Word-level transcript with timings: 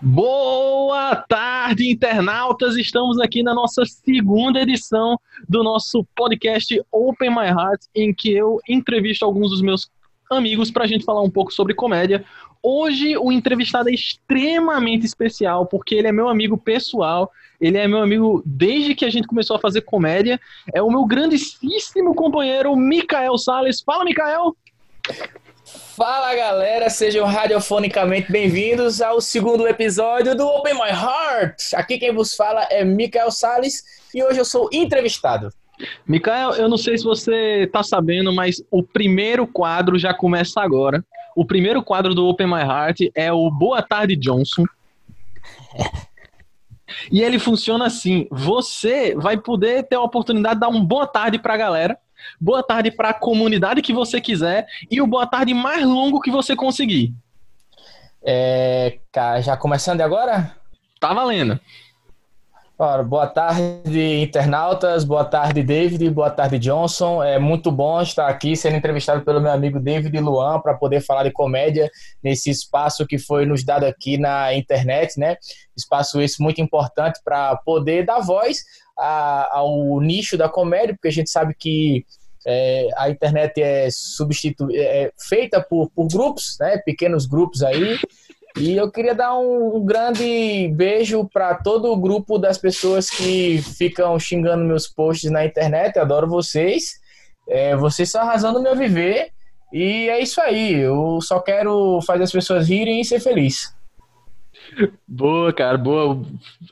Boa 0.00 1.16
tarde, 1.26 1.90
internautas! 1.90 2.76
Estamos 2.76 3.18
aqui 3.18 3.42
na 3.42 3.54
nossa 3.54 3.82
segunda 3.86 4.60
edição 4.60 5.18
do 5.48 5.64
nosso 5.64 6.06
podcast 6.14 6.78
Open 6.92 7.30
My 7.30 7.46
Heart, 7.46 7.80
em 7.94 8.12
que 8.12 8.30
eu 8.30 8.60
entrevisto 8.68 9.24
alguns 9.24 9.50
dos 9.50 9.62
meus 9.62 9.90
amigos 10.30 10.70
para 10.70 10.84
a 10.84 10.86
gente 10.86 11.02
falar 11.02 11.22
um 11.22 11.30
pouco 11.30 11.50
sobre 11.50 11.72
comédia. 11.72 12.26
Hoje 12.62 13.16
o 13.16 13.32
entrevistado 13.32 13.88
é 13.88 13.92
extremamente 13.94 15.06
especial, 15.06 15.64
porque 15.64 15.94
ele 15.94 16.08
é 16.08 16.12
meu 16.12 16.28
amigo 16.28 16.58
pessoal, 16.58 17.30
ele 17.58 17.78
é 17.78 17.88
meu 17.88 18.02
amigo 18.02 18.42
desde 18.44 18.94
que 18.94 19.06
a 19.06 19.10
gente 19.10 19.26
começou 19.26 19.56
a 19.56 19.60
fazer 19.60 19.80
comédia. 19.80 20.38
É 20.74 20.82
o 20.82 20.90
meu 20.90 21.06
grandíssimo 21.06 22.14
companheiro, 22.14 22.76
Mikael 22.76 23.38
Sales. 23.38 23.80
Fala, 23.80 24.04
Mikael! 24.04 24.54
Fala 25.66 26.32
galera, 26.36 26.88
sejam 26.88 27.26
radiofonicamente 27.26 28.30
bem-vindos 28.30 29.02
ao 29.02 29.20
segundo 29.20 29.66
episódio 29.66 30.36
do 30.36 30.46
Open 30.46 30.74
My 30.74 30.90
Heart. 30.90 31.74
Aqui 31.74 31.98
quem 31.98 32.14
vos 32.14 32.36
fala 32.36 32.68
é 32.70 32.84
Mikael 32.84 33.32
Sales 33.32 33.82
e 34.14 34.22
hoje 34.22 34.38
eu 34.38 34.44
sou 34.44 34.68
entrevistado. 34.72 35.48
Mikael, 36.06 36.52
eu 36.52 36.68
não 36.68 36.78
sei 36.78 36.96
se 36.96 37.02
você 37.02 37.68
tá 37.72 37.82
sabendo, 37.82 38.32
mas 38.32 38.62
o 38.70 38.80
primeiro 38.80 39.44
quadro 39.44 39.98
já 39.98 40.14
começa 40.14 40.60
agora. 40.60 41.04
O 41.34 41.44
primeiro 41.44 41.82
quadro 41.82 42.14
do 42.14 42.28
Open 42.28 42.46
My 42.46 42.60
Heart 42.60 43.00
é 43.12 43.32
o 43.32 43.50
Boa 43.50 43.82
Tarde 43.82 44.14
Johnson. 44.14 44.64
E 47.10 47.20
ele 47.20 47.40
funciona 47.40 47.86
assim: 47.86 48.28
você 48.30 49.16
vai 49.16 49.36
poder 49.36 49.82
ter 49.88 49.96
a 49.96 50.00
oportunidade 50.00 50.54
de 50.54 50.60
dar 50.60 50.68
um 50.68 50.84
boa 50.84 51.08
tarde 51.08 51.40
pra 51.40 51.56
galera 51.56 51.98
boa 52.40 52.62
tarde 52.62 52.90
para 52.90 53.10
a 53.10 53.14
comunidade 53.14 53.82
que 53.82 53.92
você 53.92 54.20
quiser 54.20 54.66
e 54.90 55.00
o 55.00 55.06
boa 55.06 55.26
tarde 55.26 55.54
mais 55.54 55.84
longo 55.84 56.20
que 56.20 56.30
você 56.30 56.54
conseguir. 56.56 57.14
É, 58.24 58.98
já 59.42 59.56
começando 59.56 60.00
agora? 60.00 60.54
Tá 61.00 61.14
valendo. 61.14 61.60
Ora, 62.78 63.02
boa 63.02 63.26
tarde, 63.26 64.20
internautas. 64.20 65.02
Boa 65.02 65.24
tarde, 65.24 65.62
David. 65.62 66.10
Boa 66.10 66.28
tarde, 66.28 66.58
Johnson. 66.58 67.22
É 67.22 67.38
muito 67.38 67.72
bom 67.72 68.02
estar 68.02 68.28
aqui 68.28 68.54
sendo 68.54 68.76
entrevistado 68.76 69.24
pelo 69.24 69.40
meu 69.40 69.50
amigo 69.50 69.80
David 69.80 70.20
Luan 70.20 70.60
para 70.60 70.74
poder 70.74 71.00
falar 71.00 71.22
de 71.22 71.30
comédia 71.30 71.90
nesse 72.22 72.50
espaço 72.50 73.06
que 73.06 73.18
foi 73.18 73.46
nos 73.46 73.64
dado 73.64 73.84
aqui 73.84 74.18
na 74.18 74.52
internet, 74.52 75.18
né? 75.18 75.38
Espaço 75.74 76.20
esse 76.20 76.42
muito 76.42 76.60
importante 76.60 77.18
para 77.24 77.56
poder 77.56 78.04
dar 78.04 78.20
voz 78.20 78.58
a, 78.98 79.58
ao 79.58 80.00
nicho 80.00 80.36
da 80.36 80.48
comédia, 80.48 80.94
porque 80.94 81.08
a 81.08 81.12
gente 81.12 81.30
sabe 81.30 81.54
que 81.54 82.04
é, 82.46 82.88
a 82.96 83.10
internet 83.10 83.60
é, 83.60 83.88
substitu 83.90 84.68
é, 84.70 85.04
é 85.04 85.12
feita 85.18 85.60
por, 85.60 85.90
por 85.90 86.06
grupos, 86.06 86.56
né? 86.60 86.78
Pequenos 86.78 87.26
grupos 87.26 87.62
aí. 87.62 87.98
E 88.58 88.74
eu 88.74 88.90
queria 88.90 89.14
dar 89.14 89.36
um, 89.36 89.84
grande 89.84 90.68
beijo 90.74 91.28
para 91.30 91.56
todo 91.56 91.92
o 91.92 91.96
grupo 91.96 92.38
das 92.38 92.56
pessoas 92.56 93.10
que 93.10 93.60
ficam 93.76 94.18
xingando 94.18 94.64
meus 94.64 94.86
posts 94.86 95.30
na 95.30 95.44
internet. 95.44 95.96
Eu 95.96 96.02
adoro 96.02 96.26
vocês. 96.26 97.00
É, 97.48 97.76
vocês 97.76 98.08
estão 98.08 98.22
arrasando 98.22 98.62
meu 98.62 98.74
viver. 98.74 99.30
E 99.72 100.08
é 100.08 100.20
isso 100.20 100.40
aí. 100.40 100.72
Eu 100.72 101.18
só 101.20 101.40
quero 101.40 102.00
fazer 102.06 102.22
as 102.22 102.32
pessoas 102.32 102.68
rirem 102.68 103.00
e 103.00 103.04
ser 103.04 103.20
feliz. 103.20 103.74
Boa, 105.06 105.52
cara, 105.52 105.76
boa. 105.76 106.22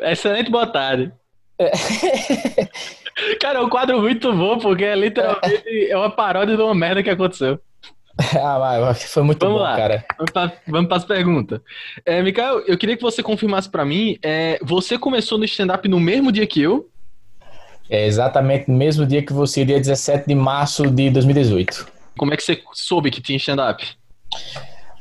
Excelente 0.01 0.51
boa 0.51 0.67
tarde. 0.67 1.13
É. 1.59 1.71
Cara, 3.41 3.61
é 3.61 3.63
um 3.63 3.69
quadro 3.69 4.01
muito 4.01 4.33
bom, 4.33 4.59
porque 4.59 4.85
é 4.85 4.95
literalmente 4.95 5.89
é 5.89 5.97
uma 5.97 6.11
paródia 6.11 6.57
de 6.57 6.63
uma 6.63 6.75
merda 6.75 7.03
que 7.03 7.11
aconteceu. 7.11 7.59
Ah, 8.41 8.95
foi 8.95 9.25
muito 9.25 9.45
vamos 9.45 9.59
bom, 9.59 9.65
lá. 9.65 9.77
cara. 9.77 10.05
Vamos 10.17 10.31
para 10.31 10.53
vamos 10.69 10.93
as 10.93 11.05
perguntas. 11.05 11.61
É, 12.07 12.23
Mikael, 12.23 12.61
eu 12.61 12.79
queria 12.79 12.97
que 12.97 13.03
você 13.03 13.25
confirmasse 13.25 13.69
para 13.69 13.85
mim, 13.85 14.17
é, 14.23 14.57
você 14.63 14.97
começou 14.97 15.37
no 15.37 15.45
stand-up 15.45 15.89
no 15.89 15.99
mesmo 15.99 16.31
dia 16.31 16.47
que 16.47 16.63
eu? 16.63 16.89
É 17.91 18.07
exatamente 18.07 18.71
no 18.71 18.77
mesmo 18.77 19.05
dia 19.05 19.21
que 19.21 19.33
você, 19.33 19.65
dia 19.65 19.79
17 19.79 20.29
de 20.29 20.35
março 20.37 20.89
de 20.89 21.11
2018. 21.11 21.87
Como 22.17 22.33
é 22.33 22.37
que 22.37 22.45
você 22.45 22.63
soube 22.73 23.11
que 23.11 23.21
tinha 23.21 23.37
stand-up? 23.37 23.85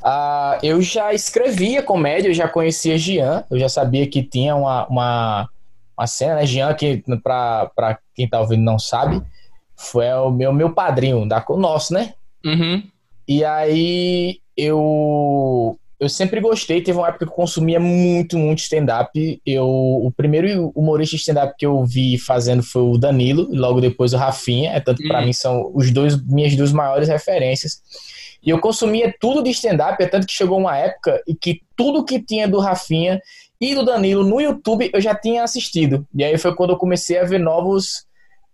Ah, 0.03 0.57
eu 0.63 0.81
já 0.81 1.13
escrevia 1.13 1.81
comédia, 1.81 2.29
eu 2.29 2.33
já 2.33 2.47
conhecia 2.47 2.97
Gian, 2.97 3.43
eu 3.49 3.57
já 3.59 3.69
sabia 3.69 4.07
que 4.07 4.21
tinha 4.21 4.55
uma, 4.55 4.87
uma 4.87 5.49
uma 5.97 6.07
cena, 6.07 6.35
né? 6.35 6.45
Jean, 6.45 6.73
que 6.73 7.03
pra, 7.23 7.71
pra 7.75 7.99
quem 8.15 8.27
tá 8.27 8.39
ouvindo 8.39 8.63
não 8.63 8.79
sabe, 8.79 9.21
foi 9.75 10.11
o 10.13 10.31
meu, 10.31 10.53
meu 10.53 10.73
padrinho, 10.73 11.27
da, 11.27 11.43
o 11.47 11.57
nosso, 11.57 11.93
né? 11.93 12.13
Uhum. 12.45 12.83
E 13.27 13.43
aí 13.43 14.39
eu 14.57 15.77
eu 16.03 16.09
sempre 16.09 16.41
gostei, 16.41 16.81
teve 16.81 16.97
uma 16.97 17.07
época 17.07 17.25
que 17.25 17.31
eu 17.31 17.35
consumia 17.35 17.79
muito, 17.79 18.37
muito 18.37 18.59
stand-up. 18.59 19.41
Eu, 19.45 19.65
o 19.65 20.11
primeiro 20.11 20.69
humorista 20.75 21.15
stand-up 21.15 21.55
que 21.57 21.65
eu 21.65 21.81
vi 21.85 22.17
fazendo 22.17 22.61
foi 22.61 22.81
o 22.81 22.97
Danilo, 22.97 23.47
e 23.53 23.57
logo 23.57 23.79
depois 23.79 24.13
o 24.13 24.17
Rafinha. 24.17 24.71
É 24.71 24.81
tanto 24.81 25.01
que 25.01 25.07
para 25.07 25.19
uhum. 25.19 25.27
mim 25.27 25.33
são 25.33 25.71
os 25.73 25.91
dois 25.91 26.21
minhas 26.25 26.55
duas 26.57 26.73
maiores 26.73 27.07
referências. 27.07 27.81
E 28.45 28.49
eu 28.49 28.59
consumia 28.59 29.15
tudo 29.17 29.41
de 29.41 29.51
stand-up, 29.51 30.03
é 30.03 30.05
tanto 30.05 30.27
que 30.27 30.33
chegou 30.33 30.59
uma 30.59 30.77
época 30.77 31.23
e 31.25 31.33
que 31.33 31.61
tudo 31.77 32.03
que 32.03 32.21
tinha 32.21 32.49
do 32.49 32.59
Rafinha 32.59 33.21
e 33.63 33.75
do 33.75 33.85
Danilo 33.85 34.23
no 34.23 34.41
YouTube 34.41 34.89
eu 34.93 34.99
já 34.99 35.15
tinha 35.15 35.43
assistido. 35.43 36.05
E 36.13 36.23
aí 36.23 36.37
foi 36.37 36.53
quando 36.53 36.71
eu 36.71 36.77
comecei 36.77 37.17
a 37.17 37.23
ver 37.23 37.39
novos 37.39 38.05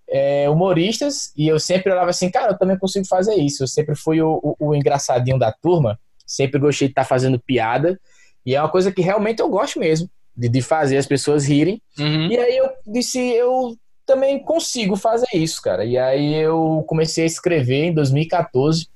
é, 0.08 0.50
humoristas 0.50 1.32
e 1.36 1.48
eu 1.48 1.60
sempre 1.60 1.92
olhava 1.92 2.10
assim, 2.10 2.30
cara, 2.30 2.52
eu 2.52 2.58
também 2.58 2.78
consigo 2.78 3.08
fazer 3.08 3.36
isso. 3.36 3.64
Eu 3.64 3.68
sempre 3.68 3.96
fui 3.96 4.22
o, 4.22 4.40
o, 4.44 4.70
o 4.70 4.76
engraçadinho 4.76 5.40
da 5.40 5.52
turma, 5.52 6.00
sempre 6.26 6.60
gostei 6.60 6.88
de 6.88 6.92
estar 6.92 7.04
tá 7.04 7.08
fazendo 7.08 7.40
piada 7.40 8.00
e 8.46 8.56
é 8.56 8.62
uma 8.62 8.70
coisa 8.70 8.92
que 8.92 9.02
realmente 9.02 9.42
eu 9.42 9.50
gosto 9.50 9.80
mesmo, 9.80 10.10
de, 10.36 10.50
de 10.50 10.62
fazer 10.62 10.98
as 10.98 11.06
pessoas 11.06 11.48
rirem. 11.48 11.82
Uhum. 11.98 12.28
E 12.28 12.38
aí 12.38 12.58
eu 12.58 12.70
disse, 12.88 13.20
eu 13.20 13.78
também 14.06 14.40
consigo 14.40 14.96
fazer 14.96 15.28
isso, 15.34 15.62
cara. 15.62 15.86
E 15.86 15.98
aí 15.98 16.36
eu 16.36 16.84
comecei 16.88 17.24
a 17.24 17.28
escrever 17.28 17.86
em 17.86 17.94
2014. 17.94 18.88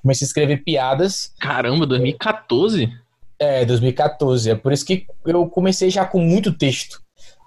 Comecei 0.00 0.24
a 0.24 0.28
escrever 0.28 0.62
piadas. 0.62 1.32
Caramba, 1.40 1.86
2014? 1.86 2.92
É, 3.38 3.64
2014. 3.64 4.50
É 4.50 4.54
por 4.54 4.72
isso 4.72 4.84
que 4.84 5.06
eu 5.24 5.46
comecei 5.48 5.90
já 5.90 6.04
com 6.04 6.20
muito 6.20 6.56
texto. 6.56 7.00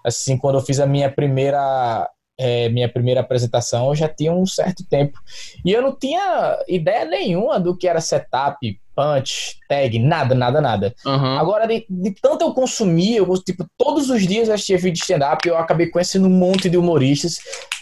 Assim, 0.05 0.37
quando 0.37 0.55
eu 0.57 0.61
fiz 0.61 0.79
a 0.79 0.85
minha 0.85 1.11
primeira 1.11 2.09
é, 2.39 2.69
minha 2.69 2.87
primeira 2.87 3.19
apresentação, 3.19 3.89
eu 3.89 3.95
já 3.95 4.07
tinha 4.07 4.31
um 4.31 4.45
certo 4.45 4.87
tempo. 4.89 5.19
E 5.65 5.71
eu 5.71 5.81
não 5.81 5.93
tinha 5.93 6.57
ideia 6.69 7.03
nenhuma 7.03 7.59
do 7.59 7.75
que 7.75 7.85
era 7.85 7.99
setup, 7.99 8.57
punch, 8.95 9.57
tag, 9.67 9.99
nada, 9.99 10.33
nada, 10.33 10.61
nada. 10.61 10.95
Uhum. 11.05 11.37
Agora, 11.37 11.67
de, 11.67 11.85
de, 11.89 12.15
tanto 12.21 12.45
eu 12.45 12.53
consumir, 12.53 13.17
eu, 13.17 13.25
tipo, 13.43 13.65
todos 13.77 14.09
os 14.09 14.25
dias 14.25 14.47
eu 14.47 14.53
assistia 14.53 14.77
vídeo 14.77 14.93
de 14.93 15.01
stand-up, 15.01 15.45
eu 15.45 15.57
acabei 15.57 15.87
conhecendo 15.87 16.27
um 16.27 16.31
monte 16.31 16.69
de 16.69 16.77
humoristas. 16.77 17.39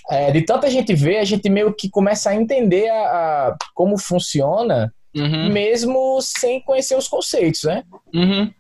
É, 0.09 0.31
de 0.31 0.41
tanta 0.41 0.69
gente 0.72 0.94
ver, 0.95 1.18
a 1.18 1.24
gente 1.24 1.50
meio 1.50 1.72
que 1.74 1.89
começa 1.89 2.31
a 2.31 2.35
entender 2.35 2.89
a, 2.89 3.01
a 3.50 3.57
como 3.75 3.97
funciona 3.97 4.91
uhum. 5.16 5.50
mesmo 5.51 6.19
sem 6.22 6.62
conhecer 6.62 6.97
os 6.97 7.07
conceitos, 7.07 7.63
né? 7.63 7.84
Uhum. 8.13 8.51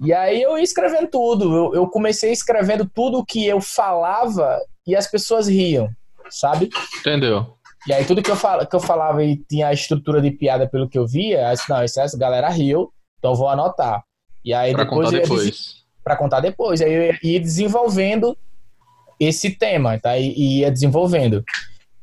E 0.00 0.12
aí 0.12 0.42
eu 0.42 0.56
ia 0.58 0.64
escrevendo 0.64 1.08
tudo. 1.08 1.54
Eu, 1.54 1.74
eu 1.74 1.86
comecei 1.88 2.30
escrevendo 2.30 2.88
tudo 2.92 3.24
que 3.24 3.46
eu 3.46 3.60
falava 3.60 4.58
e 4.86 4.94
as 4.94 5.06
pessoas 5.06 5.48
riam, 5.48 5.88
sabe? 6.28 6.68
Entendeu? 7.00 7.56
E 7.86 7.92
aí 7.92 8.04
tudo 8.04 8.22
que 8.22 8.30
eu, 8.30 8.36
fal, 8.36 8.66
que 8.66 8.74
eu 8.74 8.80
falava 8.80 9.22
e 9.22 9.36
tinha 9.48 9.68
a 9.68 9.72
estrutura 9.72 10.20
de 10.20 10.30
piada 10.30 10.68
pelo 10.68 10.88
que 10.88 10.98
eu 10.98 11.06
via, 11.06 11.52
disse, 11.52 11.70
não, 11.70 11.84
isso, 11.84 12.00
essa 12.00 12.18
galera 12.18 12.48
riu, 12.48 12.92
então 13.18 13.30
eu 13.30 13.36
vou 13.36 13.48
anotar. 13.48 14.02
E 14.44 14.52
aí 14.52 14.72
pra 14.72 14.84
depois 14.84 15.06
contar 15.06 15.20
depois. 15.20 15.44
Des... 15.44 15.74
Pra 16.04 16.16
contar 16.16 16.40
depois. 16.40 16.82
Aí 16.82 16.92
eu 16.92 17.18
ia 17.22 17.40
desenvolvendo 17.40 18.36
esse 19.18 19.50
tema, 19.50 19.98
tá? 19.98 20.18
E 20.18 20.60
ia 20.60 20.70
desenvolvendo. 20.70 21.44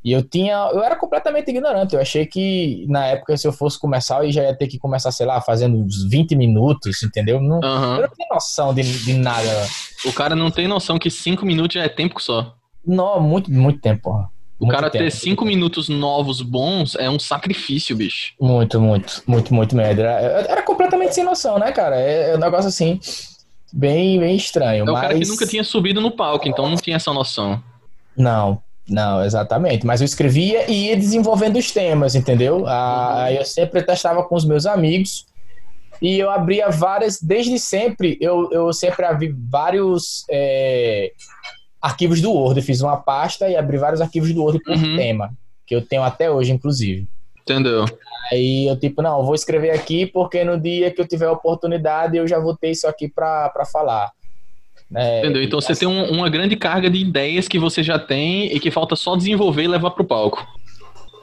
E 0.04 0.12
eu 0.12 0.22
tinha. 0.22 0.70
Eu 0.74 0.84
era 0.84 0.96
completamente 0.96 1.50
ignorante. 1.50 1.96
Eu 1.96 2.02
achei 2.02 2.26
que 2.26 2.86
na 2.90 3.06
época, 3.06 3.38
se 3.38 3.48
eu 3.48 3.54
fosse 3.54 3.80
começar, 3.80 4.24
eu 4.26 4.32
já 4.32 4.44
ia 4.44 4.56
ter 4.56 4.68
que 4.68 4.78
começar, 4.78 5.12
sei 5.12 5.26
lá, 5.26 5.40
fazendo 5.40 5.78
uns 5.78 6.04
20 6.04 6.36
minutos, 6.36 7.02
entendeu? 7.04 7.40
Não, 7.40 7.60
uhum. 7.60 7.96
Eu 7.96 8.02
não 8.02 8.10
tinha 8.10 8.28
noção 8.30 8.74
de, 8.74 8.84
de 8.84 9.14
nada. 9.14 9.50
O 10.06 10.12
cara 10.12 10.36
não 10.36 10.52
tem 10.52 10.68
noção 10.68 11.00
que 11.00 11.10
5 11.10 11.46
minutos 11.46 11.76
já 11.76 11.84
é 11.84 11.90
tempo 11.90 12.22
só. 12.22 12.54
Não, 12.86 13.22
muito, 13.22 13.50
muito 13.50 13.80
tempo, 13.80 14.04
porra. 14.04 14.30
O 14.60 14.66
muito 14.66 14.76
cara 14.76 14.90
tempo, 14.90 15.06
ter 15.06 15.12
5 15.12 15.46
minutos 15.46 15.88
novos 15.88 16.42
bons 16.42 16.96
é 16.96 17.10
um 17.10 17.18
sacrifício, 17.18 17.96
bicho. 17.96 18.34
Muito, 18.40 18.82
muito, 18.82 19.24
muito, 19.26 19.54
muito 19.54 19.76
merda. 19.76 20.04
Era, 20.04 20.52
era 20.52 20.62
completamente 20.64 21.16
sem 21.16 21.24
noção, 21.24 21.58
né, 21.58 21.72
cara? 21.72 21.96
É, 21.96 22.32
é 22.32 22.36
um 22.36 22.40
negócio 22.40 22.68
assim, 22.68 23.00
bem, 23.72 24.20
bem 24.20 24.36
estranho. 24.36 24.84
É 24.84 24.86
mas... 24.86 24.98
o 24.98 25.02
cara 25.02 25.18
que 25.18 25.28
nunca 25.28 25.48
tinha 25.48 25.64
subido 25.64 26.02
no 26.02 26.12
palco, 26.12 26.48
então 26.48 26.70
não 26.70 26.76
tinha 26.76 26.98
essa 26.98 27.14
noção. 27.14 27.64
Não, 28.16 28.62
não, 28.88 29.24
exatamente. 29.24 29.86
Mas 29.86 30.02
eu 30.02 30.06
escrevia 30.06 30.70
e 30.70 30.88
ia 30.88 30.98
desenvolvendo 30.98 31.58
os 31.58 31.72
temas, 31.72 32.16
entendeu? 32.16 32.66
Ah, 32.68 33.28
eu 33.32 33.46
sempre 33.46 33.82
testava 33.82 34.24
com 34.24 34.36
os 34.36 34.46
meus 34.46 34.66
amigos 34.66 35.26
e 36.02 36.20
eu 36.20 36.30
abria 36.30 36.70
várias, 36.70 37.22
desde 37.22 37.58
sempre, 37.58 38.18
eu, 38.20 38.50
eu 38.52 38.74
sempre 38.74 39.06
abri 39.06 39.34
vários 39.50 40.26
é, 40.30 41.14
arquivos 41.82 42.20
do 42.20 42.32
Word. 42.32 42.60
Eu 42.60 42.66
fiz 42.66 42.82
uma 42.82 42.98
pasta 42.98 43.48
e 43.48 43.56
abri 43.56 43.78
vários 43.78 44.02
arquivos 44.02 44.34
do 44.34 44.42
Word 44.42 44.60
por 44.62 44.76
uhum. 44.76 44.98
tema, 44.98 45.32
que 45.66 45.74
eu 45.74 45.82
tenho 45.82 46.04
até 46.04 46.30
hoje, 46.30 46.52
inclusive. 46.52 47.08
Entendeu? 47.42 47.86
Aí 48.32 48.68
eu, 48.68 48.78
tipo, 48.78 49.02
não, 49.02 49.24
vou 49.24 49.36
escrever 49.36 49.72
aqui 49.72 50.06
porque 50.06 50.44
no 50.44 50.60
dia 50.60 50.92
que 50.92 51.00
eu 51.00 51.08
tiver 51.08 51.30
oportunidade 51.30 52.18
eu 52.18 52.28
já 52.28 52.40
vou 52.40 52.56
ter 52.56 52.72
isso 52.72 52.88
aqui 52.88 53.08
pra 53.08 53.52
falar. 53.72 54.12
É, 54.96 55.20
Entendeu? 55.20 55.44
Então 55.44 55.60
você 55.60 55.72
assim, 55.72 55.88
tem 55.88 55.90
um, 55.90 56.12
uma 56.12 56.30
grande 56.30 56.56
carga 56.56 56.90
de 56.90 57.00
ideias 57.00 57.48
que 57.48 57.58
você 57.58 57.82
já 57.82 57.98
tem 57.98 58.54
e 58.54 58.60
que 58.60 58.70
falta 58.70 58.96
só 58.96 59.16
desenvolver 59.16 59.64
e 59.64 59.68
levar 59.68 59.92
pro 59.92 60.04
palco. 60.04 60.46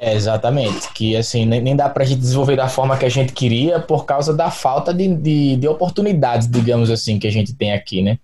É, 0.00 0.14
exatamente. 0.14 0.90
Que 0.93 1.14
assim, 1.14 1.44
nem, 1.44 1.61
nem 1.61 1.76
dá 1.76 1.88
pra 1.88 2.05
gente 2.05 2.20
desenvolver 2.20 2.56
da 2.56 2.69
forma 2.69 2.96
que 2.96 3.05
a 3.05 3.11
gente 3.11 3.32
queria 3.32 3.78
por 3.78 4.06
causa 4.06 4.34
da 4.34 4.50
falta 4.50 4.94
de, 4.94 5.08
de, 5.14 5.56
de 5.56 5.69
oportunidades, 5.69 6.49
digamos 6.50 6.90
assim, 6.90 7.19
que 7.19 7.26
a 7.26 7.31
gente 7.31 7.55
tem 7.55 7.72
aqui, 7.72 8.02
né? 8.02 8.19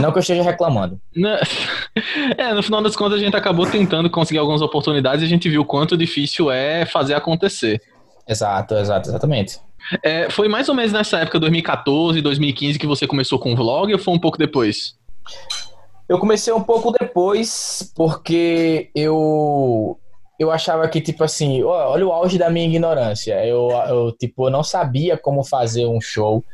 Não 0.00 0.10
que 0.10 0.18
eu 0.18 0.20
esteja 0.20 0.42
reclamando. 0.42 1.00
É, 2.36 2.52
no 2.52 2.62
final 2.62 2.82
das 2.82 2.94
contas 2.94 3.18
a 3.18 3.22
gente 3.24 3.34
acabou 3.34 3.64
tentando 3.64 4.10
conseguir 4.10 4.38
algumas 4.38 4.60
oportunidades 4.60 5.22
e 5.22 5.24
a 5.24 5.28
gente 5.28 5.48
viu 5.48 5.64
quanto 5.64 5.96
difícil 5.96 6.50
é 6.50 6.84
fazer 6.84 7.14
acontecer. 7.14 7.80
Exato, 8.28 8.74
exato, 8.74 9.08
exatamente. 9.08 9.58
É, 10.02 10.30
foi 10.30 10.48
mais 10.48 10.68
ou 10.68 10.74
menos 10.74 10.92
nessa 10.92 11.18
época, 11.18 11.38
2014, 11.38 12.20
2015, 12.20 12.78
que 12.78 12.86
você 12.86 13.06
começou 13.06 13.38
com 13.38 13.52
o 13.52 13.56
vlog 13.56 13.92
ou 13.92 13.98
foi 13.98 14.14
um 14.14 14.18
pouco 14.18 14.38
depois? 14.38 14.96
Eu 16.08 16.18
comecei 16.18 16.52
um 16.52 16.62
pouco 16.62 16.92
depois, 16.92 17.92
porque 17.94 18.90
eu 18.94 19.98
eu 20.38 20.50
achava 20.50 20.86
que, 20.88 21.00
tipo 21.00 21.24
assim, 21.24 21.62
olha 21.62 22.06
o 22.06 22.12
auge 22.12 22.36
da 22.36 22.50
minha 22.50 22.66
ignorância. 22.66 23.44
Eu, 23.46 23.70
eu, 23.88 24.12
tipo, 24.12 24.46
eu 24.46 24.50
não 24.50 24.62
sabia 24.62 25.16
como 25.16 25.42
fazer 25.42 25.86
um 25.86 26.00
show. 26.00 26.44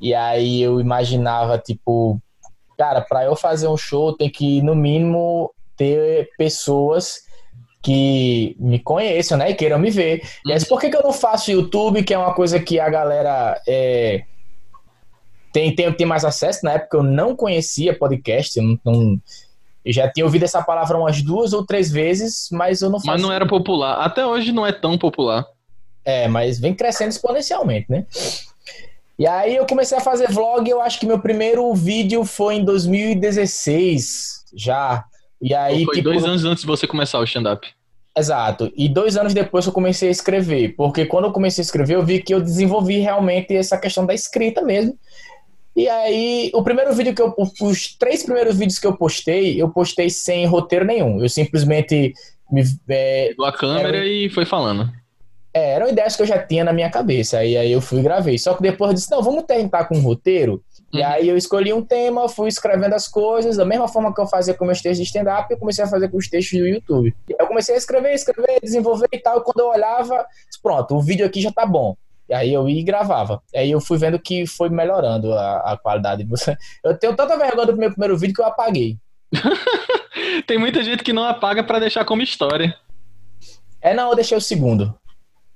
E 0.00 0.14
aí 0.14 0.62
eu 0.62 0.80
imaginava, 0.80 1.58
tipo, 1.58 2.18
cara, 2.78 3.02
para 3.02 3.24
eu 3.24 3.36
fazer 3.36 3.68
um 3.68 3.76
show 3.76 4.16
tem 4.16 4.30
que, 4.30 4.62
no 4.62 4.74
mínimo, 4.74 5.54
ter 5.76 6.30
pessoas 6.38 7.24
que 7.84 8.56
me 8.58 8.78
conheçam, 8.78 9.36
né? 9.36 9.50
E 9.50 9.54
queiram 9.54 9.78
me 9.78 9.90
ver. 9.90 10.22
E 10.46 10.52
aí, 10.52 10.64
por 10.66 10.80
que, 10.80 10.88
que 10.88 10.96
eu 10.96 11.02
não 11.02 11.12
faço 11.12 11.52
YouTube, 11.52 12.02
que 12.02 12.14
é 12.14 12.18
uma 12.18 12.32
coisa 12.32 12.58
que 12.58 12.80
a 12.80 12.88
galera 12.88 13.60
é, 13.68 14.24
tem, 15.52 15.74
tem, 15.74 15.92
tem 15.92 16.06
mais 16.06 16.24
acesso? 16.24 16.64
Na 16.64 16.72
época 16.72 16.96
eu 16.96 17.02
não 17.02 17.36
conhecia 17.36 17.96
podcast, 17.96 18.58
eu 18.58 18.78
não, 18.82 19.20
eu 19.84 19.92
já 19.92 20.10
tinha 20.10 20.24
ouvido 20.24 20.44
essa 20.44 20.62
palavra 20.62 20.96
umas 20.96 21.20
duas 21.20 21.52
ou 21.52 21.64
três 21.64 21.92
vezes, 21.92 22.48
mas 22.50 22.80
eu 22.80 22.88
não 22.88 22.98
fazia. 22.98 23.12
Mas 23.12 23.22
não 23.22 23.30
era 23.30 23.46
popular. 23.46 24.00
Até 24.00 24.24
hoje 24.24 24.50
não 24.50 24.66
é 24.66 24.72
tão 24.72 24.96
popular. 24.96 25.44
É, 26.02 26.26
mas 26.26 26.58
vem 26.58 26.74
crescendo 26.74 27.10
exponencialmente, 27.10 27.86
né? 27.90 28.06
E 29.18 29.26
aí 29.26 29.54
eu 29.54 29.66
comecei 29.66 29.96
a 29.96 30.00
fazer 30.00 30.30
vlog, 30.30 30.68
eu 30.68 30.80
acho 30.80 30.98
que 30.98 31.06
meu 31.06 31.20
primeiro 31.20 31.72
vídeo 31.74 32.24
foi 32.24 32.56
em 32.56 32.64
2016, 32.64 34.46
já. 34.54 35.04
E 35.40 35.54
aí, 35.54 35.84
foi 35.84 35.96
tipo, 35.96 36.10
dois 36.10 36.24
anos 36.24 36.44
antes 36.44 36.62
de 36.62 36.66
você 36.66 36.86
começar 36.86 37.18
o 37.18 37.24
stand-up. 37.24 37.66
Exato. 38.16 38.72
E 38.76 38.88
dois 38.88 39.16
anos 39.16 39.34
depois 39.34 39.66
eu 39.66 39.72
comecei 39.72 40.08
a 40.08 40.12
escrever. 40.12 40.74
Porque 40.76 41.04
quando 41.04 41.24
eu 41.24 41.32
comecei 41.32 41.62
a 41.62 41.66
escrever, 41.66 41.96
eu 41.96 42.04
vi 42.04 42.22
que 42.22 42.32
eu 42.32 42.40
desenvolvi 42.40 42.98
realmente 42.98 43.54
essa 43.54 43.76
questão 43.76 44.06
da 44.06 44.14
escrita 44.14 44.62
mesmo. 44.62 44.96
E 45.76 45.88
aí, 45.88 46.50
o 46.54 46.62
primeiro 46.62 46.94
vídeo 46.94 47.14
que 47.14 47.20
eu. 47.20 47.34
Os 47.60 47.94
três 47.96 48.22
primeiros 48.22 48.56
vídeos 48.56 48.78
que 48.78 48.86
eu 48.86 48.96
postei, 48.96 49.60
eu 49.60 49.68
postei 49.68 50.08
sem 50.08 50.46
roteiro 50.46 50.84
nenhum. 50.84 51.20
Eu 51.20 51.28
simplesmente. 51.28 52.14
Me, 52.50 52.62
é, 52.88 53.28
Pegou 53.30 53.46
a 53.46 53.52
câmera 53.52 53.88
era, 53.88 54.06
e 54.06 54.30
foi 54.30 54.44
falando. 54.44 54.88
É, 55.52 55.72
eram 55.72 55.88
ideias 55.88 56.14
que 56.14 56.22
eu 56.22 56.26
já 56.26 56.38
tinha 56.38 56.62
na 56.62 56.72
minha 56.72 56.90
cabeça. 56.90 57.44
E 57.44 57.56
aí 57.56 57.72
eu 57.72 57.80
fui 57.80 57.98
e 57.98 58.02
gravei. 58.02 58.38
Só 58.38 58.54
que 58.54 58.62
depois 58.62 58.90
eu 58.90 58.94
disse: 58.94 59.10
não, 59.10 59.22
vamos 59.22 59.42
tentar 59.42 59.86
com 59.86 59.96
um 59.96 60.02
roteiro. 60.02 60.62
Uhum. 60.94 61.00
E 61.00 61.02
aí 61.02 61.28
eu 61.28 61.36
escolhi 61.36 61.72
um 61.72 61.82
tema, 61.82 62.28
fui 62.28 62.48
escrevendo 62.48 62.94
as 62.94 63.08
coisas, 63.08 63.56
da 63.56 63.64
mesma 63.64 63.88
forma 63.88 64.14
que 64.14 64.20
eu 64.20 64.26
fazia 64.26 64.54
com 64.54 64.64
meus 64.64 64.80
textos 64.80 64.98
de 64.98 65.04
stand-up, 65.04 65.50
eu 65.50 65.58
comecei 65.58 65.84
a 65.84 65.88
fazer 65.88 66.08
com 66.08 66.16
os 66.16 66.28
textos 66.28 66.58
do 66.58 66.66
YouTube. 66.66 67.14
Eu 67.28 67.46
comecei 67.48 67.74
a 67.74 67.78
escrever, 67.78 68.14
escrever, 68.14 68.60
desenvolver 68.62 69.08
e 69.12 69.18
tal. 69.18 69.38
E 69.38 69.42
quando 69.42 69.58
eu 69.58 69.66
olhava, 69.66 70.24
pronto, 70.62 70.94
o 70.94 71.02
vídeo 71.02 71.26
aqui 71.26 71.40
já 71.40 71.50
tá 71.50 71.66
bom. 71.66 71.96
E 72.28 72.32
aí 72.32 72.52
eu 72.52 72.68
ia 72.68 72.80
e 72.80 72.84
gravava. 72.84 73.42
Aí 73.54 73.70
eu 73.70 73.80
fui 73.80 73.98
vendo 73.98 74.18
que 74.18 74.46
foi 74.46 74.68
melhorando 74.70 75.32
a, 75.34 75.72
a 75.72 75.76
qualidade. 75.76 76.26
Eu 76.82 76.96
tenho 76.96 77.14
tanta 77.16 77.36
vergonha 77.36 77.66
do 77.66 77.76
meu 77.76 77.90
primeiro 77.90 78.16
vídeo 78.16 78.34
que 78.34 78.40
eu 78.40 78.46
apaguei. 78.46 78.96
Tem 80.46 80.56
muita 80.56 80.82
gente 80.82 81.02
que 81.02 81.12
não 81.12 81.24
apaga 81.24 81.62
para 81.62 81.80
deixar 81.80 82.04
como 82.04 82.22
história. 82.22 82.74
É, 83.82 83.92
não, 83.92 84.10
eu 84.10 84.14
deixei 84.14 84.38
o 84.38 84.40
segundo. 84.40 84.94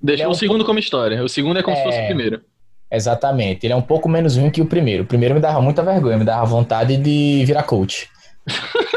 Deixou 0.00 0.26
é 0.26 0.29
um 0.29 0.32
o 0.32 0.35
segundo 0.35 0.64
como 0.64 0.79
história. 0.79 1.23
O 1.23 1.29
segundo 1.29 1.58
é 1.58 1.62
como 1.62 1.76
é... 1.76 1.79
se 1.79 1.85
fosse 1.85 1.99
o 1.99 2.02
é, 2.02 2.06
primeiro. 2.06 2.43
Exatamente. 2.90 3.67
Ele 3.67 3.73
é 3.73 3.76
um 3.76 3.82
pouco 3.82 4.08
menos 4.08 4.37
ruim 4.37 4.50
que 4.50 4.61
o 4.62 4.67
primeiro. 4.67 5.05
O 5.05 5.06
primeiro 5.06 5.35
me 5.35 5.40
dava 5.40 5.61
muita 5.61 5.82
vergonha, 5.82 6.17
me 6.17 6.25
dava 6.25 6.46
vontade 6.46 6.96
de 6.96 7.44
virar 7.46 7.62
coach. 7.64 8.08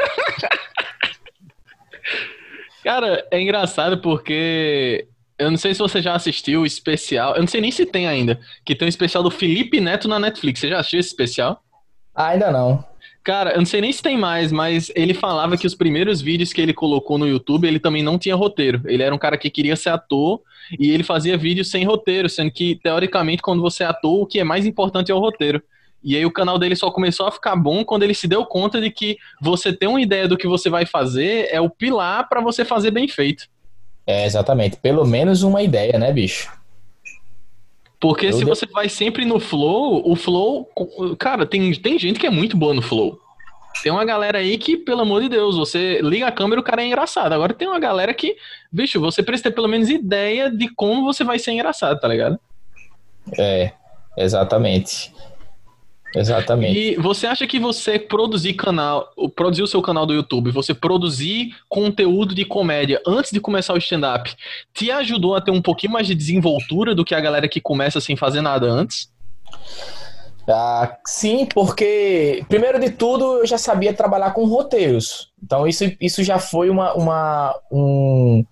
Cara, 2.83 3.25
é 3.29 3.39
engraçado 3.39 3.99
porque 3.99 5.07
eu 5.37 5.51
não 5.51 5.57
sei 5.57 5.73
se 5.73 5.79
você 5.79 6.01
já 6.01 6.15
assistiu 6.15 6.61
o 6.61 6.65
especial. 6.65 7.35
Eu 7.35 7.41
não 7.41 7.47
sei 7.47 7.61
nem 7.61 7.71
se 7.71 7.85
tem 7.85 8.07
ainda. 8.07 8.39
Que 8.65 8.75
tem 8.75 8.85
um 8.85 8.89
especial 8.89 9.23
do 9.23 9.31
Felipe 9.31 9.79
Neto 9.79 10.07
na 10.07 10.19
Netflix. 10.19 10.59
Você 10.59 10.69
já 10.69 10.79
assistiu 10.79 10.99
esse 10.99 11.09
especial? 11.09 11.63
ainda 12.13 12.51
não. 12.51 12.83
Cara, 13.23 13.51
eu 13.51 13.59
não 13.59 13.65
sei 13.65 13.81
nem 13.81 13.93
se 13.93 14.01
tem 14.01 14.17
mais, 14.17 14.51
mas 14.51 14.91
ele 14.95 15.13
falava 15.13 15.55
que 15.55 15.67
os 15.67 15.75
primeiros 15.75 16.21
vídeos 16.21 16.51
que 16.51 16.59
ele 16.59 16.73
colocou 16.73 17.19
no 17.19 17.27
YouTube, 17.27 17.67
ele 17.67 17.79
também 17.79 18.01
não 18.01 18.17
tinha 18.17 18.35
roteiro. 18.35 18.81
Ele 18.85 19.03
era 19.03 19.13
um 19.13 19.17
cara 19.17 19.37
que 19.37 19.49
queria 19.49 19.75
ser 19.75 19.89
ator 19.89 20.41
e 20.79 20.89
ele 20.91 21.03
fazia 21.03 21.37
vídeos 21.37 21.69
sem 21.69 21.83
roteiro, 21.83 22.29
sendo 22.29 22.51
que, 22.51 22.75
teoricamente, 22.75 23.41
quando 23.41 23.61
você 23.61 23.83
ator, 23.83 24.21
o 24.21 24.25
que 24.25 24.39
é 24.39 24.43
mais 24.43 24.65
importante 24.65 25.11
é 25.11 25.15
o 25.15 25.19
roteiro. 25.19 25.61
E 26.03 26.15
aí 26.15 26.25
o 26.25 26.31
canal 26.31 26.57
dele 26.57 26.75
só 26.75 26.89
começou 26.89 27.27
a 27.27 27.31
ficar 27.31 27.55
bom 27.55 27.85
quando 27.85 28.03
ele 28.03 28.13
se 28.13 28.27
deu 28.27 28.43
conta 28.45 28.81
de 28.81 28.89
que 28.89 29.17
você 29.39 29.71
ter 29.71 29.87
uma 29.87 30.01
ideia 30.01 30.27
do 30.27 30.37
que 30.37 30.47
você 30.47 30.69
vai 30.69 30.85
fazer 30.85 31.47
é 31.51 31.61
o 31.61 31.69
pilar 31.69 32.27
para 32.27 32.41
você 32.41 32.65
fazer 32.65 32.89
bem 32.89 33.07
feito. 33.07 33.47
É, 34.07 34.25
exatamente. 34.25 34.77
Pelo 34.77 35.05
menos 35.05 35.43
uma 35.43 35.61
ideia, 35.61 35.99
né, 35.99 36.11
bicho? 36.11 36.51
Porque 37.99 38.27
Eu 38.27 38.33
se 38.33 38.43
você 38.43 38.65
vai 38.65 38.89
sempre 38.89 39.25
no 39.25 39.39
flow, 39.39 40.01
o 40.03 40.15
flow. 40.15 40.67
Cara, 41.19 41.45
tem, 41.45 41.71
tem 41.73 41.99
gente 41.99 42.19
que 42.19 42.25
é 42.25 42.31
muito 42.31 42.57
boa 42.57 42.73
no 42.73 42.81
flow. 42.81 43.19
Tem 43.81 43.91
uma 43.91 44.05
galera 44.05 44.39
aí 44.39 44.57
que, 44.57 44.77
pelo 44.77 45.01
amor 45.01 45.21
de 45.21 45.29
Deus, 45.29 45.57
você 45.57 45.99
liga 46.01 46.27
a 46.27 46.31
câmera 46.31 46.59
e 46.59 46.61
o 46.61 46.65
cara 46.65 46.83
é 46.83 46.87
engraçado. 46.87 47.33
Agora 47.33 47.53
tem 47.53 47.67
uma 47.67 47.79
galera 47.79 48.13
que, 48.13 48.35
bicho, 48.71 48.99
você 48.99 49.23
precisa 49.23 49.49
ter 49.49 49.55
pelo 49.55 49.67
menos 49.67 49.89
ideia 49.89 50.51
de 50.51 50.69
como 50.75 51.03
você 51.03 51.23
vai 51.23 51.39
ser 51.39 51.51
engraçado, 51.51 51.99
tá 51.99 52.07
ligado? 52.07 52.39
É, 53.37 53.71
exatamente. 54.17 55.13
Exatamente. 56.13 56.77
E 56.77 56.95
você 56.97 57.25
acha 57.25 57.47
que 57.47 57.57
você 57.57 57.97
produzir 57.97 58.53
canal, 58.53 59.13
produzir 59.35 59.63
o 59.63 59.67
seu 59.67 59.81
canal 59.81 60.05
do 60.05 60.13
YouTube, 60.13 60.51
você 60.51 60.73
produzir 60.73 61.55
conteúdo 61.69 62.35
de 62.35 62.43
comédia 62.43 63.01
antes 63.07 63.31
de 63.31 63.39
começar 63.39 63.73
o 63.73 63.77
stand-up, 63.77 64.33
te 64.73 64.91
ajudou 64.91 65.35
a 65.35 65.41
ter 65.41 65.51
um 65.51 65.61
pouquinho 65.61 65.93
mais 65.93 66.07
de 66.07 66.13
desenvoltura 66.13 66.93
do 66.93 67.05
que 67.05 67.15
a 67.15 67.21
galera 67.21 67.47
que 67.47 67.61
começa 67.61 68.01
sem 68.01 68.15
fazer 68.17 68.41
nada 68.41 68.67
antes? 68.67 69.09
Ah, 70.51 70.97
sim, 71.05 71.45
porque 71.45 72.43
primeiro 72.49 72.79
de 72.79 72.89
tudo 72.89 73.37
eu 73.37 73.45
já 73.45 73.57
sabia 73.57 73.93
trabalhar 73.93 74.31
com 74.31 74.45
roteiros. 74.45 75.31
Então 75.43 75.67
isso, 75.67 75.85
isso 75.99 76.23
já 76.23 76.39
foi 76.39 76.69
uma, 76.69 76.93
uma 76.93 77.55
um, 77.71 78.43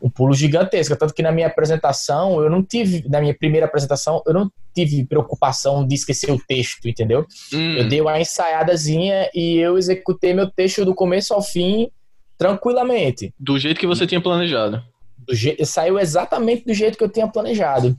um 0.00 0.10
pulo 0.10 0.34
gigantesco. 0.34 0.96
Tanto 0.96 1.14
que 1.14 1.22
na 1.22 1.32
minha 1.32 1.46
apresentação, 1.46 2.42
eu 2.42 2.50
não 2.50 2.62
tive, 2.62 3.08
na 3.08 3.20
minha 3.20 3.34
primeira 3.34 3.66
apresentação, 3.66 4.22
eu 4.26 4.34
não 4.34 4.50
tive 4.74 5.04
preocupação 5.04 5.86
de 5.86 5.94
esquecer 5.94 6.30
o 6.30 6.38
texto, 6.46 6.88
entendeu? 6.88 7.26
Hum. 7.52 7.76
Eu 7.76 7.88
dei 7.88 8.00
uma 8.00 8.20
ensaiadazinha 8.20 9.30
e 9.34 9.58
eu 9.58 9.78
executei 9.78 10.34
meu 10.34 10.50
texto 10.50 10.84
do 10.84 10.94
começo 10.94 11.32
ao 11.32 11.42
fim 11.42 11.90
tranquilamente. 12.36 13.32
Do 13.38 13.58
jeito 13.58 13.78
que 13.78 13.86
você 13.86 14.06
tinha 14.06 14.20
planejado. 14.20 14.82
Je... 15.30 15.56
Saiu 15.64 15.98
exatamente 15.98 16.64
do 16.64 16.74
jeito 16.74 16.98
que 16.98 17.04
eu 17.04 17.08
tinha 17.08 17.28
planejado. 17.28 17.96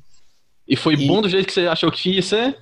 E 0.67 0.75
foi 0.75 0.95
e... 0.95 1.07
bom 1.07 1.21
do 1.21 1.29
jeito 1.29 1.47
que 1.47 1.53
você 1.53 1.67
achou 1.67 1.89
que 1.91 2.11
ia 2.11 2.21
ser? 2.21 2.57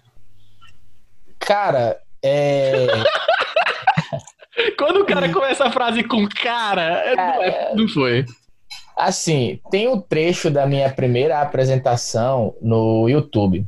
Cara, 1.41 1.99
é. 2.23 2.87
Quando 4.77 5.01
o 5.01 5.05
cara 5.05 5.31
começa 5.31 5.65
a 5.65 5.71
frase 5.71 6.03
com 6.03 6.27
cara, 6.27 7.03
é... 7.41 7.75
não 7.75 7.87
foi. 7.87 8.25
Assim, 8.95 9.59
tem 9.71 9.87
um 9.87 9.99
trecho 9.99 10.49
da 10.49 10.65
minha 10.65 10.89
primeira 10.89 11.41
apresentação 11.41 12.55
no 12.61 13.09
YouTube. 13.09 13.65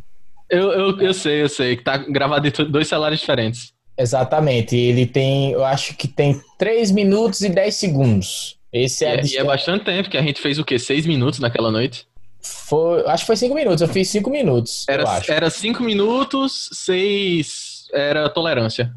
Eu, 0.50 0.72
eu, 0.72 1.02
eu 1.02 1.14
sei, 1.14 1.42
eu 1.42 1.50
sei, 1.50 1.78
que 1.78 1.84
tá 1.84 1.98
gravado 1.98 2.48
em 2.48 2.52
dois 2.70 2.88
celulares 2.88 3.20
diferentes. 3.20 3.74
Exatamente. 3.98 4.76
Ele 4.76 5.06
tem, 5.06 5.52
eu 5.52 5.64
acho 5.64 5.96
que 5.96 6.08
tem 6.08 6.40
3 6.58 6.92
minutos 6.92 7.42
e 7.42 7.50
10 7.50 7.76
segundos. 7.76 8.58
Esse 8.72 9.06
é, 9.06 9.24
e 9.24 9.38
é, 9.38 9.42
é 9.42 9.44
bastante 9.44 9.86
tempo, 9.86 10.10
que 10.10 10.18
a 10.18 10.22
gente 10.22 10.42
fez 10.42 10.60
o 10.60 10.66
quê? 10.66 10.78
6 10.78 11.06
minutos 11.06 11.40
naquela 11.40 11.72
noite? 11.72 12.08
Foi, 12.44 13.06
acho 13.08 13.24
que 13.24 13.28
foi 13.28 13.38
5 13.38 13.56
minutos, 13.56 13.82
eu 13.82 13.88
fiz 13.88 14.10
5 14.10 14.30
minutos. 14.30 14.86
Era 15.30 15.50
5 15.50 15.82
minutos, 15.82 16.70
6 16.74 17.88
era 17.94 18.30
tolerância. 18.30 18.92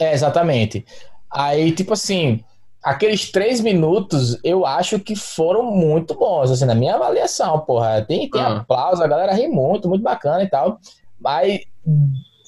É, 0.00 0.12
exatamente. 0.12 0.86
Aí, 1.30 1.72
tipo 1.72 1.92
assim, 1.92 2.42
aqueles 2.82 3.30
três 3.30 3.60
minutos 3.60 4.38
eu 4.42 4.64
acho 4.64 4.98
que 5.00 5.14
foram 5.14 5.64
muito 5.64 6.14
bons, 6.14 6.50
assim, 6.50 6.64
na 6.64 6.74
minha 6.74 6.94
avaliação, 6.94 7.60
porra. 7.60 8.02
Tem, 8.02 8.30
tem 8.30 8.40
ah. 8.40 8.58
aplauso, 8.58 9.02
a 9.02 9.08
galera 9.08 9.34
ri 9.34 9.48
muito, 9.48 9.88
muito 9.88 10.02
bacana 10.02 10.42
e 10.42 10.48
tal. 10.48 10.78
Mas 11.20 11.60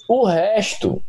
o 0.08 0.24
resto 0.24 1.02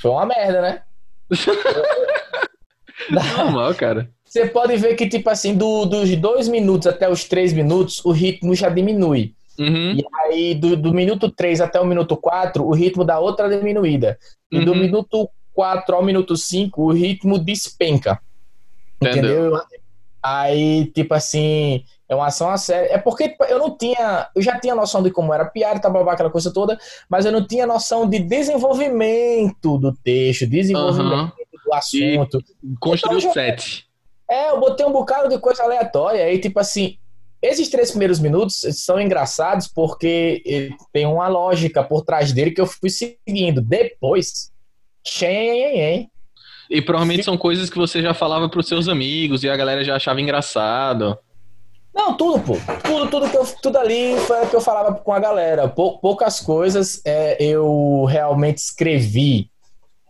foi 0.00 0.10
uma 0.10 0.26
merda, 0.26 0.62
né? 0.62 0.82
Normal, 3.10 3.74
cara. 3.74 4.10
Você 4.32 4.46
pode 4.46 4.74
ver 4.78 4.94
que, 4.94 5.06
tipo 5.06 5.28
assim, 5.28 5.54
do, 5.54 5.84
dos 5.84 6.16
dois 6.16 6.48
minutos 6.48 6.86
até 6.86 7.06
os 7.06 7.24
três 7.24 7.52
minutos, 7.52 8.02
o 8.02 8.10
ritmo 8.12 8.54
já 8.54 8.70
diminui. 8.70 9.34
Uhum. 9.58 9.92
E 9.98 10.04
aí, 10.24 10.54
do, 10.54 10.74
do 10.74 10.94
minuto 10.94 11.30
3 11.30 11.60
até 11.60 11.78
o 11.78 11.84
minuto 11.84 12.16
4, 12.16 12.64
o 12.66 12.72
ritmo 12.72 13.04
dá 13.04 13.18
outra 13.18 13.46
diminuída. 13.54 14.18
E 14.50 14.64
do 14.64 14.72
Uhum. 14.72 14.78
minuto 14.78 15.28
4 15.52 15.94
ao 15.94 16.02
minuto 16.02 16.34
5, 16.34 16.82
o 16.82 16.92
ritmo 16.94 17.38
despenca. 17.38 18.18
Entendeu? 19.02 19.48
Entendeu? 19.48 19.60
Aí, 20.22 20.86
tipo 20.94 21.12
assim, 21.12 21.84
é 22.08 22.14
uma 22.14 22.28
ação 22.28 22.48
a 22.48 22.56
sério. 22.56 22.90
É 22.90 22.96
porque 22.96 23.28
tipo, 23.28 23.44
eu 23.44 23.58
não 23.58 23.76
tinha. 23.76 24.28
Eu 24.34 24.40
já 24.40 24.58
tinha 24.58 24.74
noção 24.74 25.02
de 25.02 25.10
como 25.10 25.34
era 25.34 25.44
piada, 25.44 25.78
tá, 25.78 25.90
babá, 25.90 26.14
aquela 26.14 26.30
coisa 26.30 26.50
toda, 26.50 26.78
mas 27.10 27.26
eu 27.26 27.32
não 27.32 27.46
tinha 27.46 27.66
noção 27.66 28.08
de 28.08 28.18
desenvolvimento 28.20 29.76
do 29.78 29.92
texto, 29.92 30.46
desenvolvimento 30.46 31.12
Aham. 31.12 31.32
do 31.66 31.74
assunto. 31.74 32.42
Construiu 32.80 33.18
Então, 33.18 33.28
já- 33.30 33.34
sete. 33.34 33.86
É, 34.30 34.50
eu 34.50 34.60
botei 34.60 34.84
um 34.86 34.92
bocado 34.92 35.28
de 35.28 35.38
coisa 35.38 35.62
aleatória. 35.62 36.24
Aí, 36.24 36.38
tipo 36.38 36.58
assim, 36.58 36.96
esses 37.40 37.68
três 37.68 37.90
primeiros 37.90 38.18
minutos 38.18 38.60
são 38.72 39.00
engraçados 39.00 39.68
porque 39.68 40.70
tem 40.92 41.06
uma 41.06 41.28
lógica 41.28 41.82
por 41.82 42.02
trás 42.04 42.32
dele 42.32 42.52
que 42.52 42.60
eu 42.60 42.66
fui 42.66 42.88
seguindo. 42.88 43.60
Depois, 43.60 44.50
hein? 45.22 46.08
E 46.70 46.80
provavelmente 46.80 47.24
são 47.24 47.36
coisas 47.36 47.68
que 47.68 47.76
você 47.76 48.00
já 48.00 48.14
falava 48.14 48.48
pros 48.48 48.66
seus 48.66 48.88
amigos 48.88 49.42
e 49.42 49.50
a 49.50 49.56
galera 49.56 49.84
já 49.84 49.96
achava 49.96 50.20
engraçado. 50.20 51.18
Não, 51.94 52.16
tudo, 52.16 52.40
pô. 52.40 52.54
Tudo, 52.82 53.10
tudo, 53.10 53.28
que 53.28 53.36
eu, 53.36 53.44
tudo 53.60 53.76
ali 53.76 54.16
foi 54.20 54.44
o 54.44 54.48
que 54.48 54.56
eu 54.56 54.60
falava 54.62 54.94
com 54.94 55.12
a 55.12 55.18
galera. 55.20 55.68
Pou- 55.68 55.98
poucas 55.98 56.40
coisas 56.40 57.02
é, 57.04 57.36
eu 57.42 58.06
realmente 58.08 58.56
escrevi 58.58 59.50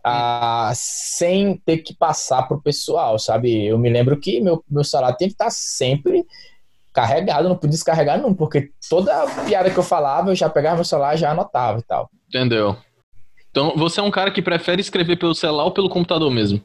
ah, 0.04 0.72
sem 0.74 1.56
ter 1.64 1.78
que 1.78 1.94
passar 1.94 2.42
pro 2.48 2.60
pessoal, 2.60 3.18
sabe? 3.18 3.64
Eu 3.66 3.78
me 3.78 3.88
lembro 3.90 4.18
que 4.18 4.40
meu, 4.40 4.62
meu 4.68 4.84
salário 4.84 5.16
tem 5.16 5.28
que 5.28 5.34
estar 5.34 5.50
sempre 5.50 6.24
carregado, 6.92 7.48
não 7.48 7.56
podia 7.56 7.70
descarregar 7.70 8.20
não, 8.20 8.34
porque 8.34 8.70
toda 8.88 9.26
piada 9.46 9.70
que 9.70 9.78
eu 9.78 9.82
falava, 9.82 10.30
eu 10.30 10.34
já 10.34 10.48
pegava 10.50 10.76
meu 10.76 10.84
celular 10.84 11.14
e 11.14 11.18
já 11.18 11.30
anotava 11.30 11.78
e 11.78 11.82
tal. 11.82 12.10
Entendeu? 12.28 12.76
Então, 13.50 13.74
você 13.76 14.00
é 14.00 14.02
um 14.02 14.10
cara 14.10 14.30
que 14.30 14.42
prefere 14.42 14.80
escrever 14.80 15.16
pelo 15.18 15.34
celular 15.34 15.64
ou 15.64 15.72
pelo 15.72 15.88
computador 15.88 16.30
mesmo? 16.30 16.62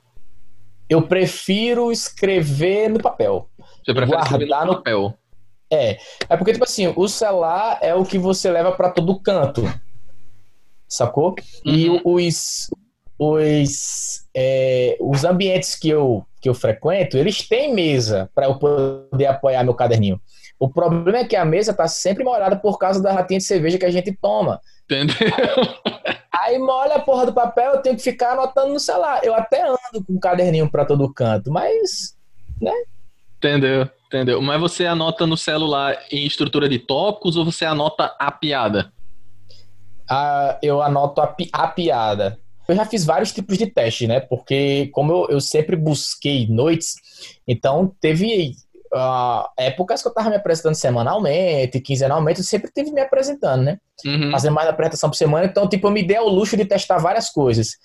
Eu 0.90 1.02
prefiro 1.02 1.92
escrever 1.92 2.90
no 2.90 3.00
papel. 3.00 3.50
Você 3.86 3.94
prefere 3.94 4.20
escrever 4.22 4.48
Guardar 4.48 4.66
no 4.66 4.72
no- 4.72 4.78
papel? 4.78 5.14
É, 5.70 5.98
é 6.30 6.38
porque, 6.38 6.54
tipo 6.54 6.64
assim, 6.64 6.94
o 6.96 7.08
celular 7.10 7.78
é 7.82 7.94
o 7.94 8.06
que 8.06 8.18
você 8.18 8.50
leva 8.50 8.72
pra 8.72 8.90
todo 8.90 9.20
canto. 9.20 9.64
Sacou? 10.88 11.36
E 11.66 11.90
Uhum. 11.90 12.02
os, 12.06 12.70
os, 13.20 14.26
é, 14.36 14.98
os 15.00 15.24
ambientes 15.24 15.76
que 15.76 15.90
eu, 15.90 16.26
que 16.42 16.48
eu 16.50 16.54
frequento, 16.54 17.18
eles 17.18 17.48
têm 17.48 17.74
mesa 17.74 18.30
para 18.36 18.46
eu 18.46 18.58
poder 18.58 19.26
apoiar 19.26 19.64
meu 19.64 19.74
caderninho. 19.74 20.22
O 20.60 20.70
problema 20.70 21.20
é 21.20 21.26
que 21.26 21.36
a 21.36 21.46
mesa 21.46 21.74
tá 21.74 21.88
sempre 21.88 22.24
molhada 22.24 22.56
por 22.56 22.78
causa 22.78 23.02
da 23.02 23.14
latinha 23.14 23.38
de 23.40 23.44
cerveja 23.46 23.78
que 23.78 23.86
a 23.86 23.92
gente 23.92 24.12
toma. 24.22 24.60
Entendeu? 24.86 25.16
Aí 26.32 26.58
molha 26.58 26.96
a 26.96 27.00
porra 27.00 27.26
do 27.26 27.34
papel, 27.34 27.74
eu 27.74 27.82
tenho 27.82 27.96
que 27.96 28.02
ficar 28.02 28.34
anotando 28.34 28.74
no 28.74 28.80
celular. 28.80 29.24
Eu 29.24 29.34
até 29.36 29.64
ando 29.68 30.04
com 30.06 30.14
um 30.14 30.20
caderninho 30.20 30.70
pra 30.70 30.86
todo 30.86 31.12
canto, 31.14 31.52
mas 31.52 32.16
Entendeu? 33.38 33.88
Entendeu? 34.08 34.42
Mas 34.42 34.60
você 34.60 34.86
anota 34.86 35.28
no 35.28 35.38
celular 35.38 35.98
em 36.12 36.26
estrutura 36.26 36.68
de 36.68 36.80
tópicos 36.80 37.36
ou 37.38 37.46
você 37.46 37.66
anota 37.66 38.16
a 38.20 38.32
piada? 38.32 38.92
ah, 40.10 40.58
eu 40.64 40.82
anoto 40.82 41.20
a, 41.22 41.28
pi- 41.28 41.50
a 41.52 41.68
piada. 41.68 42.40
Eu 42.68 42.76
já 42.76 42.86
fiz 42.86 43.06
vários 43.06 43.32
tipos 43.32 43.58
de 43.58 43.68
teste, 43.68 44.08
né? 44.08 44.20
Porque 44.20 44.90
como 44.94 45.12
eu, 45.12 45.28
eu 45.30 45.42
sempre 45.42 45.76
busquei 45.76 46.48
noites, 46.48 46.96
então 47.48 47.94
teve 48.02 48.56
ah, 48.94 49.50
épocas 49.58 50.02
que 50.02 50.08
eu 50.08 50.14
tava 50.14 50.30
me 50.30 50.36
apresentando 50.36 50.76
semanalmente, 50.76 51.80
quinzenalmente, 51.80 52.40
eu 52.40 52.46
sempre 52.46 52.72
tive 52.74 52.92
me 52.92 53.02
apresentando, 53.02 53.64
né? 53.64 53.78
Uhum. 54.06 54.32
Fazendo 54.32 54.54
mais 54.54 54.68
apresentação 54.68 55.10
por 55.10 55.16
semana, 55.16 55.46
então 55.46 55.68
tipo, 55.68 55.88
eu 55.88 55.92
me 55.92 56.04
dei 56.04 56.18
ao 56.18 56.28
luxo 56.28 56.58
de 56.58 56.66
testar 56.66 56.98
várias 56.98 57.30
coisas. 57.30 57.78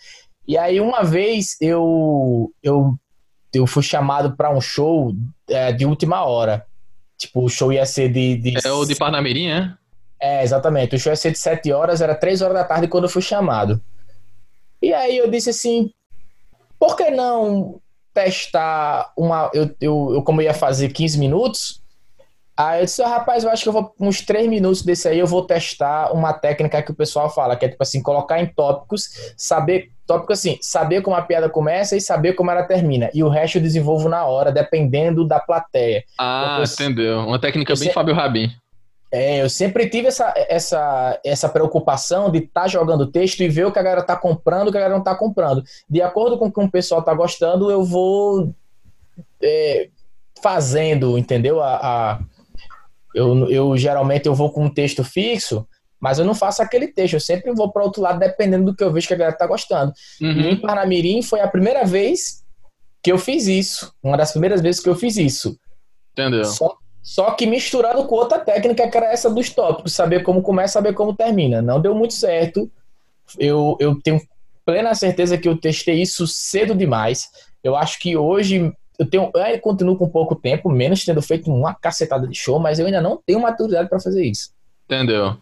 E 0.46 0.58
aí 0.58 0.80
uma 0.80 1.04
vez 1.04 1.56
eu 1.60 2.52
eu, 2.62 2.94
eu 3.54 3.66
fui 3.66 3.82
chamado 3.82 4.36
para 4.36 4.50
um 4.50 4.60
show 4.60 5.12
é, 5.48 5.72
de 5.72 5.86
última 5.86 6.24
hora. 6.24 6.66
Tipo, 7.16 7.44
o 7.44 7.48
show 7.48 7.72
ia 7.72 7.86
ser 7.86 8.08
de, 8.08 8.36
de 8.36 8.54
É 8.64 8.72
o 8.72 8.84
de 8.84 8.96
Parnamirim, 8.96 9.48
é? 9.48 9.72
é, 10.20 10.42
exatamente. 10.42 10.94
O 10.94 10.98
show 10.98 11.12
ia 11.12 11.16
ser 11.16 11.32
de 11.32 11.38
7 11.38 11.72
horas, 11.72 12.00
era 12.00 12.14
3 12.14 12.42
horas 12.42 12.54
da 12.54 12.64
tarde 12.64 12.88
quando 12.88 13.04
eu 13.04 13.10
fui 13.10 13.22
chamado. 13.22 13.80
E 14.82 14.92
aí 14.92 15.16
eu 15.16 15.30
disse 15.30 15.50
assim, 15.50 15.90
por 16.78 16.96
que 16.96 17.10
não 17.10 17.80
testar 18.12 19.12
uma... 19.16 19.50
Eu, 19.54 19.70
eu, 19.80 20.10
eu 20.14 20.22
como 20.22 20.42
ia 20.42 20.52
fazer 20.52 20.88
15 20.90 21.18
minutos, 21.18 21.80
aí 22.56 22.80
eu 22.80 22.84
disse, 22.84 23.00
"Ah, 23.02 23.08
rapaz, 23.08 23.44
eu 23.44 23.50
acho 23.50 23.62
que 23.62 23.68
eu 23.68 23.72
vou, 23.72 23.94
uns 24.00 24.20
3 24.20 24.48
minutos 24.48 24.82
desse 24.82 25.08
aí, 25.08 25.18
eu 25.18 25.26
vou 25.26 25.46
testar 25.46 26.12
uma 26.12 26.32
técnica 26.32 26.82
que 26.82 26.90
o 26.90 26.94
pessoal 26.94 27.30
fala, 27.30 27.56
que 27.56 27.64
é 27.64 27.68
tipo 27.68 27.82
assim, 27.82 28.02
colocar 28.02 28.40
em 28.40 28.46
tópicos, 28.46 29.32
saber... 29.36 29.90
Tópico 30.04 30.32
assim, 30.32 30.58
saber 30.60 31.00
como 31.00 31.16
a 31.16 31.22
piada 31.22 31.48
começa 31.48 31.96
e 31.96 32.00
saber 32.00 32.32
como 32.32 32.50
ela 32.50 32.64
termina. 32.64 33.08
E 33.14 33.22
o 33.22 33.28
resto 33.28 33.58
eu 33.58 33.62
desenvolvo 33.62 34.08
na 34.08 34.26
hora, 34.26 34.50
dependendo 34.50 35.24
da 35.24 35.38
plateia. 35.38 36.02
Ah, 36.18 36.56
Eu- 36.58 36.64
entendeu. 36.64 37.18
Uma 37.20 37.38
técnica 37.38 37.72
bem 37.74 37.84
Você- 37.84 37.92
Fábio 37.92 38.12
Rabin. 38.14 38.50
É, 39.12 39.42
eu 39.42 39.50
sempre 39.50 39.88
tive 39.90 40.08
essa, 40.08 40.32
essa, 40.48 41.20
essa 41.22 41.48
preocupação 41.48 42.30
de 42.30 42.38
estar 42.38 42.66
jogando 42.66 43.06
texto 43.10 43.40
e 43.42 43.48
ver 43.48 43.66
o 43.66 43.72
que 43.72 43.78
a 43.78 43.82
galera 43.82 44.02
tá 44.02 44.16
comprando 44.16 44.66
e 44.66 44.68
o 44.70 44.72
que 44.72 44.78
a 44.78 44.80
galera 44.80 44.96
não 44.96 45.04
tá 45.04 45.14
comprando. 45.14 45.62
De 45.88 46.00
acordo 46.00 46.38
com 46.38 46.46
o 46.46 46.52
que 46.52 46.60
o 46.60 46.70
pessoal 46.70 47.02
tá 47.02 47.12
gostando, 47.12 47.70
eu 47.70 47.84
vou 47.84 48.54
é, 49.42 49.90
fazendo, 50.42 51.18
entendeu? 51.18 51.60
A, 51.60 51.76
a- 51.76 52.20
eu, 53.14 53.50
eu 53.50 53.76
geralmente 53.76 54.26
eu 54.26 54.34
vou 54.34 54.50
com 54.50 54.64
um 54.64 54.72
texto 54.72 55.04
fixo, 55.04 55.66
mas 56.00 56.18
eu 56.18 56.24
não 56.24 56.34
faço 56.34 56.62
aquele 56.62 56.88
texto, 56.88 57.12
eu 57.14 57.20
sempre 57.20 57.52
vou 57.52 57.70
para 57.70 57.84
outro 57.84 58.00
lado 58.02 58.18
dependendo 58.18 58.64
do 58.64 58.74
que 58.74 58.82
eu 58.82 58.90
vejo 58.92 59.06
que 59.06 59.14
a 59.14 59.16
galera 59.18 59.36
tá 59.36 59.46
gostando. 59.46 59.92
E 60.20 60.24
em 60.24 60.54
Uhum. 60.54 60.60
Parnamirim 60.60 61.20
foi 61.22 61.40
a 61.40 61.48
primeira 61.48 61.84
vez 61.84 62.42
que 63.02 63.12
eu 63.12 63.18
fiz 63.18 63.46
isso, 63.46 63.92
uma 64.02 64.16
das 64.16 64.30
primeiras 64.32 64.62
vezes 64.62 64.80
que 64.80 64.88
eu 64.88 64.94
fiz 64.94 65.16
isso. 65.18 65.58
Entendeu? 66.12 66.44
Só, 66.46 66.76
só 67.02 67.32
que 67.32 67.46
misturando 67.46 68.04
com 68.06 68.14
outra 68.14 68.38
técnica 68.38 68.88
que 68.88 68.96
era 68.96 69.12
essa 69.12 69.28
dos 69.28 69.50
tópicos, 69.50 69.92
saber 69.92 70.22
como 70.22 70.40
começa, 70.40 70.74
saber 70.74 70.94
como 70.94 71.14
termina. 71.14 71.60
Não 71.60 71.80
deu 71.80 71.94
muito 71.94 72.14
certo. 72.14 72.70
Eu, 73.38 73.76
eu 73.80 74.00
tenho 74.00 74.20
plena 74.64 74.94
certeza 74.94 75.36
que 75.36 75.48
eu 75.48 75.56
testei 75.56 76.00
isso 76.00 76.26
cedo 76.28 76.74
demais. 76.74 77.28
Eu 77.62 77.74
acho 77.74 77.98
que 77.98 78.16
hoje 78.16 78.72
eu 78.98 79.06
tenho, 79.06 79.30
eu 79.34 79.42
ainda 79.42 79.58
continuo 79.58 79.96
com 79.96 80.08
pouco 80.08 80.36
tempo, 80.36 80.70
menos 80.70 81.04
tendo 81.04 81.20
feito 81.20 81.50
uma 81.50 81.74
cacetada 81.74 82.26
de 82.28 82.38
show, 82.38 82.60
mas 82.60 82.78
eu 82.78 82.86
ainda 82.86 83.00
não 83.00 83.20
tenho 83.26 83.40
maturidade 83.40 83.88
para 83.88 84.00
fazer 84.00 84.24
isso. 84.24 84.50
Entendeu? 84.84 85.36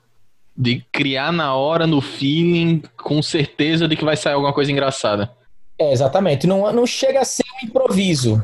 De 0.56 0.84
criar 0.90 1.30
na 1.30 1.54
hora, 1.54 1.86
no 1.86 2.00
feeling, 2.00 2.82
com 2.96 3.22
certeza 3.22 3.86
de 3.86 3.96
que 3.96 4.04
vai 4.04 4.16
sair 4.16 4.32
alguma 4.32 4.54
coisa 4.54 4.72
engraçada. 4.72 5.30
É, 5.78 5.92
exatamente. 5.92 6.46
Não, 6.46 6.72
não 6.72 6.86
chega 6.86 7.20
a 7.20 7.24
ser 7.24 7.44
um 7.62 7.66
improviso. 7.66 8.42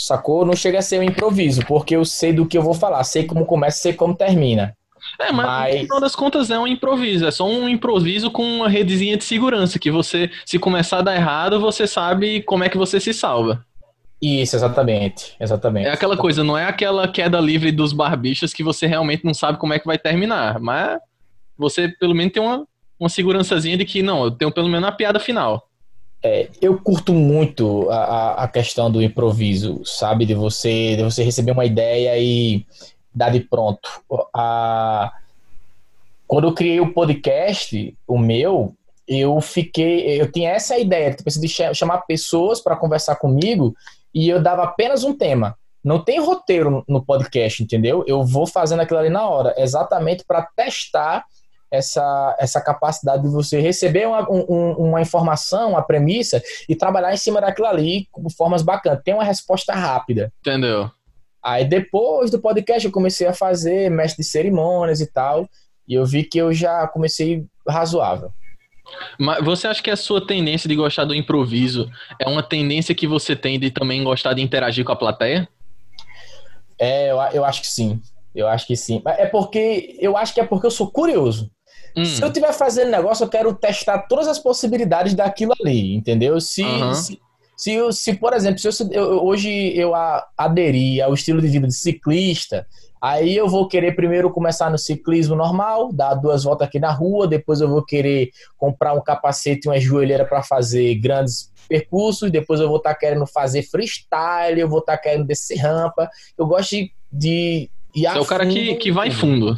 Sacou? 0.00 0.44
Não 0.44 0.54
chega 0.56 0.78
a 0.78 0.82
ser 0.82 0.98
um 0.98 1.02
improviso, 1.02 1.64
porque 1.66 1.94
eu 1.94 2.04
sei 2.04 2.32
do 2.32 2.46
que 2.46 2.56
eu 2.56 2.62
vou 2.62 2.74
falar, 2.74 3.02
sei 3.04 3.24
como 3.24 3.44
começa, 3.44 3.78
sei 3.78 3.92
como 3.92 4.14
termina. 4.14 4.76
É, 5.18 5.32
mas, 5.32 5.46
Mas- 5.46 5.74
no 5.74 5.80
final 5.82 6.00
das 6.00 6.14
contas 6.16 6.50
é 6.50 6.58
um 6.58 6.66
improviso. 6.66 7.26
É 7.26 7.30
só 7.30 7.46
um 7.46 7.68
improviso 7.68 8.30
com 8.30 8.42
uma 8.42 8.68
redezinha 8.68 9.16
de 9.16 9.24
segurança. 9.24 9.78
Que 9.78 9.90
você, 9.90 10.30
se 10.44 10.58
começar 10.58 10.98
a 10.98 11.02
dar 11.02 11.16
errado, 11.16 11.60
você 11.60 11.86
sabe 11.86 12.42
como 12.42 12.64
é 12.64 12.68
que 12.68 12.76
você 12.78 13.00
se 13.00 13.12
salva. 13.12 13.64
Isso, 14.20 14.54
exatamente. 14.54 15.34
Exatamente. 15.40 15.86
É 15.88 15.92
aquela 15.92 16.16
coisa, 16.16 16.44
não 16.44 16.56
é 16.56 16.66
aquela 16.66 17.08
queda 17.08 17.40
livre 17.40 17.72
dos 17.72 17.92
barbichas 17.94 18.52
que 18.52 18.62
você 18.62 18.86
realmente 18.86 19.24
não 19.24 19.32
sabe 19.32 19.58
como 19.58 19.72
é 19.72 19.78
que 19.78 19.86
vai 19.86 19.98
terminar. 19.98 20.60
Mas 20.60 20.98
você 21.56 21.88
pelo 21.88 22.14
menos 22.14 22.32
tem 22.32 22.42
uma, 22.42 22.66
uma 22.98 23.08
segurançazinha 23.08 23.78
de 23.78 23.86
que, 23.86 24.02
não, 24.02 24.24
eu 24.24 24.30
tenho 24.30 24.52
pelo 24.52 24.68
menos 24.68 24.86
a 24.88 24.92
piada 24.92 25.18
final. 25.18 25.69
Eu 26.60 26.78
curto 26.78 27.12
muito 27.14 27.88
a, 27.90 28.44
a- 28.44 28.48
questão 28.48 28.90
do 28.90 29.02
improviso, 29.02 29.82
sabe? 29.84 30.26
De 30.26 30.34
você, 30.34 30.96
de 30.96 31.02
você 31.02 31.22
receber 31.22 31.52
uma 31.52 31.64
ideia 31.64 32.18
e 32.18 32.64
dar 33.14 33.30
de 33.30 33.40
pronto. 33.40 33.88
A- 34.34 35.12
Quando 36.26 36.48
eu 36.48 36.54
criei 36.54 36.80
o 36.80 36.92
podcast, 36.92 37.96
o 38.06 38.18
meu, 38.18 38.74
eu 39.08 39.40
fiquei. 39.40 40.20
Eu 40.20 40.30
tinha 40.30 40.50
essa 40.50 40.78
ideia, 40.78 41.12
tipo, 41.14 41.28
assim, 41.28 41.40
de 41.40 41.48
cha- 41.48 41.72
chamar 41.74 41.98
pessoas 42.02 42.60
para 42.60 42.76
conversar 42.76 43.16
comigo 43.16 43.74
e 44.14 44.28
eu 44.28 44.42
dava 44.42 44.62
apenas 44.64 45.02
um 45.04 45.14
tema. 45.16 45.56
Não 45.82 45.98
tem 46.04 46.20
roteiro 46.20 46.84
no 46.86 47.02
podcast, 47.02 47.62
entendeu? 47.62 48.04
Eu 48.06 48.22
vou 48.22 48.46
fazendo 48.46 48.80
aquilo 48.80 48.98
ali 49.00 49.08
na 49.08 49.26
hora, 49.26 49.54
exatamente 49.56 50.22
para 50.26 50.42
testar 50.54 51.24
essa, 51.70 52.36
essa 52.38 52.60
capacidade 52.60 53.22
de 53.22 53.28
você 53.28 53.60
receber 53.60 54.06
uma, 54.08 54.28
um- 54.30 54.44
um- 54.48 54.72
uma 54.88 55.00
informação, 55.00 55.70
uma 55.70 55.82
premissa 55.82 56.42
e 56.68 56.74
trabalhar 56.74 57.12
em 57.12 57.16
cima 57.16 57.40
daquilo 57.40 57.66
ali 57.68 58.08
de 58.18 58.34
formas 58.34 58.62
bacanas. 58.62 59.00
Tem 59.04 59.14
uma 59.14 59.24
resposta 59.24 59.72
rápida. 59.74 60.32
Entendeu? 60.40 60.90
Aí 61.42 61.64
depois 61.64 62.30
do 62.30 62.38
podcast 62.40 62.84
eu 62.84 62.92
comecei 62.92 63.26
a 63.26 63.32
fazer 63.32 63.90
mestre 63.90 64.22
de 64.22 64.28
cerimônias 64.28 65.00
e 65.00 65.06
tal, 65.06 65.48
e 65.88 65.94
eu 65.94 66.04
vi 66.04 66.24
que 66.24 66.38
eu 66.38 66.52
já 66.52 66.86
comecei 66.88 67.46
razoável. 67.66 68.30
Mas 69.18 69.44
você 69.44 69.68
acha 69.68 69.82
que 69.82 69.90
a 69.90 69.96
sua 69.96 70.26
tendência 70.26 70.68
de 70.68 70.74
gostar 70.74 71.04
do 71.04 71.14
improviso 71.14 71.88
é 72.18 72.28
uma 72.28 72.42
tendência 72.42 72.94
que 72.94 73.06
você 73.06 73.36
tem 73.36 73.58
de 73.58 73.70
também 73.70 74.02
gostar 74.02 74.34
de 74.34 74.42
interagir 74.42 74.84
com 74.84 74.90
a 74.92 74.96
plateia? 74.96 75.48
É, 76.78 77.10
eu, 77.10 77.16
eu 77.32 77.44
acho 77.44 77.60
que 77.60 77.68
sim. 77.68 78.00
Eu 78.34 78.46
acho 78.48 78.66
que 78.66 78.76
sim. 78.76 79.02
É 79.06 79.26
porque 79.26 79.96
eu 80.00 80.16
acho 80.16 80.32
que 80.34 80.40
é 80.40 80.46
porque 80.46 80.66
eu 80.66 80.70
sou 80.70 80.90
curioso. 80.90 81.50
Hum. 81.96 82.04
Se 82.04 82.22
eu 82.22 82.28
estiver 82.28 82.52
fazendo 82.52 82.90
negócio, 82.90 83.24
eu 83.24 83.28
quero 83.28 83.54
testar 83.54 84.00
todas 84.00 84.28
as 84.28 84.38
possibilidades 84.38 85.14
daquilo 85.14 85.52
ali, 85.60 85.94
entendeu? 85.94 86.40
Se, 86.40 86.62
uhum. 86.62 86.94
se, 86.94 87.20
se, 87.56 87.92
se, 87.92 88.14
por 88.14 88.32
exemplo, 88.32 88.58
se 88.58 88.68
eu, 88.68 88.90
eu, 88.92 89.24
hoje 89.24 89.72
eu 89.76 89.92
aderi 90.36 91.00
ao 91.00 91.14
estilo 91.14 91.40
de 91.40 91.48
vida 91.48 91.66
de 91.66 91.74
ciclista, 91.74 92.66
Aí 93.00 93.34
eu 93.34 93.48
vou 93.48 93.66
querer 93.66 93.96
primeiro 93.96 94.30
começar 94.30 94.70
no 94.70 94.76
ciclismo 94.76 95.34
normal, 95.34 95.90
dar 95.90 96.14
duas 96.14 96.44
voltas 96.44 96.68
aqui 96.68 96.78
na 96.78 96.92
rua, 96.92 97.26
depois 97.26 97.62
eu 97.62 97.68
vou 97.68 97.82
querer 97.82 98.30
comprar 98.58 98.92
um 98.92 99.02
capacete 99.02 99.66
e 99.66 99.70
uma 99.70 99.80
joelheira 99.80 100.26
para 100.26 100.42
fazer 100.42 100.94
grandes 100.96 101.50
percursos, 101.66 102.30
depois 102.30 102.60
eu 102.60 102.68
vou 102.68 102.76
estar 102.76 102.92
tá 102.92 102.98
querendo 102.98 103.26
fazer 103.26 103.62
freestyle, 103.62 104.60
eu 104.60 104.68
vou 104.68 104.80
estar 104.80 104.98
tá 104.98 105.02
querendo 105.02 105.24
descer 105.24 105.56
rampa. 105.56 106.10
Eu 106.36 106.46
gosto 106.46 106.76
de, 107.10 107.70
de 107.94 108.06
é 108.06 108.18
o 108.18 108.26
cara 108.26 108.46
que, 108.46 108.74
que 108.74 108.92
vai 108.92 109.10
fundo. 109.10 109.56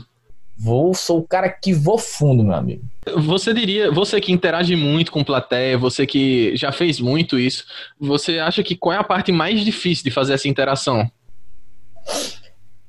Vou, 0.63 0.95
sou 0.95 1.19
o 1.19 1.27
cara 1.27 1.49
que 1.49 1.73
vou 1.73 1.99
fundo, 1.99 2.45
meu 2.45 2.55
amigo. 2.55 2.85
Você 3.17 3.53
diria, 3.53 3.91
você 3.91 4.21
que 4.21 4.31
interage 4.31 4.77
muito 4.77 5.11
com 5.11 5.25
plateia, 5.25 5.77
você 5.77 6.07
que 6.07 6.57
já 6.57 6.71
fez 6.71 7.01
muito 7.01 7.39
isso, 7.39 7.65
você 7.99 8.39
acha 8.39 8.63
que 8.63 8.77
qual 8.77 8.93
é 8.93 8.99
a 8.99 9.05
parte 9.05 9.33
mais 9.33 9.65
difícil 9.65 10.05
de 10.05 10.11
fazer 10.11 10.35
essa 10.35 10.47
interação? 10.47 11.11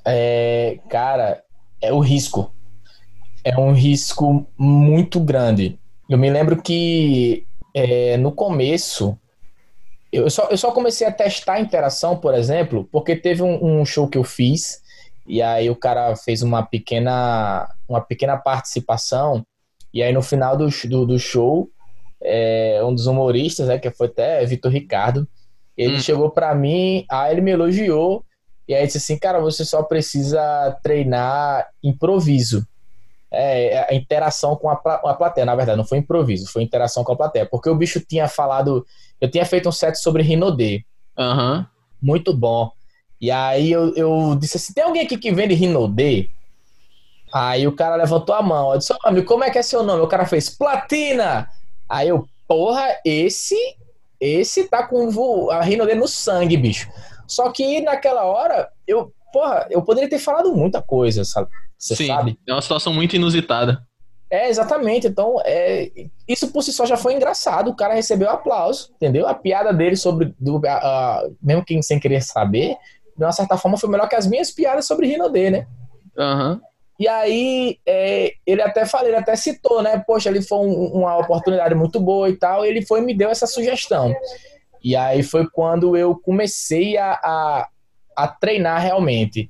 é, 0.06 0.80
cara, 0.89 1.44
é 1.82 1.92
o 1.92 2.00
risco. 2.00 2.53
É 3.44 3.58
um 3.58 3.74
risco 3.74 4.46
muito 4.58 5.20
grande. 5.20 5.80
Eu 6.10 6.18
me 6.18 6.30
lembro 6.30 6.62
que 6.62 7.46
é, 7.74 8.18
no 8.18 8.32
começo, 8.32 9.18
eu 10.12 10.30
só, 10.30 10.48
eu 10.50 10.58
só 10.58 10.72
comecei 10.72 11.08
a 11.08 11.12
testar 11.12 11.53
a 11.53 11.60
interação, 11.60 12.18
por 12.18 12.34
exemplo, 12.34 12.88
porque 12.92 13.15
teve 13.15 13.42
um, 13.42 13.80
um, 13.82 13.86
show 13.86 14.08
que 14.08 14.18
eu 14.18 14.24
fiz, 14.24 14.83
e 15.25 15.42
aí 15.42 15.70
o 15.70 15.75
cara 15.75 16.15
fez 16.15 16.42
uma 16.42 16.63
pequena, 16.63 17.70
uma 17.88 18.01
pequena 18.01 18.38
participação, 18.38 19.46
e 19.94 20.01
aí 20.01 20.12
no 20.12 20.22
final 20.22 20.58
do, 20.58 20.68
do, 20.68 21.06
do 21.06 21.20
show, 21.20 21.70
é, 22.22 22.82
um 22.84 22.94
dos 22.94 23.08
humoristas, 23.08 23.68
né, 23.68 23.77
que 23.77 23.89
foi 23.92 24.08
até 24.08 24.46
Vitor 24.46 24.72
Ricardo, 24.72 25.27
ele 25.77 25.96
hum. 25.96 26.00
chegou 26.00 26.30
para 26.30 26.53
mim, 26.53 27.06
aí 27.10 27.32
ele 27.34 27.42
me 27.42 27.51
elogiou, 27.51 28.24
e 28.68 28.74
aí 28.74 28.86
disse 28.86 28.98
assim, 28.98 29.18
cara, 29.18 29.39
você 29.39 29.65
só 29.65 29.84
precisa 29.84 30.77
treinar 30.82 31.68
improviso. 31.84 32.65
É, 33.30 33.74
é, 33.74 33.88
a 33.89 33.96
interação 33.96 34.56
com 34.56 34.70
a, 34.70 34.74
a 34.74 35.13
plateia, 35.15 35.46
na 35.46 35.56
verdade, 35.56 35.77
não 35.77 35.86
foi 35.86 35.98
improviso, 35.98 36.51
foi 36.51 36.62
interação 36.62 37.03
com 37.03 37.12
a 37.12 37.15
plateia. 37.15 37.46
Porque 37.46 37.70
o 37.70 37.75
bicho 37.75 38.00
tinha 38.00 38.27
falado. 38.27 38.86
Eu 39.20 39.30
tinha 39.30 39.44
feito 39.44 39.68
um 39.68 39.72
set 39.72 39.96
sobre 39.96 40.22
Rinodê. 40.22 40.86
Uhum. 41.18 41.65
Muito 42.01 42.34
bom. 42.34 42.72
E 43.24 43.32
aí 43.32 43.72
eu, 43.72 43.96
eu 43.96 44.36
disse 44.36 44.58
assim: 44.58 44.74
tem 44.74 44.84
alguém 44.84 45.01
aqui 45.01 45.18
que 45.18 45.32
vende 45.32 45.53
Rinodê? 45.53 46.27
Aí 47.34 47.65
o 47.65 47.72
cara 47.72 47.96
levantou 47.96 48.36
a 48.36 48.42
mão. 48.42 48.74
Eu 48.74 48.77
disse: 48.77 48.94
amigo, 49.01 49.25
como 49.25 49.46
é 49.46 49.50
que 49.50 49.58
é 49.58 49.62
seu 49.62 49.82
nome? 49.82 50.01
O 50.01 50.08
cara 50.08 50.25
fez 50.25 50.50
Platina! 50.50 51.48
Aí 51.88 52.10
eu, 52.10 52.27
porra, 52.46 52.86
esse. 53.06 53.56
Esse 54.20 54.65
tá 54.65 54.86
com 54.86 55.50
a 55.50 55.62
Rinodê 55.62 55.96
no 55.96 56.06
sangue, 56.06 56.58
bicho. 56.58 56.89
Só 57.25 57.50
que 57.50 57.80
naquela 57.80 58.25
hora, 58.25 58.70
eu, 58.86 59.13
porra, 59.32 59.68
eu 59.70 59.82
poderia 59.82 60.10
ter 60.10 60.20
falado 60.20 60.53
muita 60.53 60.82
coisa, 60.82 61.24
sabe? 61.24 61.48
Você 61.77 61.96
Sim, 61.96 62.08
sabe? 62.08 62.38
É 62.46 62.51
uma 62.51 62.62
situação 62.62 62.92
muito 62.94 63.15
inusitada. 63.15 63.88
É, 64.30 64.50
exatamente. 64.50 65.08
Então, 65.08 65.42
é, 65.46 65.89
isso 66.27 66.51
por 66.51 66.62
si 66.62 66.74
só 66.74 66.86
já 66.86 66.98
foi 66.98 67.13
engraçado. 67.13 67.70
O 67.70 67.75
cara 67.75 67.94
recebeu 67.94 68.30
aplauso, 68.30 68.92
entendeu? 68.96 69.25
A 69.30 69.34
piada 69.34 69.72
dele 69.72 69.96
sobre. 69.96 70.36
Do, 70.38 70.62
mesmo 71.42 71.63
quem 71.63 71.82
sem 71.82 72.00
querer 72.00 72.22
saber, 72.22 72.75
de 73.15 73.24
uma 73.24 73.32
certa 73.32 73.58
forma 73.58 73.77
foi 73.77 73.89
melhor 73.89 74.08
que 74.08 74.15
as 74.15 74.27
minhas 74.27 74.51
piadas 74.51 74.86
sobre 74.86 75.08
Rinodê, 75.08 75.50
né? 75.50 75.67
Aham. 76.17 76.53
Uhum. 76.53 76.74
E 77.00 77.08
aí, 77.08 77.79
é, 77.86 78.34
ele 78.46 78.62
até 78.62 78.86
falou, 78.86 79.08
ele 79.08 79.17
até 79.17 79.36
citou, 79.36 79.82
né? 79.82 80.01
Poxa, 80.05 80.29
ali 80.29 80.41
foi 80.41 80.60
um, 80.60 80.86
uma 81.00 81.17
oportunidade 81.17 81.74
muito 81.74 82.00
boa 82.00 82.29
e 82.29 82.36
tal. 82.36 82.65
E 82.65 82.70
ele 82.70 82.86
foi 82.86 83.01
me 83.01 83.15
deu 83.15 83.29
essa 83.29 83.48
sugestão. 83.48 84.13
E 84.84 84.96
aí 84.96 85.24
foi 85.24 85.49
quando 85.49 85.97
eu 85.97 86.15
comecei 86.15 86.97
a, 86.97 87.13
a, 87.13 87.67
a 88.15 88.28
treinar 88.28 88.82
realmente. 88.82 89.49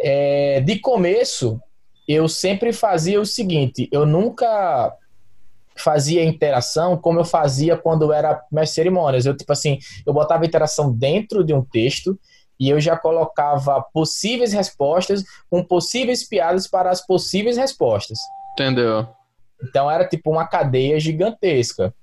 É, 0.00 0.60
de 0.60 0.78
começo, 0.78 1.60
eu 2.06 2.28
sempre 2.28 2.72
fazia 2.72 3.20
o 3.20 3.26
seguinte: 3.26 3.88
eu 3.92 4.06
nunca 4.06 4.92
fazia 5.76 6.24
interação 6.24 6.96
como 6.96 7.20
eu 7.20 7.24
fazia 7.24 7.76
quando 7.76 8.12
era 8.12 8.42
mestre 8.50 8.76
cerimônias. 8.76 9.26
Eu, 9.26 9.36
tipo 9.36 9.52
assim, 9.52 9.78
eu 10.06 10.12
botava 10.12 10.46
interação 10.46 10.92
dentro 10.92 11.44
de 11.44 11.52
um 11.52 11.62
texto 11.62 12.18
e 12.58 12.68
eu 12.68 12.80
já 12.80 12.96
colocava 12.96 13.80
possíveis 13.92 14.52
respostas 14.52 15.24
com 15.50 15.62
possíveis 15.62 16.26
piadas 16.26 16.66
para 16.66 16.90
as 16.90 17.04
possíveis 17.04 17.56
respostas. 17.56 18.18
Entendeu? 18.52 19.06
Então 19.62 19.90
era 19.90 20.06
tipo 20.06 20.30
uma 20.30 20.46
cadeia 20.46 20.98
gigantesca. 20.98 21.94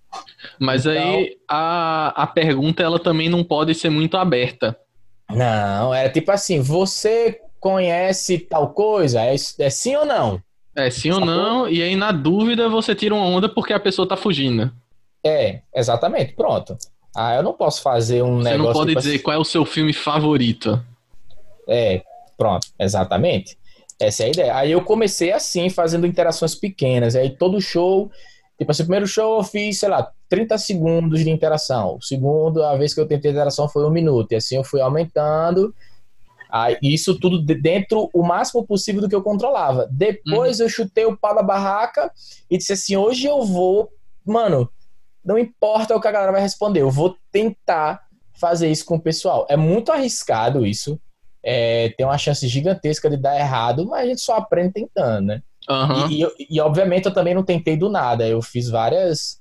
Mas 0.59 0.85
então, 0.85 1.15
aí 1.15 1.37
a, 1.47 2.23
a 2.23 2.27
pergunta 2.27 2.81
ela 2.81 2.99
também 2.99 3.29
não 3.29 3.43
pode 3.43 3.75
ser 3.75 3.89
muito 3.89 4.17
aberta. 4.17 4.77
Não, 5.29 5.93
era 5.93 6.09
tipo 6.09 6.31
assim: 6.31 6.61
você 6.61 7.41
conhece 7.59 8.39
tal 8.39 8.69
coisa? 8.69 9.21
É, 9.21 9.33
é 9.33 9.69
sim 9.69 9.95
ou 9.95 10.05
não? 10.05 10.41
É 10.75 10.89
sim 10.89 11.09
ou 11.11 11.21
não, 11.21 11.69
e 11.69 11.81
aí 11.81 11.95
na 11.95 12.11
dúvida 12.11 12.67
você 12.67 12.93
tira 12.93 13.15
uma 13.15 13.25
onda 13.25 13.47
porque 13.47 13.71
a 13.71 13.79
pessoa 13.79 14.07
tá 14.07 14.17
fugindo. 14.17 14.71
É, 15.25 15.61
exatamente, 15.73 16.33
pronto. 16.33 16.77
Ah, 17.15 17.35
eu 17.35 17.43
não 17.43 17.53
posso 17.53 17.81
fazer 17.81 18.21
um 18.21 18.37
você 18.37 18.49
negócio. 18.49 18.57
Você 18.57 18.67
não 18.67 18.73
pode 18.73 18.89
tipo 18.89 19.01
dizer 19.01 19.15
assim... 19.15 19.23
qual 19.23 19.37
é 19.37 19.39
o 19.39 19.45
seu 19.45 19.65
filme 19.65 19.93
favorito. 19.93 20.83
É, 21.67 22.01
pronto, 22.37 22.67
exatamente. 22.79 23.57
Essa 23.99 24.23
é 24.23 24.25
a 24.25 24.29
ideia. 24.29 24.55
Aí 24.55 24.71
eu 24.71 24.81
comecei 24.81 25.31
assim, 25.31 25.69
fazendo 25.69 26.05
interações 26.05 26.53
pequenas. 26.53 27.15
Aí 27.15 27.29
todo 27.29 27.61
show 27.61 28.11
Tipo 28.57 28.71
assim, 28.71 28.83
o 28.83 28.85
primeiro 28.85 29.07
show 29.07 29.37
eu 29.37 29.43
fiz, 29.43 29.79
sei 29.79 29.89
lá, 29.89 30.09
30 30.29 30.57
segundos 30.57 31.23
de 31.23 31.29
interação. 31.29 31.97
O 31.97 32.01
segundo, 32.01 32.63
a 32.63 32.75
vez 32.77 32.93
que 32.93 32.99
eu 32.99 33.07
tentei 33.07 33.31
interação 33.31 33.67
foi 33.67 33.85
um 33.85 33.89
minuto. 33.89 34.31
E 34.31 34.35
assim 34.35 34.55
eu 34.55 34.63
fui 34.63 34.79
aumentando. 34.79 35.75
Aí, 36.49 36.77
isso 36.81 37.19
tudo 37.19 37.41
dentro 37.41 38.09
o 38.13 38.23
máximo 38.23 38.65
possível 38.65 39.01
do 39.01 39.09
que 39.09 39.15
eu 39.15 39.21
controlava. 39.21 39.89
Depois 39.91 40.59
uhum. 40.59 40.65
eu 40.65 40.69
chutei 40.69 41.05
o 41.05 41.17
pau 41.17 41.35
da 41.35 41.43
barraca 41.43 42.09
e 42.49 42.57
disse 42.57 42.73
assim: 42.73 42.95
hoje 42.95 43.25
eu 43.25 43.43
vou. 43.43 43.89
Mano, 44.25 44.69
não 45.25 45.37
importa 45.37 45.95
o 45.95 45.99
que 45.99 46.07
a 46.07 46.11
galera 46.11 46.31
vai 46.31 46.41
responder, 46.41 46.81
eu 46.81 46.91
vou 46.91 47.17
tentar 47.31 48.05
fazer 48.35 48.69
isso 48.69 48.85
com 48.85 48.95
o 48.95 49.01
pessoal. 49.01 49.47
É 49.49 49.57
muito 49.57 49.91
arriscado 49.91 50.65
isso. 50.65 50.99
É, 51.43 51.89
tem 51.97 52.05
uma 52.05 52.17
chance 52.17 52.47
gigantesca 52.47 53.09
de 53.09 53.17
dar 53.17 53.37
errado, 53.37 53.85
mas 53.85 54.03
a 54.03 54.05
gente 54.07 54.21
só 54.21 54.35
aprende 54.35 54.73
tentando, 54.73 55.27
né? 55.27 55.41
Uhum. 55.69 56.09
E, 56.09 56.23
e, 56.23 56.47
e, 56.51 56.61
obviamente, 56.61 57.05
eu 57.05 57.13
também 57.13 57.33
não 57.33 57.43
tentei 57.43 57.75
do 57.75 57.89
nada. 57.89 58.27
Eu 58.27 58.41
fiz 58.41 58.69
várias. 58.69 59.39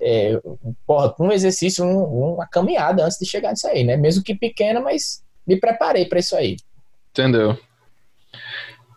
É, 0.00 0.40
porra, 0.86 1.14
um 1.18 1.32
exercício, 1.32 1.84
um, 1.84 2.34
uma 2.34 2.46
caminhada 2.46 3.04
antes 3.04 3.18
de 3.18 3.26
chegar 3.26 3.50
nisso 3.50 3.66
aí, 3.66 3.84
né? 3.84 3.96
Mesmo 3.96 4.22
que 4.22 4.34
pequena, 4.34 4.80
mas 4.80 5.22
me 5.46 5.58
preparei 5.58 6.04
para 6.04 6.18
isso 6.18 6.36
aí. 6.36 6.56
Entendeu? 7.10 7.58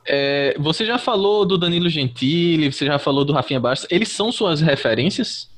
É, 0.05 0.55
você 0.59 0.85
já 0.85 0.97
falou 0.97 1.45
do 1.45 1.57
Danilo 1.57 1.89
Gentili, 1.89 2.71
você 2.71 2.85
já 2.85 2.99
falou 2.99 3.23
do 3.23 3.33
Rafinha 3.33 3.59
Bastos. 3.59 3.87
Eles 3.91 4.09
são 4.09 4.31
suas 4.31 4.59
referências? 4.59 5.49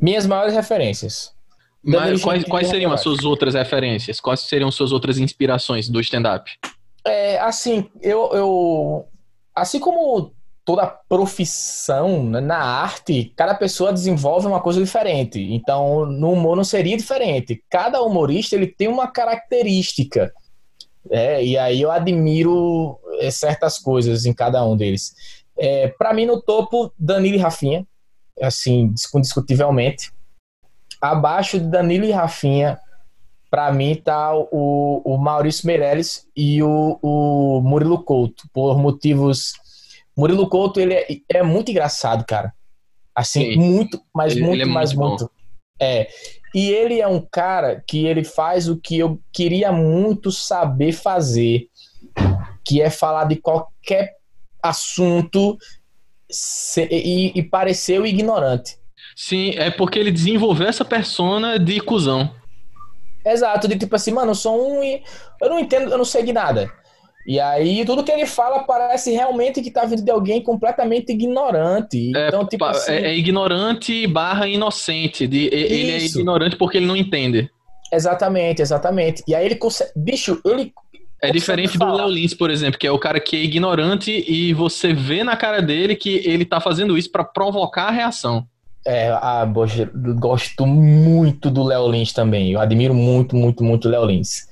Minhas 0.00 0.26
maiores 0.26 0.54
referências. 0.54 1.32
Mas, 1.82 2.22
quais, 2.22 2.44
quais 2.44 2.68
seriam 2.68 2.92
as 2.92 3.00
suas 3.00 3.24
outras 3.24 3.54
referências? 3.54 4.20
Quais 4.20 4.40
seriam 4.40 4.70
suas 4.70 4.92
outras 4.92 5.18
inspirações 5.18 5.88
do 5.88 6.00
stand-up? 6.00 6.50
É, 7.04 7.38
assim, 7.38 7.88
eu, 8.02 8.30
eu 8.32 9.06
assim 9.54 9.78
como 9.78 10.32
toda 10.64 10.86
profissão 10.86 12.24
né, 12.24 12.40
na 12.40 12.58
arte, 12.58 13.32
cada 13.34 13.54
pessoa 13.54 13.90
desenvolve 13.90 14.46
uma 14.46 14.60
coisa 14.60 14.78
diferente. 14.78 15.40
Então, 15.40 16.04
no 16.04 16.32
humor 16.32 16.56
não 16.56 16.64
seria 16.64 16.94
diferente. 16.94 17.64
Cada 17.70 18.02
humorista 18.02 18.54
ele 18.54 18.66
tem 18.66 18.86
uma 18.86 19.06
característica. 19.06 20.30
É, 21.10 21.42
e 21.42 21.56
aí 21.56 21.80
eu 21.80 21.90
admiro 21.90 22.98
é, 23.20 23.30
certas 23.30 23.78
coisas 23.78 24.26
em 24.26 24.34
cada 24.34 24.62
um 24.62 24.76
deles. 24.76 25.14
É, 25.56 25.88
para 25.88 26.12
mim, 26.12 26.26
no 26.26 26.42
topo, 26.42 26.92
Danilo 26.98 27.36
e 27.36 27.40
Rafinha, 27.40 27.86
assim, 28.40 28.92
indiscutivelmente. 29.14 30.12
Abaixo 31.00 31.58
de 31.58 31.66
Danilo 31.66 32.04
e 32.04 32.10
Rafinha, 32.10 32.78
para 33.50 33.72
mim 33.72 33.94
tá 33.94 34.34
o, 34.34 35.02
o 35.04 35.16
Maurício 35.16 35.66
Meirelles 35.66 36.26
e 36.36 36.62
o, 36.62 36.98
o 37.02 37.60
Murilo 37.62 38.02
Couto, 38.02 38.44
por 38.52 38.78
motivos. 38.78 39.52
Murilo 40.16 40.48
Couto, 40.48 40.80
ele 40.80 40.94
é, 40.94 41.06
é 41.28 41.42
muito 41.42 41.70
engraçado, 41.70 42.24
cara. 42.26 42.52
Assim, 43.14 43.52
Sim. 43.52 43.56
muito, 43.56 44.00
mas 44.14 44.32
ele, 44.32 44.42
muito, 44.42 44.54
ele 44.54 44.62
é 44.62 44.66
mais 44.66 44.92
muito. 44.92 45.20
muito. 45.20 45.30
É. 45.80 46.08
E 46.54 46.70
ele 46.70 47.00
é 47.00 47.06
um 47.06 47.20
cara 47.20 47.82
que 47.86 48.06
ele 48.06 48.24
faz 48.24 48.68
o 48.68 48.76
que 48.76 48.98
eu 48.98 49.20
queria 49.32 49.70
muito 49.70 50.30
saber 50.30 50.92
fazer, 50.92 51.68
que 52.64 52.80
é 52.80 52.90
falar 52.90 53.24
de 53.24 53.36
qualquer 53.36 54.16
assunto 54.62 55.56
e, 56.90 57.32
e 57.34 57.42
parecer 57.42 58.00
o 58.00 58.06
ignorante. 58.06 58.76
Sim, 59.16 59.50
é 59.56 59.70
porque 59.70 59.98
ele 59.98 60.12
desenvolveu 60.12 60.68
essa 60.68 60.84
persona 60.84 61.58
de 61.58 61.80
cuzão. 61.80 62.30
Exato, 63.24 63.66
de 63.68 63.76
tipo 63.76 63.94
assim, 63.96 64.12
mano, 64.12 64.30
eu 64.30 64.34
sou 64.34 64.78
um 64.78 64.82
eu 64.82 65.48
não 65.48 65.58
entendo, 65.58 65.90
eu 65.90 65.98
não 65.98 66.04
sei 66.04 66.22
de 66.22 66.32
nada. 66.32 66.70
E 67.26 67.38
aí, 67.38 67.84
tudo 67.84 68.02
que 68.02 68.10
ele 68.10 68.24
fala 68.24 68.60
parece 68.60 69.10
realmente 69.12 69.60
que 69.60 69.70
tá 69.70 69.84
vindo 69.84 70.00
de 70.00 70.10
alguém 70.10 70.42
completamente 70.42 71.12
ignorante. 71.12 72.10
É, 72.16 72.28
então, 72.28 72.46
tipo 72.46 72.64
assim... 72.64 72.92
é, 72.92 73.08
é 73.08 73.14
ignorante 73.14 74.06
barra 74.06 74.48
inocente. 74.48 75.26
De, 75.26 75.46
ele 75.52 75.90
é 75.90 75.98
ignorante 75.98 76.56
porque 76.56 76.78
ele 76.78 76.86
não 76.86 76.96
entende. 76.96 77.50
Exatamente, 77.92 78.62
exatamente. 78.62 79.22
E 79.26 79.34
aí 79.34 79.44
ele 79.44 79.56
consegue. 79.56 79.90
Bicho, 79.94 80.40
ele. 80.44 80.72
É 81.20 81.32
diferente 81.32 81.76
do 81.76 81.92
Léo 81.92 82.08
Lins, 82.08 82.32
por 82.32 82.50
exemplo, 82.50 82.78
que 82.78 82.86
é 82.86 82.92
o 82.92 82.98
cara 82.98 83.18
que 83.18 83.36
é 83.36 83.40
ignorante 83.40 84.24
e 84.28 84.54
você 84.54 84.92
vê 84.92 85.24
na 85.24 85.36
cara 85.36 85.60
dele 85.60 85.96
que 85.96 86.22
ele 86.24 86.44
tá 86.44 86.60
fazendo 86.60 86.96
isso 86.96 87.10
para 87.10 87.24
provocar 87.24 87.88
a 87.88 87.90
reação. 87.90 88.46
É, 88.86 89.08
ah, 89.10 89.48
poxa, 89.52 89.90
gosto 90.18 90.64
muito 90.64 91.50
do 91.50 91.64
Léo 91.64 91.90
Lins 91.90 92.12
também. 92.12 92.52
Eu 92.52 92.60
admiro 92.60 92.94
muito, 92.94 93.34
muito, 93.34 93.64
muito 93.64 93.88
o 93.88 93.90
Léo 93.90 94.04
Lins. 94.04 94.46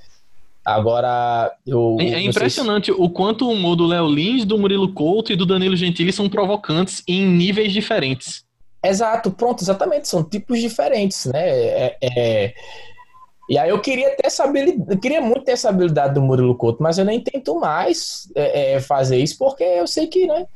Agora, 0.65 1.53
eu. 1.65 1.97
É, 2.01 2.15
é 2.15 2.21
impressionante 2.21 2.87
se... 2.87 2.93
o 2.93 3.09
quanto 3.09 3.47
o 3.47 3.53
humor 3.53 3.77
do 3.77 3.87
Léo 3.87 4.09
Lins, 4.09 4.45
do 4.45 4.59
Murilo 4.59 4.93
Couto 4.93 5.33
e 5.33 5.37
do 5.37 5.47
Danilo 5.47 5.77
Gentili 5.77 6.13
são 6.13 6.29
provocantes 6.29 7.05
em 7.07 7.25
níveis 7.25 7.73
diferentes. 7.73 8.45
Exato, 8.85 9.31
pronto, 9.31 9.63
exatamente. 9.63 10.09
São 10.09 10.25
tipos 10.25 10.61
diferentes, 10.61 11.27
né? 11.27 11.49
É, 11.49 11.97
é... 12.03 12.55
E 13.49 13.57
aí 13.57 13.71
eu 13.71 13.81
queria 13.81 14.17
ter 14.17 14.27
essa 14.27 14.45
habilidade, 14.45 15.01
queria 15.01 15.21
muito 15.21 15.45
ter 15.45 15.53
essa 15.53 15.69
habilidade 15.69 16.15
do 16.15 16.23
Murilo 16.23 16.57
Couto, 16.57 16.83
mas 16.83 16.99
eu 16.99 17.05
nem 17.05 17.21
tento 17.21 17.59
mais 17.59 18.29
é, 18.35 18.73
é, 18.73 18.81
fazer 18.81 19.19
isso 19.19 19.39
porque 19.39 19.63
eu 19.63 19.87
sei 19.87 20.07
que, 20.07 20.27
né? 20.27 20.47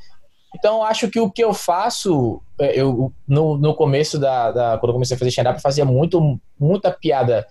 Então 0.57 0.83
acho 0.83 1.09
que 1.09 1.21
o 1.21 1.31
que 1.31 1.43
eu 1.43 1.55
faço, 1.55 2.43
é, 2.59 2.81
eu 2.81 3.13
no, 3.27 3.57
no 3.57 3.75
começo 3.75 4.19
da, 4.19 4.51
da 4.51 4.79
quando 4.79 4.91
eu 4.91 4.95
comecei 4.95 5.15
a 5.15 5.19
fazer 5.19 5.31
stand-up, 5.31 5.57
eu 5.57 5.63
fazia 5.63 5.85
muito 5.85 6.41
muita 6.59 6.91
piada 6.91 7.47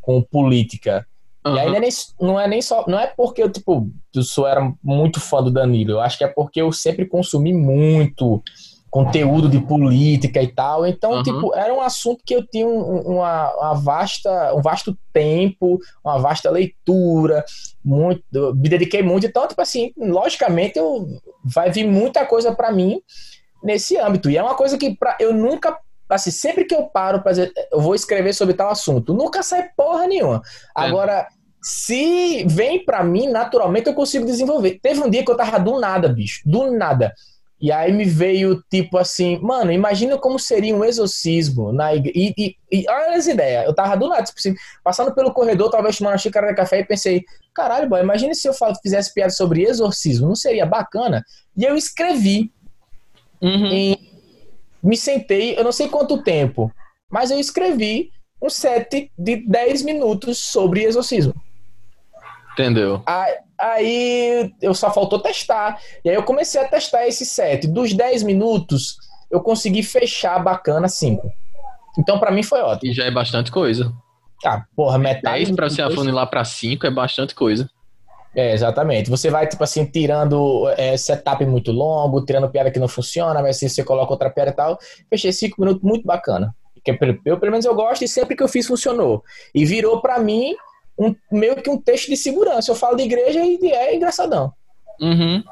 com 0.00 0.20
política 0.20 1.06
Uhum. 1.44 1.54
E 1.54 1.58
aí 1.58 1.66
não 1.68 1.76
é, 1.76 1.80
nem, 1.80 1.90
não 2.20 2.40
é, 2.40 2.48
nem, 2.48 2.62
só. 2.62 2.84
Não 2.86 2.98
é 2.98 3.06
porque 3.06 3.42
eu, 3.42 3.50
tipo, 3.50 3.90
eu 4.14 4.22
sou, 4.22 4.46
era 4.46 4.72
muito 4.82 5.18
fã 5.20 5.42
do 5.42 5.50
Danilo. 5.50 5.92
Eu 5.92 6.00
acho 6.00 6.18
que 6.18 6.24
é 6.24 6.28
porque 6.28 6.60
eu 6.60 6.70
sempre 6.72 7.06
consumi 7.06 7.52
muito 7.52 8.42
conteúdo 8.90 9.48
de 9.48 9.60
política 9.60 10.42
e 10.42 10.48
tal. 10.48 10.86
Então, 10.86 11.12
uhum. 11.12 11.22
tipo, 11.22 11.54
era 11.54 11.72
um 11.72 11.80
assunto 11.80 12.22
que 12.26 12.34
eu 12.34 12.44
tinha 12.46 12.66
uma, 12.66 13.54
uma, 13.54 13.74
vasta, 13.74 14.54
um 14.54 14.60
vasto 14.60 14.98
tempo, 15.12 15.78
uma 16.04 16.18
vasta 16.18 16.50
leitura, 16.50 17.44
muito, 17.84 18.22
me 18.54 18.68
dediquei 18.68 19.02
muito. 19.02 19.26
Então, 19.26 19.46
tipo 19.46 19.62
assim, 19.62 19.92
logicamente, 19.96 20.78
eu, 20.78 21.06
vai 21.44 21.70
vir 21.70 21.86
muita 21.86 22.26
coisa 22.26 22.52
para 22.52 22.72
mim 22.72 23.00
nesse 23.62 23.96
âmbito. 23.96 24.28
E 24.28 24.36
é 24.36 24.42
uma 24.42 24.54
coisa 24.54 24.76
que 24.76 24.96
pra, 24.96 25.16
eu 25.20 25.32
nunca 25.32 25.78
assim, 26.08 26.32
sempre 26.32 26.64
que 26.64 26.74
eu 26.74 26.88
paro 26.88 27.22
para 27.22 27.30
dizer, 27.30 27.52
eu 27.70 27.80
vou 27.80 27.94
escrever 27.94 28.32
sobre 28.32 28.52
tal 28.52 28.68
assunto, 28.68 29.14
nunca 29.14 29.44
sai 29.44 29.68
porra 29.76 30.08
nenhuma. 30.08 30.42
É. 30.76 30.82
Agora, 30.82 31.28
se 31.62 32.44
vem 32.48 32.84
para 32.84 33.04
mim, 33.04 33.28
naturalmente 33.28 33.86
eu 33.86 33.94
consigo 33.94 34.26
desenvolver. 34.26 34.80
Teve 34.82 35.00
um 35.00 35.08
dia 35.08 35.24
que 35.24 35.30
eu 35.30 35.36
tava 35.36 35.58
do 35.60 35.78
nada, 35.78 36.08
bicho, 36.08 36.40
do 36.44 36.72
nada. 36.72 37.14
E 37.60 37.70
aí 37.70 37.92
me 37.92 38.04
veio 38.04 38.62
tipo 38.70 38.96
assim, 38.96 39.38
mano, 39.42 39.70
imagina 39.70 40.16
como 40.16 40.38
seria 40.38 40.74
um 40.74 40.82
exorcismo 40.82 41.72
na 41.72 41.94
igreja. 41.94 42.18
E, 42.18 42.34
e, 42.38 42.56
e, 42.72 42.84
olha 42.88 43.16
as 43.16 43.26
ideias, 43.26 43.66
eu 43.66 43.74
tava 43.74 43.96
do 43.96 44.08
nada, 44.08 44.22
tipo 44.22 44.38
assim, 44.38 44.54
passando 44.82 45.14
pelo 45.14 45.32
corredor, 45.32 45.70
talvez 45.70 45.98
tomando 45.98 46.12
uma 46.12 46.18
xícara 46.18 46.48
de 46.48 46.54
café 46.54 46.80
e 46.80 46.84
pensei, 46.84 47.22
caralho, 47.54 47.88
boy, 47.88 48.00
imagina 48.00 48.32
se 48.32 48.48
eu 48.48 48.54
fizesse 48.82 49.12
piada 49.12 49.30
sobre 49.30 49.64
exorcismo, 49.64 50.28
não 50.28 50.34
seria 50.34 50.64
bacana? 50.64 51.22
E 51.54 51.64
eu 51.64 51.76
escrevi 51.76 52.50
uhum. 53.42 53.66
em 53.66 54.10
me 54.82 54.96
sentei, 54.96 55.58
eu 55.58 55.64
não 55.64 55.72
sei 55.72 55.88
quanto 55.88 56.22
tempo, 56.22 56.72
mas 57.10 57.30
eu 57.30 57.38
escrevi 57.38 58.10
um 58.42 58.48
set 58.48 59.12
de 59.18 59.36
10 59.36 59.82
minutos 59.82 60.38
sobre 60.38 60.84
exorcismo. 60.84 61.34
Entendeu? 62.60 63.02
Aí, 63.06 63.34
aí 63.58 64.54
eu 64.60 64.74
só 64.74 64.92
faltou 64.92 65.18
testar. 65.18 65.78
E 66.04 66.10
aí 66.10 66.14
eu 66.14 66.22
comecei 66.22 66.60
a 66.60 66.68
testar 66.68 67.06
esse 67.06 67.24
set. 67.24 67.66
Dos 67.66 67.92
10 67.94 68.22
minutos, 68.22 68.96
eu 69.30 69.40
consegui 69.40 69.82
fechar 69.82 70.38
bacana 70.38 70.88
5. 70.88 71.30
Então, 71.98 72.18
para 72.18 72.30
mim, 72.30 72.42
foi 72.42 72.60
ótimo. 72.60 72.90
E 72.90 72.94
já 72.94 73.04
é 73.04 73.10
bastante 73.10 73.50
coisa. 73.50 73.92
Ah, 74.44 74.64
porra, 74.76 74.98
metade. 74.98 75.44
10 75.44 75.56
pra 75.56 75.70
se 75.70 75.82
afunilar 75.82 76.28
pra 76.28 76.44
5 76.44 76.86
é 76.86 76.90
bastante 76.90 77.34
coisa. 77.34 77.68
É, 78.34 78.52
exatamente. 78.52 79.10
Você 79.10 79.28
vai, 79.28 79.46
tipo 79.46 79.62
assim, 79.64 79.84
tirando 79.84 80.68
é, 80.76 80.96
setup 80.96 81.44
muito 81.44 81.72
longo, 81.72 82.24
tirando 82.24 82.48
piada 82.48 82.70
que 82.70 82.78
não 82.78 82.88
funciona, 82.88 83.42
mas 83.42 83.56
se 83.56 83.68
você 83.68 83.82
coloca 83.82 84.12
outra 84.12 84.30
piada 84.30 84.50
e 84.50 84.54
tal. 84.54 84.78
Fechei 85.08 85.32
cinco 85.32 85.60
minutos 85.60 85.82
muito 85.82 86.06
bacana. 86.06 86.54
Que 86.84 86.92
eu, 87.24 87.38
pelo 87.38 87.52
menos, 87.52 87.64
eu 87.64 87.74
gosto 87.74 88.02
e 88.02 88.08
sempre 88.08 88.36
que 88.36 88.42
eu 88.42 88.48
fiz 88.48 88.66
funcionou. 88.66 89.22
E 89.54 89.64
virou 89.64 90.00
para 90.00 90.18
mim 90.18 90.54
um, 91.00 91.16
meio 91.32 91.56
que 91.56 91.70
um 91.70 91.80
texto 91.80 92.08
de 92.08 92.16
segurança. 92.16 92.70
Eu 92.70 92.74
falo 92.74 92.96
de 92.96 93.04
igreja 93.04 93.40
e 93.42 93.58
é 93.72 93.96
engraçadão. 93.96 94.52
Uhum. 95.00 95.42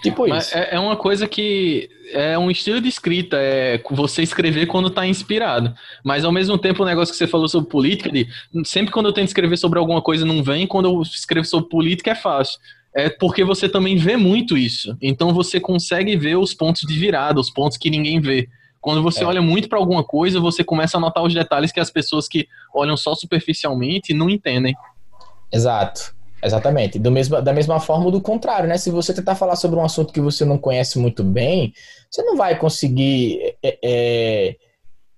Tipo 0.00 0.28
Mas 0.28 0.46
isso. 0.46 0.58
É, 0.58 0.74
é 0.76 0.78
uma 0.78 0.96
coisa 0.96 1.26
que 1.26 1.88
é 2.12 2.38
um 2.38 2.50
estilo 2.50 2.80
de 2.80 2.88
escrita, 2.88 3.36
é 3.40 3.82
você 3.90 4.22
escrever 4.22 4.66
quando 4.66 4.88
está 4.88 5.04
inspirado. 5.06 5.74
Mas 6.04 6.24
ao 6.24 6.30
mesmo 6.30 6.56
tempo, 6.56 6.82
o 6.82 6.86
negócio 6.86 7.12
que 7.12 7.18
você 7.18 7.26
falou 7.26 7.48
sobre 7.48 7.68
política, 7.68 8.10
de, 8.10 8.28
sempre 8.64 8.92
quando 8.92 9.06
eu 9.06 9.12
tento 9.12 9.28
escrever 9.28 9.56
sobre 9.56 9.78
alguma 9.78 10.00
coisa 10.00 10.24
não 10.24 10.42
vem, 10.42 10.66
quando 10.66 10.86
eu 10.86 11.02
escrevo 11.02 11.46
sobre 11.46 11.68
política 11.68 12.12
é 12.12 12.14
fácil. 12.14 12.60
É 12.94 13.08
porque 13.08 13.42
você 13.42 13.68
também 13.68 13.96
vê 13.96 14.16
muito 14.16 14.56
isso. 14.56 14.96
Então 15.02 15.34
você 15.34 15.58
consegue 15.58 16.16
ver 16.16 16.36
os 16.36 16.54
pontos 16.54 16.82
de 16.82 16.96
virada, 16.96 17.40
os 17.40 17.50
pontos 17.50 17.76
que 17.76 17.90
ninguém 17.90 18.20
vê. 18.20 18.48
Quando 18.84 19.02
você 19.02 19.24
é. 19.24 19.26
olha 19.26 19.40
muito 19.40 19.66
para 19.66 19.78
alguma 19.78 20.04
coisa, 20.04 20.38
você 20.38 20.62
começa 20.62 20.98
a 20.98 21.00
notar 21.00 21.24
os 21.24 21.32
detalhes 21.32 21.72
que 21.72 21.80
as 21.80 21.88
pessoas 21.88 22.28
que 22.28 22.46
olham 22.74 22.98
só 22.98 23.14
superficialmente 23.14 24.12
não 24.12 24.28
entendem. 24.28 24.74
Exato. 25.50 26.14
Exatamente. 26.42 26.98
Do 26.98 27.10
mesmo, 27.10 27.40
da 27.40 27.54
mesma 27.54 27.80
forma, 27.80 28.10
do 28.10 28.20
contrário, 28.20 28.68
né? 28.68 28.76
Se 28.76 28.90
você 28.90 29.14
tentar 29.14 29.36
falar 29.36 29.56
sobre 29.56 29.78
um 29.78 29.84
assunto 29.86 30.12
que 30.12 30.20
você 30.20 30.44
não 30.44 30.58
conhece 30.58 30.98
muito 30.98 31.24
bem, 31.24 31.72
você 32.10 32.22
não 32.24 32.36
vai 32.36 32.58
conseguir 32.58 33.56
é, 33.62 33.78
é, 33.82 34.56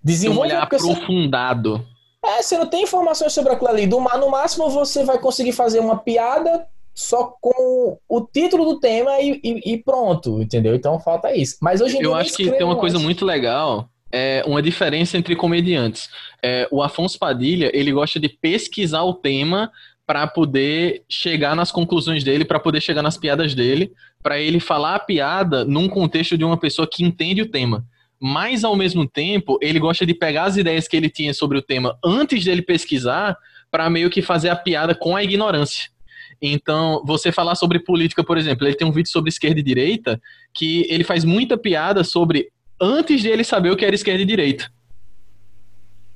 desenvolver. 0.00 0.38
Um 0.38 0.44
olhar 0.44 0.62
aprofundado. 0.62 1.84
Você... 2.24 2.38
É, 2.38 2.42
você 2.42 2.58
não 2.58 2.66
tem 2.68 2.84
informações 2.84 3.32
sobre 3.32 3.52
aquilo 3.52 3.68
ali. 3.68 3.84
Do, 3.88 3.98
no 3.98 4.30
máximo, 4.30 4.70
você 4.70 5.02
vai 5.02 5.18
conseguir 5.18 5.50
fazer 5.50 5.80
uma 5.80 5.98
piada 5.98 6.68
só 6.96 7.34
com 7.42 7.98
o 8.08 8.20
título 8.22 8.64
do 8.64 8.80
tema 8.80 9.20
e, 9.20 9.38
e, 9.44 9.74
e 9.74 9.82
pronto, 9.82 10.40
entendeu? 10.40 10.74
Então 10.74 10.98
falta 10.98 11.36
isso. 11.36 11.58
Mas 11.60 11.82
hoje 11.82 11.98
em 11.98 12.02
Eu 12.02 12.14
acho 12.14 12.34
que 12.34 12.50
tem 12.50 12.64
uma 12.64 12.76
coisa 12.76 12.98
muito 12.98 13.22
legal 13.22 13.90
é 14.10 14.42
uma 14.46 14.62
diferença 14.62 15.18
entre 15.18 15.36
comediantes. 15.36 16.08
É, 16.42 16.66
o 16.70 16.82
Afonso 16.82 17.18
Padilha, 17.18 17.70
ele 17.74 17.92
gosta 17.92 18.18
de 18.18 18.30
pesquisar 18.30 19.02
o 19.02 19.12
tema 19.12 19.70
para 20.06 20.26
poder 20.26 21.02
chegar 21.06 21.54
nas 21.54 21.70
conclusões 21.70 22.24
dele, 22.24 22.44
para 22.44 22.60
poder 22.60 22.80
chegar 22.80 23.02
nas 23.02 23.18
piadas 23.18 23.54
dele, 23.54 23.92
para 24.22 24.40
ele 24.40 24.58
falar 24.58 24.94
a 24.94 25.00
piada 25.00 25.66
num 25.66 25.88
contexto 25.88 26.38
de 26.38 26.44
uma 26.44 26.56
pessoa 26.56 26.88
que 26.90 27.04
entende 27.04 27.42
o 27.42 27.50
tema. 27.50 27.84
Mas 28.18 28.64
ao 28.64 28.74
mesmo 28.74 29.06
tempo, 29.06 29.58
ele 29.60 29.78
gosta 29.78 30.06
de 30.06 30.14
pegar 30.14 30.44
as 30.44 30.56
ideias 30.56 30.88
que 30.88 30.96
ele 30.96 31.10
tinha 31.10 31.34
sobre 31.34 31.58
o 31.58 31.62
tema 31.62 31.98
antes 32.02 32.42
dele 32.42 32.62
pesquisar, 32.62 33.36
para 33.70 33.90
meio 33.90 34.08
que 34.08 34.22
fazer 34.22 34.48
a 34.48 34.56
piada 34.56 34.94
com 34.94 35.14
a 35.14 35.22
ignorância. 35.22 35.90
Então, 36.40 37.02
você 37.04 37.32
falar 37.32 37.54
sobre 37.54 37.78
política, 37.78 38.22
por 38.22 38.36
exemplo, 38.36 38.66
ele 38.66 38.76
tem 38.76 38.86
um 38.86 38.92
vídeo 38.92 39.10
sobre 39.10 39.30
esquerda 39.30 39.60
e 39.60 39.62
direita 39.62 40.20
que 40.52 40.86
ele 40.90 41.04
faz 41.04 41.24
muita 41.24 41.56
piada 41.56 42.04
sobre 42.04 42.48
antes 42.80 43.22
de 43.22 43.28
ele 43.28 43.44
saber 43.44 43.70
o 43.70 43.76
que 43.76 43.84
era 43.84 43.94
esquerda 43.94 44.22
e 44.22 44.26
direita. 44.26 44.70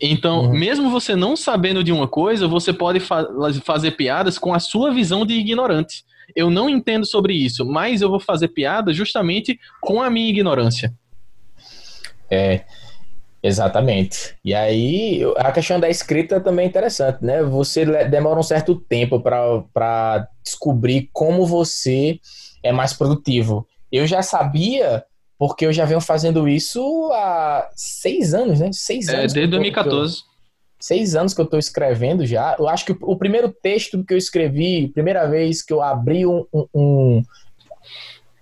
Então, 0.01 0.47
uhum. 0.47 0.53
mesmo 0.53 0.91
você 0.91 1.15
não 1.15 1.37
sabendo 1.37 1.85
de 1.85 1.93
uma 1.93 2.09
coisa, 2.09 2.49
você 2.49 2.73
pode 2.73 3.01
fa 3.01 3.27
fazer 3.63 3.93
piadas 3.93 4.39
com 4.39 4.55
a 4.55 4.59
sua 4.59 4.93
visão 4.93 5.27
de 5.27 5.35
ignorante. 5.35 6.05
Eu 6.35 6.51
não 6.51 6.71
entendo 6.71 7.05
sobre 7.05 7.35
isso, 7.35 7.67
mas 7.67 8.01
eu 8.01 8.09
vou 8.09 8.21
fazer 8.21 8.49
piada 8.49 8.95
justamente 8.95 9.59
com 9.81 10.01
a 10.01 10.09
minha 10.09 10.31
ignorância. 10.31 10.95
É, 12.31 12.65
exatamente. 13.43 14.37
E 14.45 14.55
aí, 14.55 15.23
a 15.37 15.53
questão 15.53 15.81
da 15.81 15.89
escrita 15.89 16.41
também 16.41 16.67
é 16.67 16.69
interessante, 16.69 17.25
né? 17.25 17.43
Você 17.43 17.85
demora 18.07 18.39
um 18.39 18.43
certo 18.43 18.75
tempo 18.75 19.21
para 19.21 20.29
descobrir 20.45 21.09
como 21.13 21.47
você 21.47 22.19
é 22.63 22.73
mais 22.73 22.93
produtivo. 22.93 23.67
Eu 23.91 24.07
já 24.07 24.23
sabia 24.23 25.05
porque 25.39 25.65
eu 25.65 25.73
já 25.73 25.87
venho 25.87 26.03
fazendo 26.03 26.47
isso 26.47 27.11
há 27.15 27.71
seis 27.75 28.35
anos, 28.35 28.61
né? 28.61 28.71
Seis 28.73 29.09
é, 29.09 29.21
anos. 29.21 29.33
É, 29.33 29.37
desde 29.37 29.51
2014. 29.53 30.17
Eu, 30.17 30.31
seis 30.79 31.15
anos 31.15 31.33
que 31.33 31.41
eu 31.41 31.45
estou 31.45 31.59
escrevendo 31.59 32.27
já. 32.27 32.57
Eu 32.59 32.69
acho 32.69 32.85
que 32.85 32.97
o 33.01 33.17
primeiro 33.17 33.51
texto 33.51 34.05
que 34.05 34.13
eu 34.13 34.19
escrevi, 34.19 34.89
primeira 34.89 35.27
vez 35.27 35.63
que 35.63 35.73
eu 35.73 35.83
abri 35.83 36.27
um, 36.27 36.45
um, 36.53 36.67
um 36.75 37.23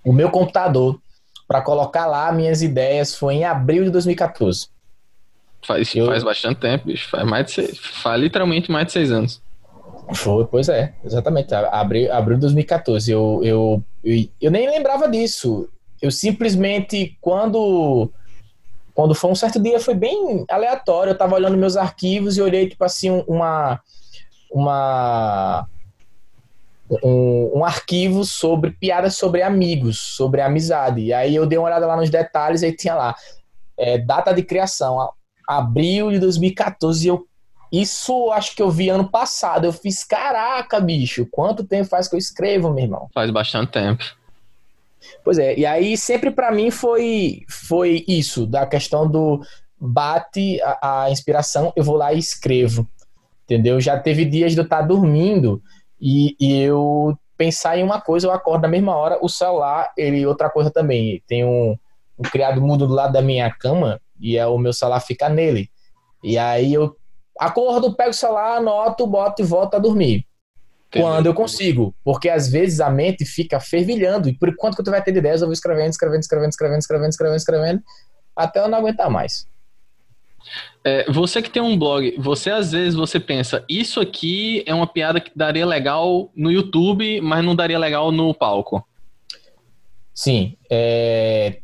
o 0.05 0.13
meu 0.13 0.31
computador 0.31 1.01
para 1.47 1.63
colocar 1.63 2.07
lá 2.07 2.33
minhas 2.33 2.63
ideias 2.63 3.15
foi 3.15 3.35
em 3.35 3.45
abril 3.45 3.85
de 3.85 3.91
2014. 3.91 4.69
Faz, 5.67 5.95
eu... 5.95 6.07
faz 6.07 6.23
bastante 6.23 6.61
tempo, 6.61 6.87
bicho. 6.87 7.09
Faz, 7.09 7.25
mais 7.25 7.47
de 7.47 7.53
seis, 7.53 7.79
faz 7.79 8.21
literalmente 8.21 8.71
mais 8.71 8.87
de 8.87 8.93
seis 8.93 9.11
anos. 9.11 9.43
Foi, 10.15 10.47
pois 10.47 10.69
é, 10.69 10.95
exatamente. 11.05 11.55
Abril, 11.55 12.13
abril 12.13 12.37
de 12.37 12.43
2014. 12.43 13.11
Eu, 13.11 13.41
eu, 13.43 13.85
eu, 14.03 14.29
eu 14.41 14.51
nem 14.51 14.69
lembrava 14.69 15.09
disso 15.09 15.69
eu 16.01 16.11
simplesmente, 16.11 17.17
quando 17.21 18.11
quando 18.95 19.15
foi 19.15 19.31
um 19.31 19.35
certo 19.35 19.63
dia, 19.63 19.79
foi 19.79 19.95
bem 19.95 20.45
aleatório. 20.51 21.13
Eu 21.13 21.19
tava 21.19 21.37
olhando 21.37 21.57
meus 21.57 21.77
arquivos 21.77 22.37
e 22.37 22.43
olhei, 22.43 22.69
tipo 22.69 22.85
assim, 22.85 23.25
uma. 23.27 23.81
Uma. 24.51 25.69
Um, 27.05 27.59
um, 27.59 27.65
arquivo 27.67 28.25
sobre 28.25 28.71
piadas 28.71 29.15
sobre 29.15 29.43
amigos, 29.43 29.99
sobre 29.99 30.41
amizade. 30.41 31.03
E 31.03 31.13
aí 31.13 31.35
eu 31.35 31.45
dei 31.45 31.59
uma 31.59 31.67
olhada 31.67 31.87
lá 31.87 31.95
nos 31.97 32.09
detalhes 32.09 32.63
e 32.63 32.73
tinha 32.73 32.95
lá 32.95 33.15
é, 33.77 33.99
data 33.99 34.33
de 34.33 34.43
criação, 34.43 34.99
abril 35.49 36.11
de 36.11 36.19
2014. 36.19 37.05
E 37.05 37.09
eu, 37.09 37.27
isso 37.73 38.31
acho 38.33 38.55
que 38.55 38.63
eu 38.63 38.71
vi 38.71 38.91
ano 38.91 39.09
passado. 39.09 39.65
Eu 39.65 39.73
fiz, 39.73 40.05
caraca, 40.05 40.79
bicho, 40.79 41.27
quanto 41.31 41.65
tempo 41.65 41.89
faz 41.89 42.07
que 42.07 42.15
eu 42.15 42.19
escrevo, 42.19 42.73
meu 42.73 42.85
irmão? 42.85 43.09
Faz 43.15 43.31
bastante 43.31 43.73
tempo. 43.73 44.05
Pois 45.25 45.39
é, 45.39 45.57
e 45.57 45.65
aí 45.65 45.97
sempre 45.97 46.31
para 46.31 46.51
mim 46.51 46.71
foi, 46.71 47.43
foi 47.49 48.05
isso, 48.07 48.47
da 48.47 48.67
questão 48.67 49.09
do 49.09 49.41
bate 49.81 50.61
a, 50.61 51.05
a, 51.05 51.11
inspiração, 51.11 51.73
eu 51.77 51.85
vou 51.85 51.97
lá 51.97 52.13
e 52.13 52.19
escrevo, 52.19 52.87
entendeu? 53.45 53.81
Já 53.81 53.99
teve 53.99 54.25
dias 54.25 54.53
de 54.53 54.59
eu 54.59 54.65
estar 54.65 54.81
tá 54.81 54.87
dormindo 54.87 55.63
e, 56.01 56.37
e 56.41 56.61
eu 56.63 57.17
pensar 57.37 57.79
em 57.79 57.85
uma 57.85 58.01
coisa, 58.01 58.27
eu 58.27 58.33
acordo 58.33 58.63
na 58.63 58.69
mesma 58.69 58.95
hora, 58.97 59.19
o 59.23 59.29
celular, 59.29 59.93
ele 59.97 60.27
outra 60.27 60.51
coisa 60.51 60.71
também, 60.71 61.23
tem 61.29 61.45
um, 61.45 61.77
um 62.19 62.23
criado 62.23 62.61
mudo 62.61 62.87
do 62.87 62.95
lado 62.95 63.13
da 63.13 63.23
minha 63.23 63.49
cama 63.51 64.01
e 64.21 64.37
é 64.37 64.47
o 64.47 64.59
meu 64.59 64.73
celular 64.73 65.01
fica 65.01 65.29
nele. 65.29 65.71
E 66.23 66.39
aí 66.39 66.75
eu 66.75 66.97
acordo, 67.39 67.95
pego 67.95 68.11
o 68.11 68.15
celular, 68.15 68.57
anoto, 68.57 69.07
boto 69.07 69.43
e 69.43 69.45
volto 69.45 69.75
a 69.75 69.79
dormir. 69.79 70.27
Quando 70.91 71.27
eu 71.27 71.35
consigo. 71.35 71.95
Porque 72.03 72.29
às 72.29 72.49
vezes 72.49 72.81
a 72.81 72.91
mente 72.91 73.25
fica 73.25 73.61
fervilhando. 73.61 74.29
E 74.29 74.33
por 74.33 74.49
enquanto 74.49 74.83
que 74.83 74.91
vai 74.91 75.03
ter 75.03 75.13
de 75.13 75.19
ideias, 75.19 75.43
eu 75.43 75.47
vou 75.47 75.53
escrevendo, 75.53 75.91
escrevendo, 75.91 76.21
escrevendo, 76.21 76.51
escrevendo, 76.51 76.81
escrevendo, 76.81 77.11
escrevendo, 77.11 77.37
escrevendo, 77.37 77.83
até 78.35 78.61
eu 78.61 78.69
não 78.69 78.79
aguentar 78.79 79.11
mais. 79.11 79.47
É, 80.83 81.11
você 81.11 81.43
que 81.43 81.51
tem 81.51 81.61
um 81.61 81.79
blog, 81.79 82.17
você 82.19 82.51
às 82.51 82.73
vezes 82.73 82.95
você 82.95 83.21
pensa, 83.21 83.65
isso 83.69 84.01
aqui 84.01 84.63
é 84.67 84.73
uma 84.73 84.87
piada 84.87 85.21
que 85.21 85.31
daria 85.35 85.67
legal 85.67 86.31
no 86.35 86.51
YouTube, 86.51 87.21
mas 87.21 87.45
não 87.45 87.55
daria 87.55 87.79
legal 87.79 88.11
no 88.11 88.33
palco. 88.33 88.87
Sim. 90.15 90.57
É, 90.71 91.61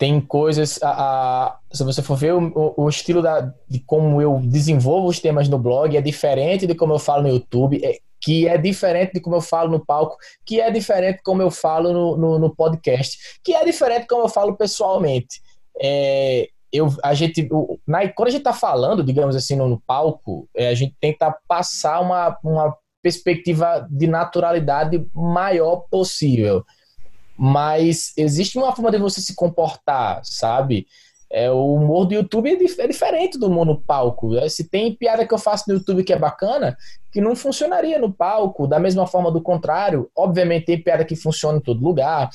tem 0.00 0.18
coisas. 0.18 0.82
A, 0.82 0.88
a, 0.88 1.58
se 1.70 1.84
você 1.84 2.00
for 2.00 2.16
ver 2.16 2.32
o, 2.32 2.74
o, 2.74 2.88
estilo 2.88 3.20
da, 3.20 3.52
de 3.68 3.80
como 3.80 4.20
eu 4.22 4.40
desenvolvo 4.42 5.08
os 5.08 5.20
temas 5.20 5.46
no 5.46 5.58
blog, 5.58 5.94
é 5.94 6.00
diferente 6.00 6.66
de 6.66 6.74
como 6.74 6.94
eu 6.94 6.98
falo 6.98 7.24
no 7.24 7.28
YouTube. 7.28 7.84
É, 7.84 7.98
que 8.22 8.48
é 8.48 8.56
diferente 8.58 9.14
de 9.14 9.20
como 9.20 9.36
eu 9.36 9.40
falo 9.40 9.70
no 9.70 9.84
palco, 9.84 10.16
que 10.44 10.60
é 10.60 10.70
diferente 10.70 11.18
de 11.18 11.22
como 11.22 11.40
eu 11.40 11.50
falo 11.50 11.92
no, 11.92 12.16
no, 12.16 12.38
no 12.38 12.54
podcast, 12.54 13.18
que 13.42 13.54
é 13.54 13.64
diferente 13.64 14.02
de 14.02 14.08
como 14.08 14.24
eu 14.24 14.28
falo 14.28 14.56
pessoalmente. 14.56 15.40
É, 15.80 16.48
eu, 16.72 16.94
a 17.02 17.14
gente, 17.14 17.48
na, 17.86 18.06
quando 18.08 18.28
a 18.28 18.30
gente 18.30 18.40
está 18.40 18.52
falando, 18.52 19.02
digamos 19.02 19.34
assim, 19.36 19.56
no, 19.56 19.68
no 19.68 19.80
palco, 19.86 20.48
é, 20.54 20.68
a 20.68 20.74
gente 20.74 20.94
tenta 21.00 21.34
passar 21.48 22.00
uma, 22.00 22.38
uma 22.44 22.76
perspectiva 23.02 23.86
de 23.90 24.06
naturalidade 24.06 25.02
maior 25.14 25.84
possível. 25.90 26.62
Mas 27.42 28.12
existe 28.18 28.58
uma 28.58 28.76
forma 28.76 28.90
de 28.90 28.98
você 28.98 29.18
se 29.18 29.34
comportar, 29.34 30.20
sabe? 30.22 30.86
É, 31.32 31.50
o 31.50 31.72
humor 31.72 32.04
do 32.04 32.12
YouTube 32.12 32.50
é, 32.50 32.82
é, 32.82 32.86
diferente 32.86 33.38
do 33.38 33.46
humor 33.46 33.64
no 33.64 33.80
palco. 33.80 34.36
É, 34.36 34.46
se 34.46 34.68
tem 34.68 34.94
piada 34.94 35.26
que 35.26 35.32
eu 35.32 35.38
faço 35.38 35.64
no 35.66 35.76
YouTube 35.76 36.04
que 36.04 36.12
é 36.12 36.18
bacana, 36.18 36.76
que 37.10 37.18
não 37.18 37.34
funcionaria 37.34 37.98
no 37.98 38.12
palco, 38.12 38.66
da 38.66 38.78
mesma 38.78 39.06
forma 39.06 39.32
do 39.32 39.40
contrário. 39.40 40.10
Obviamente 40.14 40.66
tem 40.66 40.82
piada 40.82 41.02
que 41.02 41.16
funciona 41.16 41.56
em 41.56 41.62
todo 41.62 41.82
lugar. 41.82 42.28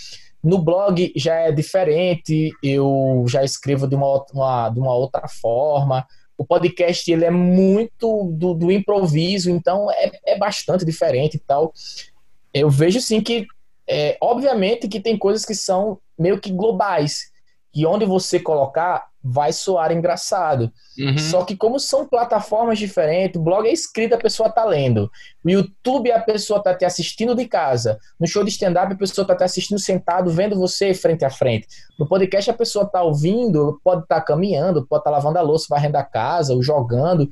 No 0.44 0.58
blog 0.58 1.14
já 1.16 1.36
é 1.36 1.52
diferente, 1.52 2.52
eu 2.64 3.26
já 3.28 3.44
escrevo 3.44 3.88
de 3.88 3.94
uma, 3.94 4.26
uma 4.34 4.70
de 4.70 4.80
uma 4.80 4.96
outra 4.96 5.28
forma. 5.28 6.04
O 6.36 6.44
podcast 6.44 7.12
ele 7.12 7.26
é 7.26 7.32
muito 7.32 8.32
do, 8.34 8.56
do 8.56 8.72
improviso, 8.72 9.52
então 9.52 9.92
é, 9.92 10.12
é 10.26 10.36
bastante 10.36 10.84
diferente 10.84 11.36
e 11.36 11.40
tal. 11.40 11.72
Eu 12.52 12.72
vejo 12.72 13.02
sim 13.02 13.22
que, 13.22 13.46
é, 13.88 14.18
obviamente, 14.22 14.88
que 14.88 15.00
tem 15.00 15.18
coisas 15.18 15.46
que 15.46 15.56
são 15.56 16.00
meio 16.18 16.40
que 16.40 16.52
globais 16.52 17.34
que 17.76 17.86
onde 17.86 18.06
você 18.06 18.40
colocar 18.40 19.06
vai 19.22 19.52
soar 19.52 19.92
engraçado. 19.92 20.72
Uhum. 20.98 21.18
Só 21.18 21.44
que 21.44 21.58
como 21.58 21.78
são 21.78 22.08
plataformas 22.08 22.80
diferentes, 22.80 23.38
o 23.38 23.44
blog 23.44 23.68
é 23.68 23.74
escrito, 23.74 24.16
a 24.16 24.18
pessoa 24.18 24.50
tá 24.50 24.64
lendo. 24.64 25.12
O 25.44 25.50
YouTube 25.50 26.10
a 26.10 26.22
pessoa 26.22 26.64
tá 26.64 26.74
te 26.74 26.86
assistindo 26.86 27.36
de 27.36 27.46
casa. 27.46 28.00
No 28.18 28.26
show 28.26 28.46
de 28.46 28.52
stand-up 28.52 28.94
a 28.94 28.98
pessoa 28.98 29.28
tá 29.28 29.36
te 29.36 29.44
assistindo 29.44 29.78
sentado, 29.78 30.32
vendo 30.32 30.56
você 30.56 30.94
frente 30.94 31.26
a 31.26 31.30
frente. 31.30 31.68
No 32.00 32.08
podcast 32.08 32.50
a 32.50 32.54
pessoa 32.54 32.86
tá 32.86 33.04
ouvindo, 33.04 33.78
pode 33.84 34.04
estar 34.04 34.22
tá 34.22 34.26
caminhando, 34.26 34.88
pode 34.88 35.02
estar 35.02 35.12
tá 35.12 35.18
lavando 35.18 35.38
a 35.38 35.42
louça, 35.42 35.66
varrendo 35.70 35.98
a 35.98 36.04
casa, 36.04 36.54
ou 36.54 36.64
jogando. 36.64 37.28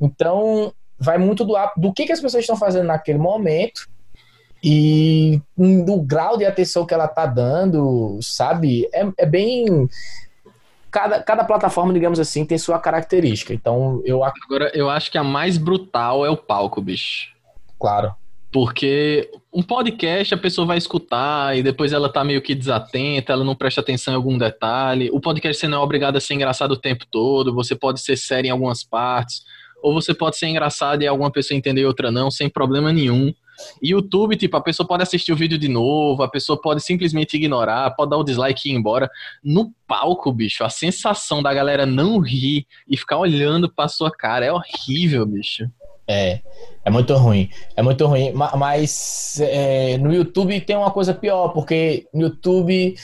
Então, 0.00 0.72
vai 0.98 1.18
muito 1.18 1.44
do, 1.44 1.54
do 1.76 1.92
que, 1.92 2.06
que 2.06 2.12
as 2.12 2.20
pessoas 2.20 2.42
estão 2.42 2.56
fazendo 2.56 2.86
naquele 2.86 3.18
momento 3.18 3.88
e 4.66 5.42
do 5.58 6.00
grau 6.00 6.38
de 6.38 6.46
atenção 6.46 6.86
que 6.86 6.94
ela 6.94 7.06
tá 7.06 7.26
dando, 7.26 8.18
sabe? 8.22 8.88
É, 8.94 9.06
é 9.18 9.26
bem. 9.26 9.86
Cada, 10.90 11.22
cada 11.22 11.44
plataforma, 11.44 11.92
digamos 11.92 12.18
assim, 12.18 12.46
tem 12.46 12.56
sua 12.56 12.78
característica. 12.78 13.52
Então, 13.52 14.00
eu. 14.06 14.24
Agora, 14.24 14.70
eu 14.72 14.88
acho 14.88 15.10
que 15.10 15.18
a 15.18 15.22
mais 15.22 15.58
brutal 15.58 16.24
é 16.24 16.30
o 16.30 16.36
palco, 16.36 16.80
bicho. 16.80 17.28
Claro. 17.78 18.14
Porque 18.50 19.30
um 19.52 19.62
podcast 19.62 20.32
a 20.32 20.38
pessoa 20.38 20.66
vai 20.66 20.78
escutar 20.78 21.58
e 21.58 21.62
depois 21.62 21.92
ela 21.92 22.08
tá 22.08 22.24
meio 22.24 22.40
que 22.40 22.54
desatenta, 22.54 23.34
ela 23.34 23.44
não 23.44 23.54
presta 23.54 23.82
atenção 23.82 24.14
em 24.14 24.16
algum 24.16 24.38
detalhe. 24.38 25.10
O 25.12 25.20
podcast 25.20 25.60
você 25.60 25.68
não 25.68 25.78
é 25.78 25.82
obrigado 25.82 26.16
a 26.16 26.20
ser 26.20 26.34
engraçado 26.34 26.70
o 26.70 26.80
tempo 26.80 27.04
todo, 27.10 27.52
você 27.52 27.74
pode 27.74 28.00
ser 28.00 28.16
sério 28.16 28.48
em 28.48 28.52
algumas 28.52 28.82
partes, 28.82 29.42
ou 29.82 29.92
você 29.92 30.14
pode 30.14 30.38
ser 30.38 30.46
engraçado 30.46 31.02
e 31.02 31.06
alguma 31.06 31.30
pessoa 31.30 31.58
entender 31.58 31.82
e 31.82 31.86
outra 31.86 32.10
não, 32.10 32.30
sem 32.30 32.48
problema 32.48 32.92
nenhum. 32.92 33.34
YouTube, 33.82 34.36
tipo, 34.36 34.56
a 34.56 34.60
pessoa 34.60 34.86
pode 34.86 35.02
assistir 35.02 35.32
o 35.32 35.36
vídeo 35.36 35.58
de 35.58 35.68
novo, 35.68 36.22
a 36.22 36.28
pessoa 36.28 36.60
pode 36.60 36.82
simplesmente 36.82 37.36
ignorar, 37.36 37.90
pode 37.94 38.10
dar 38.10 38.16
o 38.16 38.24
dislike 38.24 38.68
e 38.68 38.72
ir 38.72 38.76
embora. 38.76 39.10
No 39.42 39.72
palco, 39.86 40.32
bicho, 40.32 40.64
a 40.64 40.70
sensação 40.70 41.42
da 41.42 41.52
galera 41.52 41.86
não 41.86 42.18
rir 42.18 42.66
e 42.88 42.96
ficar 42.96 43.18
olhando 43.18 43.72
pra 43.72 43.88
sua 43.88 44.10
cara 44.10 44.44
é 44.44 44.52
horrível, 44.52 45.26
bicho. 45.26 45.68
É, 46.06 46.40
é 46.84 46.90
muito 46.90 47.14
ruim. 47.14 47.48
É 47.76 47.82
muito 47.82 48.06
ruim. 48.06 48.32
Mas 48.32 49.38
é, 49.40 49.96
no 49.98 50.12
YouTube 50.12 50.60
tem 50.60 50.76
uma 50.76 50.90
coisa 50.90 51.14
pior, 51.14 51.48
porque 51.48 52.06
no 52.12 52.22
YouTube 52.22 52.94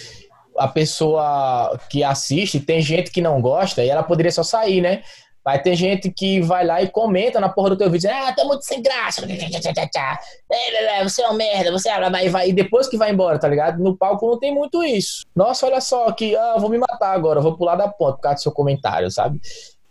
a 0.59 0.69
pessoa 0.69 1.79
que 1.89 2.05
assiste, 2.05 2.61
tem 2.61 2.83
gente 2.83 3.11
que 3.11 3.23
não 3.23 3.41
gosta 3.41 3.83
e 3.83 3.89
ela 3.89 4.03
poderia 4.03 4.31
só 4.31 4.43
sair, 4.43 4.81
né? 4.81 5.03
Vai 5.45 5.61
ter 5.61 5.75
gente 5.75 6.11
que 6.11 6.41
vai 6.41 6.67
lá 6.67 6.83
e 6.83 6.89
comenta 6.89 7.41
na 7.41 7.49
porra 7.49 7.71
do 7.71 7.77
teu 7.77 7.91
vídeo, 7.91 8.11
ah, 8.13 8.33
tá 8.33 8.45
muito 8.45 8.63
sem 8.63 8.83
graça, 8.83 9.23
você 11.03 11.23
é 11.23 11.31
um 11.31 11.35
merda, 11.35 11.73
você 11.73 11.89
é... 11.89 12.11
Vai, 12.11 12.29
vai, 12.29 12.49
e 12.51 12.53
depois 12.53 12.89
que 12.89 12.99
vai 12.99 13.11
embora, 13.11 13.39
tá 13.39 13.49
ligado? 13.49 13.83
No 13.83 13.97
palco 13.97 14.27
não 14.27 14.39
tem 14.39 14.55
muito 14.55 14.85
isso. 14.85 15.25
Nossa, 15.35 15.67
olha 15.67 15.81
só 15.81 16.13
que, 16.13 16.37
ah, 16.37 16.57
vou 16.59 16.69
me 16.69 16.77
matar 16.79 17.15
agora, 17.15 17.41
vou 17.41 17.57
pular 17.57 17.77
da 17.77 17.89
ponta 17.89 18.17
por 18.17 18.23
causa 18.23 18.37
do 18.37 18.43
seu 18.43 18.53
comentário, 18.53 19.11
sabe? 19.11 19.41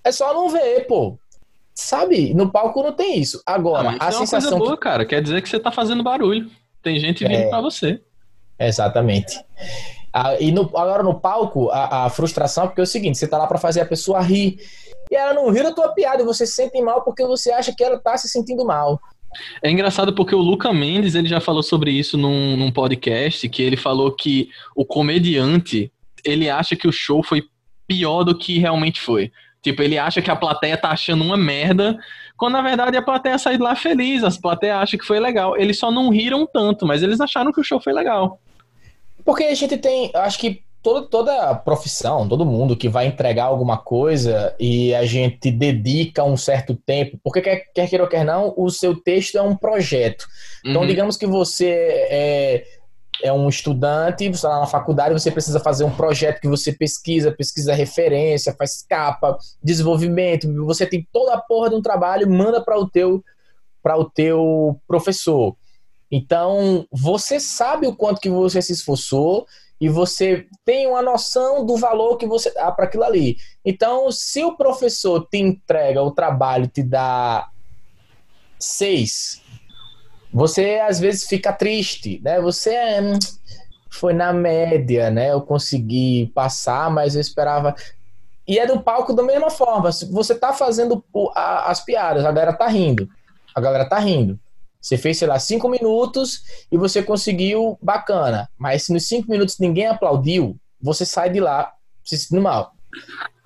É 0.04 0.12
só 0.12 0.34
não 0.34 0.50
ver, 0.50 0.86
pô. 0.88 1.18
Sabe? 1.74 2.34
No 2.34 2.52
palco 2.52 2.84
não 2.84 2.92
tem 2.92 3.20
isso. 3.20 3.42
Agora, 3.46 3.96
ah, 4.00 4.08
a 4.08 4.12
sensação. 4.12 4.52
É 4.52 4.54
uma 4.54 4.60
coisa 4.60 4.66
boa, 4.66 4.78
que... 4.78 4.84
cara. 4.84 5.06
Quer 5.06 5.22
dizer 5.22 5.42
que 5.42 5.48
você 5.48 5.60
tá 5.60 5.72
fazendo 5.72 6.04
barulho. 6.04 6.50
Tem 6.84 7.00
gente 7.00 7.24
vindo 7.24 7.38
é... 7.38 7.50
pra 7.50 7.62
você. 7.62 8.02
Exatamente. 8.60 9.42
Ah, 10.14 10.36
e 10.40 10.52
no, 10.52 10.62
agora 10.62 11.04
no 11.04 11.20
palco, 11.20 11.70
a, 11.70 12.06
a, 12.06 12.10
frustração 12.10 12.64
é 12.64 12.68
porque 12.68 12.82
é 12.82 12.84
o 12.84 12.88
seguinte: 12.88 13.18
você 13.18 13.28
tá 13.28 13.38
lá 13.38 13.48
para 13.48 13.58
fazer 13.58 13.82
a 13.82 13.86
pessoa 13.86 14.22
rir 14.22 14.58
e 15.10 15.16
ela 15.16 15.34
não 15.34 15.50
ri 15.52 15.62
da 15.62 15.72
tua 15.72 15.90
piada 15.90 16.22
e 16.22 16.26
você 16.26 16.46
se 16.46 16.54
sente 16.54 16.82
mal 16.82 17.04
porque 17.04 17.26
você 17.26 17.52
acha 17.52 17.74
que 17.76 17.84
ela 17.84 18.00
tá 18.00 18.18
se 18.18 18.28
sentindo 18.28 18.66
mal. 18.66 19.00
É 19.62 19.70
engraçado 19.70 20.14
porque 20.14 20.34
o 20.34 20.40
Luca 20.40 20.74
Mendes 20.74 21.14
ele 21.14 21.28
já 21.28 21.40
falou 21.40 21.62
sobre 21.62 21.92
isso 21.92 22.18
num, 22.18 22.58
num 22.58 22.72
podcast 22.72 23.48
que 23.48 23.62
ele 23.62 23.78
falou 23.78 24.12
que 24.12 24.50
o 24.76 24.84
comediante 24.84 25.92
ele 26.26 26.50
acha 26.50 26.76
que 26.76 26.88
o 26.88 26.92
show 26.92 27.22
foi 27.22 27.44
pior 27.88 28.24
do 28.24 28.38
que 28.38 28.58
realmente 28.58 29.00
foi. 29.00 29.32
Tipo, 29.62 29.84
ele 29.84 29.98
acha 29.98 30.22
que 30.22 30.32
a 30.32 30.36
plateia 30.36 30.78
tá 30.78 30.90
achando 30.90 31.24
uma 31.24 31.36
merda, 31.36 31.98
quando 32.38 32.54
na 32.54 32.62
verdade 32.62 32.96
a 32.96 33.02
plateia 33.02 33.38
saiu 33.38 33.60
lá 33.60 33.76
feliz, 33.76 34.24
as 34.24 34.38
plateias 34.38 34.78
acham 34.78 35.00
que 35.00 35.06
foi 35.06 35.20
legal. 35.20 35.58
Eles 35.58 35.78
só 35.78 35.92
não 35.92 36.10
riram 36.10 36.48
tanto, 36.48 36.86
mas 36.86 37.04
eles 37.04 37.20
acharam 37.20 37.52
que 37.52 37.60
o 37.60 37.64
show 37.64 37.80
foi 37.80 37.92
legal. 37.92 38.40
Porque 39.30 39.44
a 39.44 39.54
gente 39.54 39.78
tem, 39.78 40.10
acho 40.16 40.40
que 40.40 40.64
toda, 40.82 41.08
toda 41.08 41.54
profissão, 41.54 42.28
todo 42.28 42.44
mundo 42.44 42.76
que 42.76 42.90
vai 42.90 43.06
entregar 43.06 43.44
alguma 43.44 43.78
coisa 43.78 44.56
e 44.60 44.92
a 44.96 45.06
gente 45.06 45.52
dedica 45.52 46.24
um 46.24 46.36
certo 46.36 46.74
tempo, 46.74 47.20
porque 47.24 47.40
quer, 47.40 47.58
quer 47.72 47.88
queira 47.88 48.06
ou 48.06 48.10
quer 48.10 48.26
não, 48.26 48.56
o 48.58 48.72
seu 48.72 49.00
texto 49.00 49.38
é 49.38 49.42
um 49.44 49.56
projeto. 49.56 50.26
Então, 50.66 50.82
uhum. 50.82 50.88
digamos 50.88 51.16
que 51.16 51.28
você 51.28 51.68
é, 52.10 52.66
é 53.22 53.32
um 53.32 53.48
estudante, 53.48 54.28
você 54.28 54.48
está 54.48 54.60
na 54.62 54.66
faculdade, 54.66 55.14
você 55.14 55.30
precisa 55.30 55.60
fazer 55.60 55.84
um 55.84 55.96
projeto 55.96 56.42
que 56.42 56.48
você 56.48 56.74
pesquisa, 56.74 57.32
pesquisa 57.32 57.76
referência, 57.76 58.56
faz 58.58 58.82
capa, 58.82 59.38
desenvolvimento, 59.62 60.52
você 60.66 60.88
tem 60.88 61.08
toda 61.14 61.36
a 61.36 61.40
porra 61.40 61.70
de 61.70 61.76
um 61.76 61.84
trabalho, 61.84 62.28
manda 62.28 62.64
para 62.64 62.80
o 62.80 62.90
teu 62.90 63.24
para 63.84 63.96
o 63.96 64.10
teu 64.10 64.82
professor. 64.88 65.56
Então, 66.12 66.86
você 66.92 67.40
sabe 67.40 67.88
o 67.88 67.96
quanto 67.96 68.22
que 68.22 68.30
você 68.30 68.62
se 68.62 68.74
esforçou 68.74 69.46
e 69.80 69.88
você 69.88 70.48
tem 70.66 70.88
uma 70.88 71.02
noção 71.02 71.66
do 71.66 71.78
valor 71.78 72.18
que 72.18 72.28
você 72.28 72.54
dá 72.54 72.72
para 72.72 72.86
aquilo 72.86 73.04
ali. 73.04 73.38
Então, 73.64 74.12
se 74.12 74.44
o 74.44 74.58
professor 74.58 75.28
te 75.30 75.38
entrega 75.38 76.02
o 76.02 76.12
trabalho, 76.12 76.68
te 76.68 76.84
dá 76.84 77.50
seis, 78.60 79.42
você 80.34 80.80
às 80.80 81.00
vezes 81.00 81.26
fica 81.28 81.54
triste, 81.54 82.20
né? 82.24 82.42
Você 82.42 82.74
é, 82.74 83.02
hum, 83.02 83.18
foi 83.90 84.14
na 84.14 84.34
média, 84.34 85.10
né? 85.10 85.32
Eu 85.32 85.42
consegui 85.42 86.32
passar, 86.36 86.92
mas 86.92 87.16
eu 87.16 87.22
esperava. 87.22 87.74
E 88.46 88.60
é 88.60 88.66
do 88.66 88.82
palco 88.82 89.14
da 89.14 89.24
mesma 89.24 89.50
forma. 89.50 89.92
Você 89.92 90.36
tá 90.36 90.52
fazendo 90.52 91.04
as 91.36 91.80
piadas, 91.86 92.26
a 92.26 92.32
galera 92.32 92.54
tá 92.54 92.68
rindo. 92.68 93.10
A 93.56 93.62
galera 93.62 93.88
tá 93.88 93.98
rindo. 93.98 94.40
Você 94.82 94.98
fez, 94.98 95.18
sei 95.18 95.28
lá, 95.28 95.38
cinco 95.40 95.68
minutos 95.68 96.44
e 96.72 96.78
você 96.78 97.04
conseguiu 97.04 97.78
bacana. 97.82 98.50
Mas 98.58 98.84
se 98.84 98.94
nos 98.94 99.08
cinco 99.08 99.30
minutos 99.30 99.60
ninguém 99.60 99.88
aplaudiu, 99.88 100.58
você 100.82 101.06
sai 101.06 101.30
de 101.30 101.40
lá 101.40 101.72
se 102.04 102.18
sentindo 102.18 102.42
mal. 102.42 102.74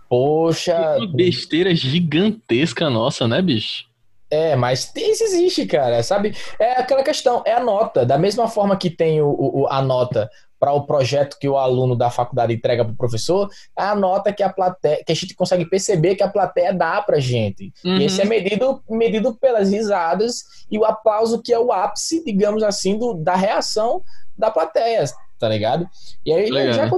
Poxa. 0.07 0.97
Que 0.99 1.07
besteira 1.07 1.73
gigantesca 1.73 2.89
nossa, 2.89 3.27
né, 3.27 3.41
bicho? 3.41 3.85
É, 4.29 4.55
mas 4.55 4.91
isso 4.95 5.23
existe, 5.23 5.65
cara, 5.65 6.01
sabe? 6.01 6.35
É 6.59 6.79
aquela 6.79 7.03
questão, 7.03 7.43
é 7.45 7.53
a 7.53 7.59
nota. 7.59 8.05
Da 8.05 8.17
mesma 8.17 8.47
forma 8.47 8.77
que 8.77 8.89
tem 8.89 9.21
o, 9.21 9.29
o 9.29 9.67
a 9.67 9.81
nota 9.81 10.29
para 10.63 10.71
o 10.71 10.85
projeto 10.85 11.37
que 11.37 11.49
o 11.49 11.57
aluno 11.57 11.93
da 11.93 12.09
faculdade 12.09 12.53
entrega 12.53 12.85
para 12.85 12.93
o 12.93 12.95
professor, 12.95 13.49
é 13.77 13.83
a 13.83 13.93
nota 13.93 14.31
que 14.31 14.41
a 14.41 14.47
plateia, 14.47 15.03
que 15.05 15.11
a 15.11 15.15
gente 15.15 15.35
consegue 15.35 15.65
perceber 15.65 16.15
que 16.15 16.23
a 16.23 16.29
plateia 16.29 16.73
dá 16.73 17.01
para 17.01 17.19
gente. 17.19 17.73
Uhum. 17.83 17.97
E 17.97 18.05
esse 18.05 18.21
é 18.21 18.23
medido, 18.23 18.81
medido 18.89 19.35
pelas 19.35 19.69
risadas 19.69 20.45
e 20.71 20.79
o 20.79 20.85
aplauso 20.85 21.41
que 21.41 21.51
é 21.51 21.59
o 21.59 21.73
ápice, 21.73 22.23
digamos 22.23 22.63
assim, 22.63 22.97
do, 22.97 23.13
da 23.13 23.35
reação 23.35 24.01
da 24.37 24.49
plateia, 24.49 25.03
tá 25.37 25.49
ligado? 25.49 25.85
E 26.25 26.31
aí 26.31 26.49
Legal. 26.49 26.73
já, 26.73 26.89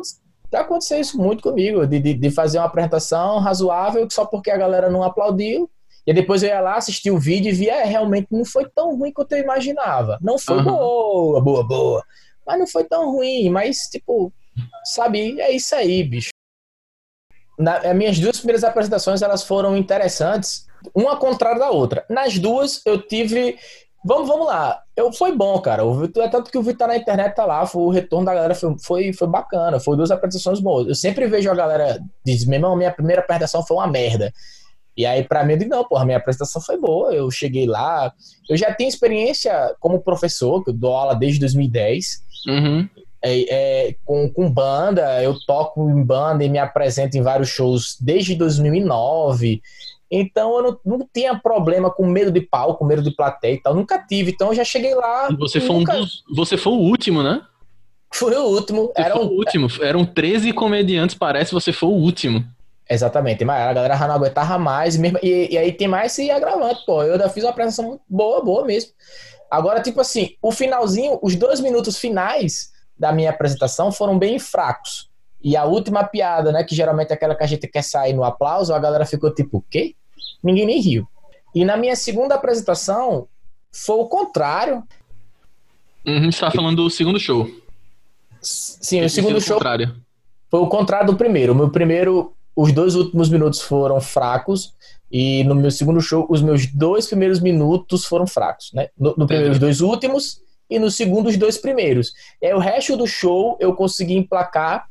já 0.52 0.62
aconteceu 0.62 1.00
isso 1.00 1.18
muito 1.18 1.42
comigo, 1.42 1.88
de, 1.88 2.00
de, 2.00 2.14
de 2.14 2.30
fazer 2.30 2.60
uma 2.60 2.68
apresentação 2.68 3.40
razoável 3.40 4.08
só 4.12 4.26
porque 4.26 4.52
a 4.52 4.58
galera 4.58 4.92
não 4.92 5.02
aplaudiu, 5.02 5.68
e 6.06 6.14
depois 6.14 6.44
eu 6.44 6.50
ia 6.50 6.62
lá 6.62 6.76
assistir 6.76 7.10
o 7.10 7.18
vídeo 7.18 7.50
e 7.50 7.52
via, 7.54 7.82
é, 7.82 7.84
realmente 7.84 8.28
não 8.30 8.46
foi 8.46 8.70
tão 8.70 8.96
ruim 8.96 9.12
quanto 9.12 9.32
eu 9.32 9.40
imaginava. 9.40 10.20
Não 10.22 10.38
foi 10.38 10.58
uhum. 10.58 10.64
boa, 10.66 11.42
boa, 11.42 11.68
boa. 11.68 12.04
Mas 12.46 12.60
não 12.60 12.68
foi 12.68 12.84
tão 12.84 13.12
ruim, 13.12 13.50
mas, 13.50 13.88
tipo, 13.90 14.32
sabe, 14.84 15.40
é 15.40 15.52
isso 15.52 15.76
aí, 15.76 16.04
bicho. 16.04 16.30
Na, 17.58 17.78
as 17.78 17.96
minhas 17.96 18.20
duas 18.20 18.38
primeiras 18.38 18.64
apresentações, 18.64 19.22
elas 19.22 19.44
foram 19.44 19.78
interessantes, 19.78 20.68
uma 20.94 21.18
contrária 21.18 21.60
da 21.60 21.72
outra. 21.72 22.06
Nas 22.10 22.38
duas, 22.38 22.82
eu 22.86 23.02
tive... 23.02 23.58
Vamos, 24.08 24.28
vamos 24.28 24.46
lá. 24.46 24.84
Eu, 24.96 25.12
foi 25.12 25.36
bom, 25.36 25.60
cara. 25.60 25.84
O, 25.84 26.04
é 26.04 26.28
tanto 26.30 26.52
que 26.52 26.58
o 26.60 26.62
vídeo 26.62 26.78
tá 26.78 26.86
na 26.86 26.96
internet, 26.96 27.34
tá 27.34 27.44
lá. 27.44 27.66
Foi, 27.66 27.82
o 27.82 27.90
retorno 27.90 28.26
da 28.26 28.36
galera 28.36 28.54
foi, 28.54 28.76
foi, 28.78 29.14
foi 29.14 29.28
bacana. 29.28 29.80
Foi 29.80 29.98
duas 29.98 30.12
apresentações 30.12 30.60
boas. 30.60 30.88
Eu 30.88 30.94
sempre 30.94 31.26
vejo 31.26 31.50
a 31.50 31.56
galera 31.56 32.00
diz, 32.24 32.46
meu 32.46 32.58
irmão, 32.58 32.76
minha 32.76 32.92
primeira 32.92 33.24
apresentação 33.24 33.66
foi 33.66 33.78
uma 33.78 33.88
merda. 33.88 34.32
E 34.98 35.06
aí, 35.06 35.24
para 35.24 35.44
mim, 35.44 35.54
eu 35.54 35.60
digo, 35.60 35.72
não, 35.72 35.84
porra, 35.84 36.06
minha 36.06 36.18
apresentação 36.18 36.62
foi 36.62 36.78
boa, 36.78 37.14
eu 37.14 37.30
cheguei 37.30 37.66
lá. 37.66 38.14
Eu 38.50 38.56
já 38.56 38.74
tenho 38.74 38.88
experiência 38.88 39.76
como 39.80 40.02
professor, 40.02 40.64
que 40.64 40.70
eu 40.70 40.74
dou 40.74 40.96
aula 40.96 41.14
desde 41.14 41.40
2010. 41.40 42.24
Uhum. 42.48 42.88
É, 43.22 43.88
é, 43.88 43.96
com, 44.06 44.30
com 44.30 44.52
banda, 44.52 45.22
eu 45.24 45.36
toco 45.48 45.90
em 45.90 46.04
banda 46.04 46.44
e 46.44 46.50
me 46.50 46.60
apresento 46.60 47.18
em 47.18 47.22
vários 47.22 47.50
shows 47.50 47.98
desde 48.00 48.36
2009. 48.36 49.62
Então 50.12 50.56
eu 50.58 50.64
não, 50.64 50.98
não 50.98 51.10
tinha 51.12 51.36
problema 51.38 51.90
com 51.90 52.06
medo 52.06 52.32
de 52.32 52.42
palco, 52.42 52.86
medo 52.86 53.02
de 53.02 53.12
plateia 53.12 53.54
e 53.54 53.62
tal. 53.62 53.74
Nunca 53.74 53.98
tive. 53.98 54.32
Então 54.32 54.50
eu 54.50 54.56
já 54.56 54.64
cheguei 54.64 54.94
lá. 54.94 55.30
Você 55.40 55.60
foi, 55.60 55.76
nunca... 55.76 55.96
um 55.96 56.02
dos, 56.02 56.24
você 56.36 56.58
foi 56.58 56.74
o 56.74 56.78
último, 56.78 57.24
né? 57.24 57.42
Foi 58.14 58.36
o 58.36 58.44
último. 58.44 58.92
Você 58.96 59.02
Era 59.02 59.18
um... 59.18 59.26
o 59.26 59.32
último. 59.32 59.68
Eram 59.82 60.06
13 60.06 60.54
comediantes, 60.54 61.16
parece. 61.16 61.52
Você 61.52 61.74
foi 61.74 61.90
o 61.90 61.94
último. 61.94 62.46
Exatamente, 62.88 63.44
mas 63.44 63.62
a 63.62 63.74
galera 63.74 63.98
já 63.98 64.08
não 64.08 64.14
aguentava 64.14 64.60
mais, 64.60 64.96
mesmo, 64.96 65.18
e, 65.24 65.52
e 65.52 65.58
aí 65.58 65.72
tem 65.72 65.88
mais 65.88 66.12
esse 66.12 66.30
agravante, 66.30 66.86
pô. 66.86 67.02
Eu 67.02 67.18
já 67.18 67.28
fiz 67.28 67.44
uma 67.44 67.50
apresentação 67.50 68.00
boa, 68.08 68.44
boa 68.44 68.64
mesmo. 68.64 68.92
Agora, 69.50 69.82
tipo 69.82 70.02
assim, 70.02 70.36
o 70.42 70.52
finalzinho, 70.52 71.20
os 71.22 71.36
dois 71.36 71.60
minutos 71.60 71.98
finais 71.98 72.72
da 72.98 73.12
minha 73.12 73.30
apresentação 73.30 73.92
foram 73.92 74.18
bem 74.18 74.40
fracos. 74.40 75.10
E 75.44 75.56
a 75.56 75.66
última 75.66 76.04
piada, 76.04 76.52
né, 76.52 76.64
que 76.64 76.76
geralmente 76.76 77.12
é 77.12 77.14
aquela 77.14 77.36
que 77.36 77.44
a 77.44 77.48
gente 77.48 77.68
quer 77.68 77.84
sair 77.84 78.14
no 78.14 78.24
aplauso, 78.24 78.74
a 78.74 78.80
galera 78.80 79.06
ficou 79.06 79.34
tipo, 79.34 79.58
o 79.58 79.62
quê? 79.62 79.96
Ninguém 80.44 80.66
nem 80.66 80.82
riu. 80.82 81.08
E 81.54 81.64
na 81.64 81.78
minha 81.78 81.96
segunda 81.96 82.36
apresentação, 82.36 83.28
foi 83.72 83.98
o 83.98 84.08
contrário. 84.08 84.84
Uhum, 86.06 86.32
você 86.32 86.40
tá 86.40 86.52
falando 86.52 86.78
do 86.78 86.90
segundo 86.90 87.20
show. 87.20 87.50
Sim, 88.42 89.04
o 89.04 89.10
segundo 89.10 89.40
show. 89.42 89.58
Contrário. 89.58 89.96
Foi 90.50 90.60
o 90.60 90.68
contrário 90.68 91.08
do 91.08 91.18
primeiro. 91.18 91.54
O 91.54 91.56
meu 91.56 91.70
primeiro 91.70 92.36
os 92.56 92.72
dois 92.72 92.96
últimos 92.96 93.30
minutos 93.30 93.62
foram 93.62 94.00
fracos 94.00 94.74
e 95.12 95.44
no 95.44 95.56
meu 95.56 95.72
segundo 95.72 96.02
show 96.02 96.26
os 96.30 96.42
meus 96.42 96.66
dois 96.66 97.08
primeiros 97.08 97.40
minutos 97.40 98.06
foram 98.06 98.26
fracos, 98.26 98.72
né? 98.74 98.88
No, 98.98 99.14
no 99.18 99.28
primeiro 99.28 99.52
os 99.52 99.60
dois 99.60 99.82
últimos 99.82 100.42
e 100.70 100.80
no 100.80 100.90
segundo 100.90 101.28
os 101.28 101.38
dois 101.38 101.58
primeiros. 101.58 102.14
E 102.42 102.48
aí, 102.48 102.54
o 102.54 102.60
resto 102.60 102.98
do 102.98 103.06
show 103.06 103.58
eu 103.60 103.74
consegui 103.74 104.16
emplacar 104.16 104.88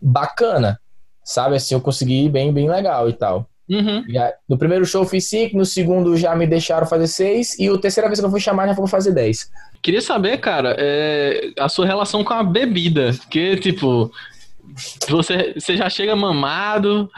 bacana, 0.00 0.80
sabe? 1.24 1.56
Assim, 1.56 1.74
eu 1.74 1.80
consegui 1.80 2.28
bem, 2.28 2.52
bem 2.52 2.68
legal 2.68 3.08
e 3.08 3.12
tal. 3.12 3.48
Uhum. 3.70 4.02
no 4.48 4.56
primeiro 4.56 4.86
show 4.86 5.02
eu 5.02 5.06
fiz 5.06 5.28
cinco, 5.28 5.58
no 5.58 5.66
segundo 5.66 6.16
já 6.16 6.34
me 6.34 6.46
deixaram 6.46 6.86
fazer 6.86 7.06
seis 7.06 7.54
e 7.58 7.68
a 7.68 7.76
terceira 7.76 8.08
vez 8.08 8.18
que 8.18 8.24
eu 8.24 8.30
fui 8.30 8.40
chamar 8.40 8.66
já 8.66 8.72
vou 8.72 8.86
fazer 8.86 9.12
dez. 9.12 9.50
Queria 9.82 10.00
saber, 10.00 10.38
cara, 10.38 10.74
é, 10.78 11.52
a 11.58 11.68
sua 11.68 11.84
relação 11.84 12.24
com 12.24 12.32
a 12.32 12.42
bebida, 12.42 13.10
que 13.28 13.56
tipo 13.58 14.10
você, 15.08 15.54
você 15.54 15.76
já 15.76 15.88
chega 15.88 16.14
mamado, 16.14 17.10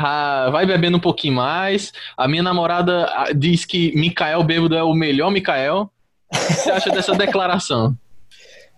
vai 0.51 0.67
bebendo 0.67 0.97
um 0.97 1.01
pouquinho 1.01 1.35
mais. 1.35 1.93
A 2.17 2.29
minha 2.29 2.43
namorada 2.43 3.09
diz 3.37 3.65
que 3.65 3.93
Mikael 3.95 4.43
Bêbado 4.43 4.77
é 4.77 4.83
o 4.83 4.95
melhor 4.95 5.31
Mikael. 5.31 5.91
O 6.33 6.37
que 6.37 6.53
você 6.53 6.71
acha 6.71 6.91
dessa 6.91 7.15
declaração? 7.15 7.97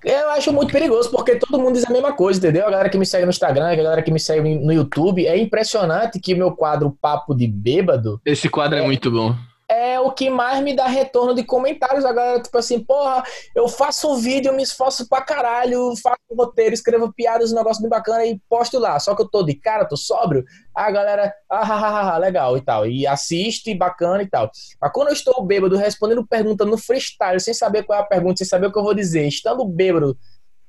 Eu 0.04 0.30
acho 0.30 0.52
muito 0.52 0.72
perigoso, 0.72 1.10
porque 1.10 1.36
todo 1.36 1.60
mundo 1.60 1.74
diz 1.74 1.84
a 1.84 1.92
mesma 1.92 2.12
coisa, 2.12 2.38
entendeu? 2.38 2.66
A 2.66 2.70
galera 2.70 2.88
que 2.88 2.98
me 2.98 3.06
segue 3.06 3.24
no 3.24 3.30
Instagram, 3.30 3.68
a 3.70 3.74
galera 3.74 4.02
que 4.02 4.10
me 4.10 4.18
segue 4.18 4.56
no 4.56 4.72
YouTube, 4.72 5.24
é 5.26 5.36
impressionante 5.36 6.18
que 6.18 6.34
meu 6.34 6.50
quadro 6.52 6.96
Papo 7.00 7.34
de 7.34 7.46
Bêbado. 7.46 8.20
Esse 8.24 8.48
quadro 8.48 8.78
é, 8.78 8.82
é 8.82 8.84
muito 8.84 9.10
bom 9.10 9.36
é 9.72 9.98
o 9.98 10.10
que 10.10 10.28
mais 10.28 10.62
me 10.62 10.76
dá 10.76 10.86
retorno 10.86 11.34
de 11.34 11.42
comentários. 11.42 12.04
A 12.04 12.12
galera, 12.12 12.42
tipo 12.42 12.56
assim, 12.58 12.78
porra, 12.78 13.22
eu 13.54 13.66
faço 13.66 14.12
um 14.12 14.16
vídeo, 14.16 14.52
me 14.52 14.62
esforço 14.62 15.08
pra 15.08 15.22
caralho, 15.22 15.94
faço 15.96 16.18
roteiro, 16.36 16.74
escrevo 16.74 17.12
piadas, 17.12 17.52
um 17.52 17.56
negócio 17.56 17.80
bem 17.80 17.88
bacana 17.88 18.26
e 18.26 18.38
posto 18.50 18.78
lá. 18.78 19.00
Só 19.00 19.14
que 19.14 19.22
eu 19.22 19.28
tô 19.28 19.42
de 19.42 19.54
cara, 19.54 19.86
tô 19.86 19.96
sóbrio. 19.96 20.44
A 20.74 20.90
galera, 20.90 21.32
ah, 21.50 21.60
ah, 21.60 22.14
ah, 22.14 22.18
legal 22.18 22.56
e 22.58 22.60
tal. 22.60 22.86
E 22.86 23.06
assiste, 23.06 23.74
bacana 23.74 24.22
e 24.22 24.28
tal. 24.28 24.50
Mas 24.80 24.92
quando 24.92 25.08
eu 25.08 25.14
estou 25.14 25.42
bêbado, 25.42 25.76
respondendo 25.76 26.26
pergunta 26.26 26.66
no 26.66 26.76
freestyle, 26.76 27.40
sem 27.40 27.54
saber 27.54 27.84
qual 27.84 27.98
é 27.98 28.02
a 28.02 28.06
pergunta, 28.06 28.36
sem 28.36 28.46
saber 28.46 28.66
o 28.66 28.72
que 28.72 28.78
eu 28.78 28.84
vou 28.84 28.94
dizer, 28.94 29.26
estando 29.26 29.64
bêbado, 29.64 30.18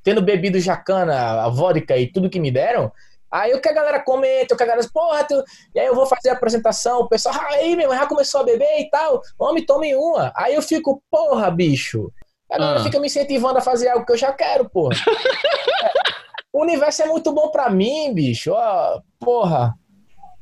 tendo 0.02 0.22
bebido 0.22 0.60
jacana, 0.60 1.44
a 1.44 1.50
vodka 1.50 1.98
e 1.98 2.10
tudo 2.10 2.30
que 2.30 2.40
me 2.40 2.52
deram, 2.52 2.90
Aí 3.34 3.52
o 3.52 3.60
que 3.60 3.68
a 3.68 3.74
galera 3.74 4.00
comenta, 4.00 4.54
o 4.54 4.58
que 4.58 4.62
a 4.62 4.68
galera 4.68 4.88
porra, 4.94 5.24
tu... 5.24 5.44
e 5.74 5.80
aí 5.80 5.88
eu 5.88 5.96
vou 5.96 6.06
fazer 6.06 6.30
a 6.30 6.34
apresentação, 6.34 7.00
o 7.00 7.10
pessoal, 7.10 7.34
ah, 7.36 7.56
aí, 7.56 7.76
meu, 7.76 7.90
já 7.90 8.06
começou 8.06 8.42
a 8.42 8.44
beber 8.44 8.80
e 8.80 8.88
tal, 8.92 9.24
homem, 9.40 9.66
tome 9.66 9.96
uma. 9.96 10.32
Aí 10.36 10.54
eu 10.54 10.62
fico, 10.62 11.02
porra, 11.10 11.50
bicho. 11.50 12.12
A 12.52 12.60
galera 12.60 12.80
ah. 12.82 12.84
fica 12.84 13.00
me 13.00 13.08
incentivando 13.08 13.58
a 13.58 13.62
fazer 13.62 13.90
algo 13.90 14.06
que 14.06 14.12
eu 14.12 14.18
já 14.18 14.32
quero, 14.32 14.70
porra. 14.70 14.96
o 16.54 16.62
universo 16.62 17.02
é 17.02 17.08
muito 17.08 17.34
bom 17.34 17.50
pra 17.50 17.72
mim, 17.72 18.14
bicho. 18.14 18.52
Ó, 18.52 19.02
porra. 19.20 19.74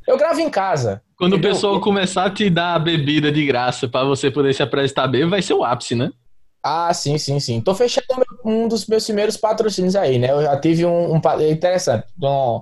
Eu 0.06 0.18
gravo 0.18 0.42
em 0.42 0.50
casa. 0.50 1.02
Quando 1.16 1.36
entendeu? 1.36 1.52
o 1.52 1.54
pessoal 1.54 1.80
começar 1.80 2.26
a 2.26 2.30
te 2.30 2.50
dar 2.50 2.76
a 2.76 2.80
bebida 2.80 3.32
de 3.32 3.46
graça 3.46 3.88
para 3.88 4.04
você 4.04 4.30
poder 4.30 4.54
se 4.54 4.62
apresentar 4.62 5.08
bem, 5.08 5.30
vai 5.30 5.42
ser 5.42 5.54
o 5.54 5.64
ápice, 5.64 5.96
né? 5.96 6.12
Ah, 6.62 6.94
sim, 6.94 7.18
sim, 7.18 7.40
sim. 7.40 7.62
Tô 7.62 7.74
fechando 7.74 8.06
um 8.44 8.68
dos 8.68 8.86
meus 8.86 9.06
primeiros 9.06 9.38
patrocínios 9.38 9.96
aí, 9.96 10.20
né? 10.20 10.32
Eu 10.32 10.44
já 10.44 10.60
tive 10.60 10.86
um, 10.86 11.14
um 11.14 11.22
interessante. 11.50 12.06
Um, 12.22 12.62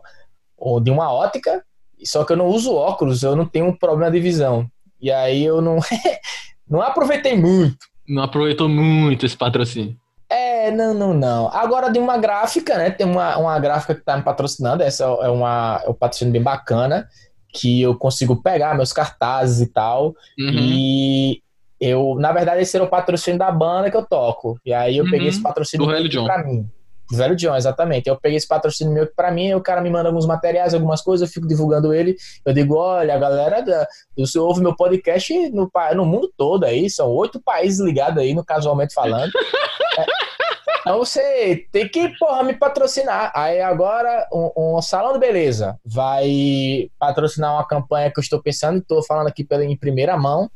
ou 0.60 0.80
de 0.80 0.92
uma 0.92 1.12
ótica, 1.12 1.64
só 2.04 2.24
que 2.24 2.34
eu 2.34 2.38
não 2.38 2.48
uso 2.48 2.74
óculos, 2.74 3.24
eu 3.24 3.36
não 3.36 3.46
tenho 3.46 3.68
um 3.68 3.76
problema 3.76 4.12
de 4.12 4.20
visão. 4.20 4.70
E 5.02 5.12
aí 5.12 5.44
eu 5.44 5.62
não, 5.62 5.80
não 6.70 6.82
aproveitei 6.82 7.36
muito. 7.38 7.78
Não 8.08 8.24
aproveitou 8.24 8.68
muito 8.68 9.26
esse 9.26 9.38
patrocínio. 9.38 9.96
É, 10.30 10.70
não, 10.70 10.94
não, 10.94 11.14
não. 11.14 11.48
Agora 11.48 11.90
de 11.90 11.98
uma 11.98 12.18
gráfica, 12.18 12.78
né? 12.78 12.92
Tem 12.92 13.08
uma, 13.08 13.38
uma 13.38 13.60
gráfica 13.60 13.96
que 13.96 14.02
tá 14.02 14.16
me 14.16 14.24
patrocinando, 14.24 14.84
essa 14.84 15.04
é 15.04 15.30
uma 15.30 15.82
é 15.84 15.90
um 15.90 15.94
patrocínio 15.94 16.32
bem 16.32 16.42
bacana, 16.42 17.08
que 17.52 17.82
eu 17.82 17.96
consigo 17.96 18.36
pegar 18.42 18.76
meus 18.76 18.94
cartazes 18.94 19.62
e 19.62 19.72
tal. 19.72 20.14
Uhum. 20.38 20.52
E 20.54 21.42
eu, 21.80 22.16
na 22.20 22.32
verdade, 22.32 22.62
esse 22.62 22.76
era 22.76 22.84
o 22.84 22.90
patrocínio 22.90 23.40
da 23.40 23.52
banda 23.52 23.90
que 23.90 23.98
eu 23.98 24.06
toco. 24.06 24.60
E 24.64 24.74
aí 24.74 24.98
eu 24.98 25.06
uhum. 25.06 25.12
peguei 25.12 25.30
esse 25.30 25.42
patrocínio 25.42 25.88
para 26.26 26.44
mim. 26.44 26.70
Velho 27.12 27.36
John, 27.36 27.56
exatamente. 27.56 28.08
Eu 28.08 28.20
peguei 28.20 28.38
esse 28.38 28.48
patrocínio 28.48 28.94
meu 28.94 29.08
para 29.08 29.32
mim, 29.32 29.54
o 29.54 29.62
cara 29.62 29.82
me 29.82 29.90
manda 29.90 30.10
alguns 30.10 30.28
materiais, 30.28 30.74
algumas 30.74 31.02
coisas, 31.02 31.28
eu 31.28 31.34
fico 31.34 31.48
divulgando 31.48 31.94
ele. 31.94 32.16
Eu 32.46 32.54
digo, 32.54 32.76
olha, 32.76 33.16
a 33.16 33.18
galera 33.18 33.62
da, 33.62 33.88
você 34.16 34.38
ouve 34.38 34.62
meu 34.62 34.76
podcast 34.76 35.34
no, 35.50 35.70
no 35.96 36.06
mundo 36.06 36.32
todo 36.38 36.66
aí, 36.66 36.90
são 36.90 37.08
oito 37.10 37.42
países 37.42 37.80
ligados 37.80 38.22
aí, 38.22 38.34
no 38.34 38.46
casualmente 38.46 38.94
falando. 38.94 39.32
é, 39.98 40.06
Então 40.82 40.98
você 40.98 41.68
tem 41.72 41.88
que, 41.88 42.10
porra, 42.18 42.44
me 42.44 42.54
patrocinar. 42.54 43.32
Aí 43.36 43.60
agora, 43.60 44.28
um, 44.32 44.78
um, 44.78 44.82
salão 44.82 45.14
de 45.14 45.20
beleza 45.20 45.80
vai 45.86 46.90
patrocinar 46.98 47.54
uma 47.54 47.68
campanha 47.68 48.12
que 48.12 48.20
eu 48.20 48.24
estou 48.24 48.42
pensando, 48.42 48.80
estou 48.80 49.04
falando 49.04 49.28
aqui 49.28 49.44
pela, 49.44 49.64
em 49.64 49.78
primeira 49.78 50.18
mão. 50.18 50.50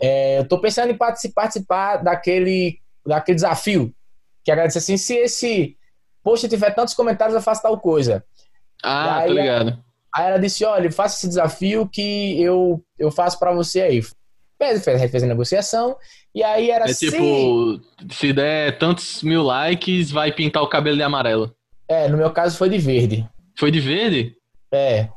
É, 0.00 0.38
eu 0.38 0.42
estou 0.42 0.60
pensando 0.60 0.90
em 0.90 0.96
participar, 0.96 1.42
participar 1.42 1.96
daquele, 1.98 2.78
daquele 3.06 3.36
desafio. 3.36 3.94
Que 4.42 4.50
agradecer 4.50 4.78
assim, 4.78 4.96
se 4.96 5.14
esse 5.14 5.76
post 6.22 6.48
tiver 6.48 6.70
tantos 6.74 6.94
comentários, 6.94 7.34
eu 7.34 7.42
faço 7.42 7.62
tal 7.62 7.78
coisa. 7.78 8.24
Ah, 8.82 9.18
aí, 9.18 9.28
tô 9.28 9.32
ligado. 9.34 9.78
Aí 10.14 10.26
ela 10.26 10.38
disse: 10.38 10.64
olha, 10.64 10.90
faça 10.90 11.16
esse 11.16 11.28
desafio 11.28 11.88
que 11.88 12.40
eu, 12.42 12.82
eu 12.98 13.10
faço 13.10 13.38
para 13.38 13.52
você 13.52 13.80
aí. 13.80 14.02
Fez, 14.58 14.84
fez, 14.84 15.10
fez 15.10 15.22
a 15.22 15.26
negociação, 15.26 15.96
e 16.34 16.42
aí 16.42 16.70
era 16.70 16.84
é 16.86 16.90
assim. 16.90 17.10
tipo, 17.10 17.80
se 18.12 18.32
der 18.32 18.78
tantos 18.78 19.22
mil 19.22 19.42
likes, 19.42 20.10
vai 20.10 20.30
pintar 20.30 20.62
o 20.62 20.68
cabelo 20.68 20.96
de 20.96 21.02
amarelo. 21.02 21.54
É, 21.88 22.08
no 22.08 22.18
meu 22.18 22.30
caso 22.30 22.58
foi 22.58 22.68
de 22.68 22.78
verde. 22.78 23.26
Foi 23.58 23.70
de 23.70 23.80
verde? 23.80 24.36
É. 24.70 25.08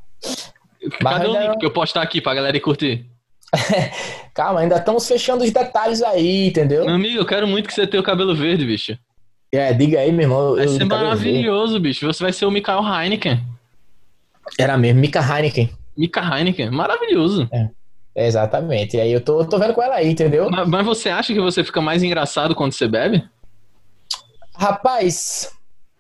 Cadê 1.00 1.28
o 1.28 1.40
link 1.40 1.60
que 1.60 1.66
eu 1.66 1.72
postar 1.72 2.02
aqui 2.02 2.22
pra 2.22 2.34
galera 2.34 2.56
ir 2.56 2.62
curtir? 2.62 3.06
Calma, 4.34 4.62
ainda 4.62 4.78
estamos 4.78 5.08
fechando 5.08 5.44
os 5.44 5.52
detalhes 5.52 6.02
aí, 6.02 6.48
entendeu? 6.48 6.86
Meu 6.86 6.96
amigo, 6.96 7.20
eu 7.20 7.26
quero 7.26 7.48
muito 7.48 7.68
que 7.68 7.74
você 7.74 7.86
tenha 7.86 8.02
o 8.02 8.06
cabelo 8.06 8.36
verde, 8.36 8.66
bicho. 8.66 8.98
É, 9.54 9.72
diga 9.72 10.00
aí, 10.00 10.12
meu 10.12 10.24
irmão. 10.24 10.56
Vai 10.56 10.68
ser 10.68 10.84
maravilhoso, 10.84 11.80
bicho. 11.80 12.08
Você 12.08 12.24
vai 12.24 12.34
ser 12.34 12.48
o 12.48 12.52
Mikael 12.52 12.82
Heineken. 12.82 13.40
Era 14.58 14.76
mesmo, 14.78 15.00
Mika 15.00 15.20
Heineken. 15.20 15.70
Mika 15.96 16.22
Heineken, 16.22 16.72
maravilhoso. 16.72 17.48
É. 17.52 17.70
Exatamente. 18.16 18.98
E 18.98 19.02
aí 19.02 19.12
eu 19.12 19.22
tô, 19.22 19.46
tô 19.46 19.60
vendo 19.60 19.76
com 19.76 19.82
ela 19.82 19.96
aí, 19.96 20.10
entendeu? 20.10 20.50
Mas, 20.50 20.68
mas, 20.68 20.86
você 20.86 21.10
acha 21.10 21.34
que 21.34 21.40
você 21.40 21.64
fica 21.64 21.82
mais 21.82 22.02
engraçado 22.02 22.56
quando 22.56 22.74
você 22.74 22.88
bebe? 22.88 23.24
Rapaz, 24.56 25.52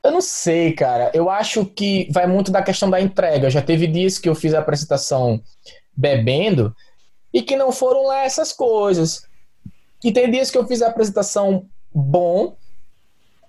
eu 0.04 0.12
não 0.12 0.22
sei, 0.22 0.74
cara. 0.74 1.12
Eu 1.14 1.30
acho 1.30 1.64
que 1.64 2.08
vai 2.12 2.26
muito 2.26 2.52
da 2.52 2.64
questão 2.64 2.90
da 2.90 3.00
entrega. 3.00 3.52
Já 3.52 3.62
teve 3.62 3.86
dias 3.86 4.18
que 4.18 4.28
eu 4.28 4.36
fiz 4.36 4.56
a 4.56 4.60
apresentação 4.60 5.40
bebendo 5.96 6.76
e 7.32 7.42
que 7.44 7.56
não 7.56 7.72
foram 7.72 8.08
lá 8.08 8.24
essas 8.24 8.52
coisas. 8.52 9.28
E 10.04 10.12
tem 10.12 10.30
dias 10.30 10.50
que 10.50 10.58
eu 10.58 10.68
fiz 10.68 10.82
a 10.82 10.88
apresentação 10.88 11.68
bom, 11.94 12.56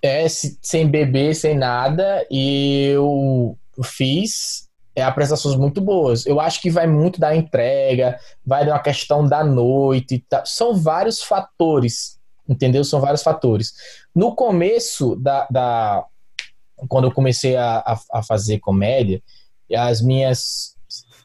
é, 0.05 0.27
sem 0.29 0.87
beber, 0.87 1.35
sem 1.35 1.57
nada, 1.57 2.25
e 2.29 2.89
eu 2.93 3.57
fiz 3.83 4.69
é, 4.95 5.03
apresentações 5.03 5.55
muito 5.55 5.81
boas. 5.81 6.25
Eu 6.25 6.39
acho 6.39 6.61
que 6.61 6.69
vai 6.69 6.87
muito 6.87 7.19
da 7.19 7.35
entrega, 7.35 8.17
vai 8.45 8.65
da 8.65 8.79
questão 8.79 9.27
da 9.27 9.43
noite. 9.43 10.23
Tá? 10.29 10.43
São 10.45 10.75
vários 10.75 11.21
fatores, 11.21 12.17
entendeu? 12.47 12.83
São 12.83 13.01
vários 13.01 13.21
fatores. 13.21 13.73
No 14.15 14.33
começo 14.35 15.15
da. 15.17 15.47
da 15.49 16.05
quando 16.89 17.05
eu 17.05 17.11
comecei 17.11 17.55
a, 17.55 17.77
a, 17.79 17.99
a 18.19 18.23
fazer 18.23 18.59
comédia, 18.59 19.21
as 19.73 20.01
minhas 20.01 20.75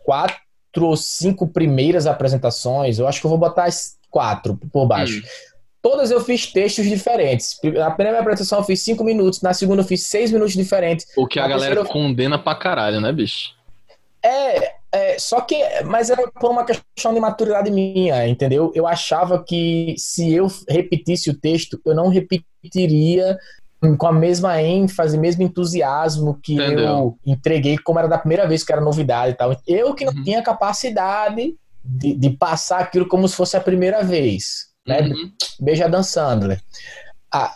quatro 0.04 0.38
ou 0.76 0.96
cinco 0.96 1.46
primeiras 1.46 2.06
apresentações, 2.06 2.98
eu 2.98 3.06
acho 3.06 3.20
que 3.20 3.26
eu 3.26 3.30
vou 3.30 3.38
botar 3.38 3.64
as 3.64 3.98
quatro 4.10 4.56
por 4.72 4.86
baixo. 4.86 5.18
Hum. 5.18 5.49
Todas 5.82 6.10
eu 6.10 6.20
fiz 6.20 6.46
textos 6.46 6.86
diferentes. 6.86 7.58
Na 7.62 7.90
primeira 7.90 8.20
apresentação 8.20 8.58
eu 8.58 8.64
fiz 8.64 8.82
cinco 8.82 9.02
minutos, 9.02 9.40
na 9.40 9.54
segunda 9.54 9.82
eu 9.82 9.86
fiz 9.86 10.06
seis 10.06 10.30
minutos 10.30 10.54
diferentes. 10.54 11.06
O 11.16 11.26
que 11.26 11.40
a 11.40 11.48
galera 11.48 11.80
eu... 11.80 11.86
condena 11.86 12.38
pra 12.38 12.54
caralho, 12.54 13.00
né, 13.00 13.12
bicho? 13.12 13.54
É, 14.22 14.74
é, 14.92 15.18
só 15.18 15.40
que, 15.40 15.56
mas 15.84 16.10
era 16.10 16.28
por 16.28 16.50
uma 16.50 16.64
questão 16.64 17.14
de 17.14 17.20
maturidade 17.20 17.70
minha, 17.70 18.26
entendeu? 18.26 18.72
Eu 18.74 18.86
achava 18.86 19.42
que 19.42 19.94
se 19.96 20.32
eu 20.34 20.48
repetisse 20.68 21.30
o 21.30 21.38
texto, 21.38 21.80
eu 21.84 21.94
não 21.94 22.08
repetiria 22.08 23.38
com 23.96 24.06
a 24.06 24.12
mesma 24.12 24.60
ênfase, 24.60 25.16
mesmo 25.16 25.42
entusiasmo 25.42 26.38
que 26.42 26.54
Entendeu. 26.54 26.84
eu 26.84 27.18
entreguei, 27.24 27.78
como 27.78 27.98
era 27.98 28.08
da 28.08 28.18
primeira 28.18 28.46
vez 28.46 28.62
que 28.62 28.72
era 28.72 28.80
novidade 28.80 29.32
e 29.32 29.34
tal. 29.34 29.56
Eu 29.66 29.94
que 29.94 30.04
não 30.04 30.12
uhum. 30.12 30.22
tinha 30.22 30.42
capacidade 30.42 31.54
de, 31.82 32.14
de, 32.14 32.30
passar 32.30 32.80
aquilo 32.80 33.08
como 33.08 33.26
se 33.26 33.34
fosse 33.34 33.56
a 33.56 33.60
primeira 33.60 34.02
vez. 34.02 34.69
Né? 34.90 35.08
Uhum. 35.08 35.32
Beija 35.60 35.88
dançando, 35.88 36.48
né? 36.48 36.58
Ah, 37.32 37.54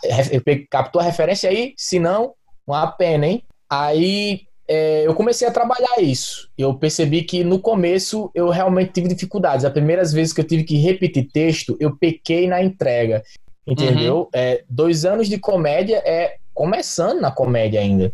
captou 0.69 1.01
a 1.01 1.05
referência 1.05 1.49
aí? 1.49 1.73
Se 1.75 1.99
não, 1.99 2.33
uma 2.65 2.87
pena, 2.87 3.27
hein? 3.27 3.43
Aí 3.69 4.41
é, 4.67 5.05
eu 5.05 5.13
comecei 5.13 5.47
a 5.47 5.51
trabalhar 5.51 5.99
isso. 5.99 6.49
Eu 6.57 6.73
percebi 6.73 7.23
que 7.23 7.43
no 7.43 7.59
começo 7.59 8.31
eu 8.33 8.49
realmente 8.49 8.93
tive 8.93 9.07
dificuldades. 9.07 9.65
As 9.65 9.73
primeiras 9.73 10.11
vezes 10.11 10.33
que 10.33 10.41
eu 10.41 10.47
tive 10.47 10.63
que 10.63 10.77
repetir 10.77 11.29
texto, 11.31 11.77
eu 11.79 11.95
pequei 11.95 12.47
na 12.47 12.63
entrega. 12.63 13.23
Entendeu? 13.67 14.19
Uhum. 14.19 14.29
É, 14.33 14.63
dois 14.69 15.05
anos 15.05 15.27
de 15.27 15.37
comédia 15.37 16.01
é 16.05 16.37
começando 16.53 17.19
na 17.19 17.31
comédia 17.31 17.79
ainda. 17.79 18.13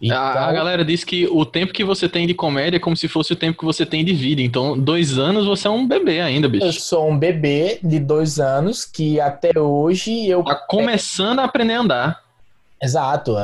Então... 0.00 0.16
A, 0.16 0.52
galera 0.52 0.84
diz 0.84 1.04
que 1.04 1.26
o 1.26 1.44
tempo 1.44 1.72
que 1.72 1.84
você 1.84 2.08
tem 2.08 2.26
de 2.26 2.34
comédia 2.34 2.76
é 2.76 2.80
como 2.80 2.96
se 2.96 3.08
fosse 3.08 3.32
o 3.32 3.36
tempo 3.36 3.58
que 3.58 3.64
você 3.64 3.86
tem 3.86 4.04
de 4.04 4.12
vida. 4.12 4.42
Então, 4.42 4.78
dois 4.78 5.18
anos 5.18 5.46
você 5.46 5.66
é 5.66 5.70
um 5.70 5.86
bebê 5.86 6.20
ainda, 6.20 6.48
bicho. 6.48 6.66
Eu 6.66 6.72
sou 6.72 7.10
um 7.10 7.18
bebê 7.18 7.78
de 7.82 7.98
dois 7.98 8.38
anos 8.38 8.84
que 8.84 9.20
até 9.20 9.58
hoje 9.58 10.26
eu. 10.28 10.44
Tá 10.44 10.54
começando 10.54 11.38
a 11.38 11.44
aprender 11.44 11.74
a 11.74 11.80
andar. 11.80 12.26
Exato, 12.82 13.34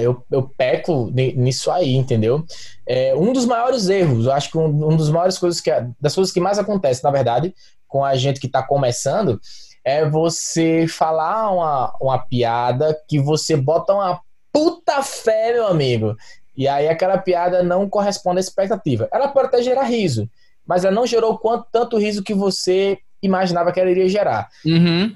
eu, 0.00 0.24
eu 0.30 0.42
peco 0.56 1.10
nisso 1.12 1.72
aí, 1.72 1.96
entendeu? 1.96 2.44
É, 2.86 3.12
um 3.16 3.32
dos 3.32 3.44
maiores 3.44 3.88
erros, 3.88 4.26
eu 4.26 4.32
acho 4.32 4.48
que 4.48 4.56
um, 4.56 4.66
um 4.66 4.96
dos 4.96 5.10
maiores 5.10 5.38
coisas 5.38 5.60
que 5.60 5.72
das 6.00 6.14
coisas 6.14 6.32
que 6.32 6.38
mais 6.38 6.56
acontece, 6.56 7.02
na 7.02 7.10
verdade, 7.10 7.52
com 7.88 8.04
a 8.04 8.14
gente 8.14 8.38
que 8.38 8.46
está 8.46 8.62
começando, 8.62 9.40
é 9.84 10.08
você 10.08 10.86
falar 10.88 11.50
uma, 11.50 11.92
uma 12.00 12.18
piada 12.18 12.96
que 13.08 13.18
você 13.18 13.56
bota 13.56 13.92
uma 13.92 14.20
puta 14.52 15.02
fé, 15.02 15.52
meu 15.52 15.66
amigo. 15.66 16.16
E 16.56 16.68
aí 16.68 16.88
aquela 16.88 17.18
piada 17.18 17.62
não 17.62 17.88
corresponde 17.88 18.38
à 18.38 18.40
expectativa. 18.40 19.08
Ela 19.12 19.28
pode 19.28 19.48
até 19.48 19.62
gerar 19.62 19.84
riso, 19.84 20.28
mas 20.66 20.84
ela 20.84 20.94
não 20.94 21.06
gerou 21.06 21.38
quanto, 21.38 21.66
tanto 21.70 21.98
riso 21.98 22.22
que 22.22 22.34
você 22.34 22.98
imaginava 23.22 23.72
que 23.72 23.80
ela 23.80 23.90
iria 23.90 24.08
gerar. 24.08 24.48
Uhum. 24.64 25.14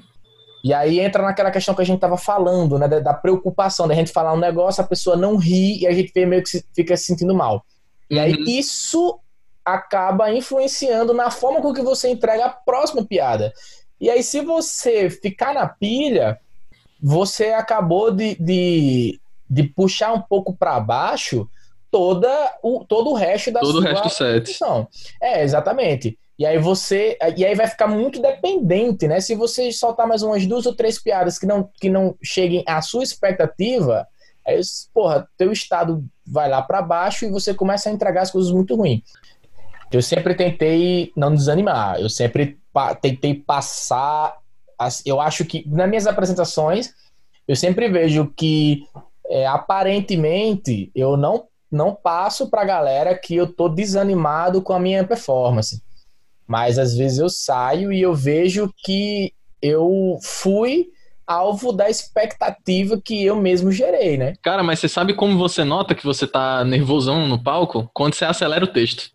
E 0.62 0.72
aí 0.72 0.98
entra 0.98 1.22
naquela 1.22 1.50
questão 1.50 1.74
que 1.74 1.82
a 1.82 1.84
gente 1.84 1.96
estava 1.96 2.16
falando, 2.16 2.78
né? 2.78 2.88
Da, 2.88 3.00
da, 3.00 3.14
preocupação, 3.14 3.86
da 3.86 3.94
gente 3.94 4.12
falar 4.12 4.32
um 4.32 4.38
negócio, 4.38 4.82
a 4.82 4.86
pessoa 4.86 5.16
não 5.16 5.36
ri 5.36 5.80
e 5.80 5.86
a 5.86 5.92
gente 5.92 6.12
meio 6.24 6.42
que 6.42 6.48
se, 6.48 6.64
fica 6.74 6.96
se 6.96 7.04
sentindo 7.04 7.34
mal. 7.34 7.64
E 8.08 8.18
aí 8.18 8.32
uhum. 8.32 8.44
isso 8.46 9.20
acaba 9.64 10.32
influenciando 10.32 11.14
na 11.14 11.30
forma 11.30 11.60
com 11.60 11.72
que 11.72 11.82
você 11.82 12.08
entrega 12.08 12.46
a 12.46 12.50
próxima 12.50 13.04
piada. 13.04 13.52
E 14.00 14.10
aí, 14.10 14.22
se 14.22 14.40
você 14.40 15.08
ficar 15.08 15.54
na 15.54 15.66
pilha, 15.66 16.38
você 17.02 17.46
acabou 17.48 18.10
de, 18.10 18.34
de, 18.36 19.20
de 19.48 19.62
puxar 19.64 20.12
um 20.12 20.20
pouco 20.20 20.56
para 20.56 20.78
baixo 20.80 21.48
toda 21.90 22.58
o, 22.60 22.84
todo 22.84 23.10
o 23.10 23.14
resto 23.14 23.52
da 23.52 23.60
todo 23.60 23.80
sua 23.80 23.80
o 23.80 23.84
resto 23.84 24.10
set. 24.10 24.58
É, 25.22 25.44
exatamente. 25.44 26.18
E 26.36 26.44
aí 26.44 26.58
você. 26.58 27.16
E 27.36 27.44
aí 27.44 27.54
vai 27.54 27.68
ficar 27.68 27.86
muito 27.86 28.20
dependente, 28.20 29.06
né? 29.06 29.20
Se 29.20 29.34
você 29.36 29.70
soltar 29.70 30.06
mais 30.06 30.22
umas 30.22 30.44
duas 30.44 30.66
ou 30.66 30.74
três 30.74 31.00
piadas 31.00 31.38
que 31.38 31.46
não, 31.46 31.70
que 31.80 31.88
não 31.88 32.16
cheguem 32.20 32.64
à 32.66 32.82
sua 32.82 33.04
expectativa, 33.04 34.08
aí, 34.44 34.60
porra, 34.92 35.28
teu 35.36 35.52
estado 35.52 36.04
vai 36.26 36.48
lá 36.48 36.60
para 36.62 36.82
baixo 36.82 37.24
e 37.24 37.30
você 37.30 37.54
começa 37.54 37.88
a 37.88 37.92
entregar 37.92 38.22
as 38.22 38.30
coisas 38.30 38.50
muito 38.50 38.74
ruins. 38.74 39.02
Eu 39.92 40.02
sempre 40.02 40.34
tentei 40.34 41.12
não 41.16 41.32
desanimar, 41.32 42.00
eu 42.00 42.08
sempre 42.08 42.58
pa 42.72 42.94
tentei 42.94 43.34
passar. 43.34 44.36
As, 44.76 45.00
eu 45.06 45.20
acho 45.20 45.44
que 45.44 45.64
nas 45.68 45.88
minhas 45.88 46.08
apresentações, 46.08 46.92
eu 47.46 47.54
sempre 47.54 47.88
vejo 47.88 48.32
que 48.36 48.84
é, 49.28 49.46
aparentemente 49.46 50.90
eu 50.94 51.16
não, 51.16 51.44
não 51.70 51.94
passo 51.94 52.50
pra 52.50 52.64
galera 52.64 53.16
que 53.16 53.34
eu 53.34 53.46
tô 53.46 53.68
desanimado 53.68 54.62
com 54.62 54.72
a 54.72 54.78
minha 54.78 55.04
performance. 55.04 55.82
Mas 56.46 56.78
às 56.78 56.94
vezes 56.94 57.18
eu 57.18 57.28
saio 57.28 57.92
e 57.92 58.02
eu 58.02 58.14
vejo 58.14 58.72
que 58.84 59.32
eu 59.62 60.18
fui 60.22 60.88
alvo 61.26 61.72
da 61.72 61.88
expectativa 61.88 63.00
que 63.02 63.24
eu 63.24 63.36
mesmo 63.36 63.72
gerei, 63.72 64.18
né? 64.18 64.34
Cara, 64.42 64.62
mas 64.62 64.78
você 64.78 64.88
sabe 64.88 65.14
como 65.14 65.38
você 65.38 65.64
nota 65.64 65.94
que 65.94 66.04
você 66.04 66.26
tá 66.26 66.62
nervosão 66.64 67.26
no 67.26 67.42
palco? 67.42 67.90
Quando 67.94 68.14
você 68.14 68.26
acelera 68.26 68.64
o 68.64 68.72
texto. 68.72 69.10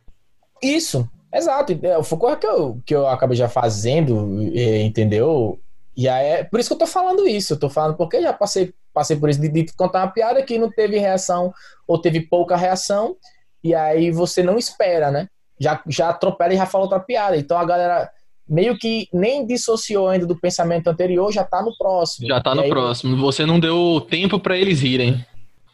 Isso, 0.61 1.07
exato. 1.33 1.77
É, 1.83 2.01
foi 2.03 2.17
coisa 2.17 2.37
que 2.37 2.47
eu, 2.47 2.81
que 2.85 2.95
eu 2.95 3.07
acabei 3.07 3.37
já 3.37 3.47
fazendo, 3.47 4.41
entendeu? 4.83 5.59
E 5.95 6.07
aí, 6.07 6.25
é 6.27 6.43
por 6.43 6.59
isso 6.59 6.69
que 6.69 6.73
eu 6.73 6.79
tô 6.79 6.87
falando 6.87 7.27
isso. 7.27 7.53
Eu 7.53 7.59
tô 7.59 7.69
falando 7.69 7.95
porque 7.95 8.21
já 8.21 8.33
passei, 8.33 8.73
passei 8.93 9.17
por 9.17 9.29
isso 9.29 9.39
de, 9.41 9.49
de 9.49 9.73
contar 9.73 9.99
uma 9.99 10.11
piada 10.11 10.43
que 10.43 10.57
não 10.57 10.69
teve 10.69 10.97
reação 10.97 11.53
ou 11.87 11.99
teve 11.99 12.21
pouca 12.21 12.55
reação. 12.55 13.15
E 13.63 13.75
aí 13.75 14.11
você 14.11 14.41
não 14.41 14.57
espera, 14.57 15.11
né? 15.11 15.27
já, 15.59 15.81
já 15.87 16.09
atropela 16.09 16.53
e 16.53 16.57
já 16.57 16.65
fala 16.65 16.85
outra 16.85 16.99
piada. 16.99 17.35
Então 17.35 17.57
a 17.57 17.65
galera 17.65 18.09
meio 18.47 18.77
que 18.77 19.07
nem 19.13 19.45
dissociou 19.45 20.07
ainda 20.07 20.25
do 20.25 20.35
pensamento 20.35 20.87
anterior, 20.87 21.31
já 21.31 21.43
tá 21.43 21.61
no 21.61 21.75
próximo. 21.77 22.27
Já 22.27 22.41
tá 22.41 22.55
no 22.55 22.61
aí, 22.61 22.69
próximo. 22.69 23.17
Você 23.17 23.45
não 23.45 23.59
deu 23.59 24.05
tempo 24.09 24.39
para 24.39 24.57
eles 24.57 24.81
irem. 24.81 25.23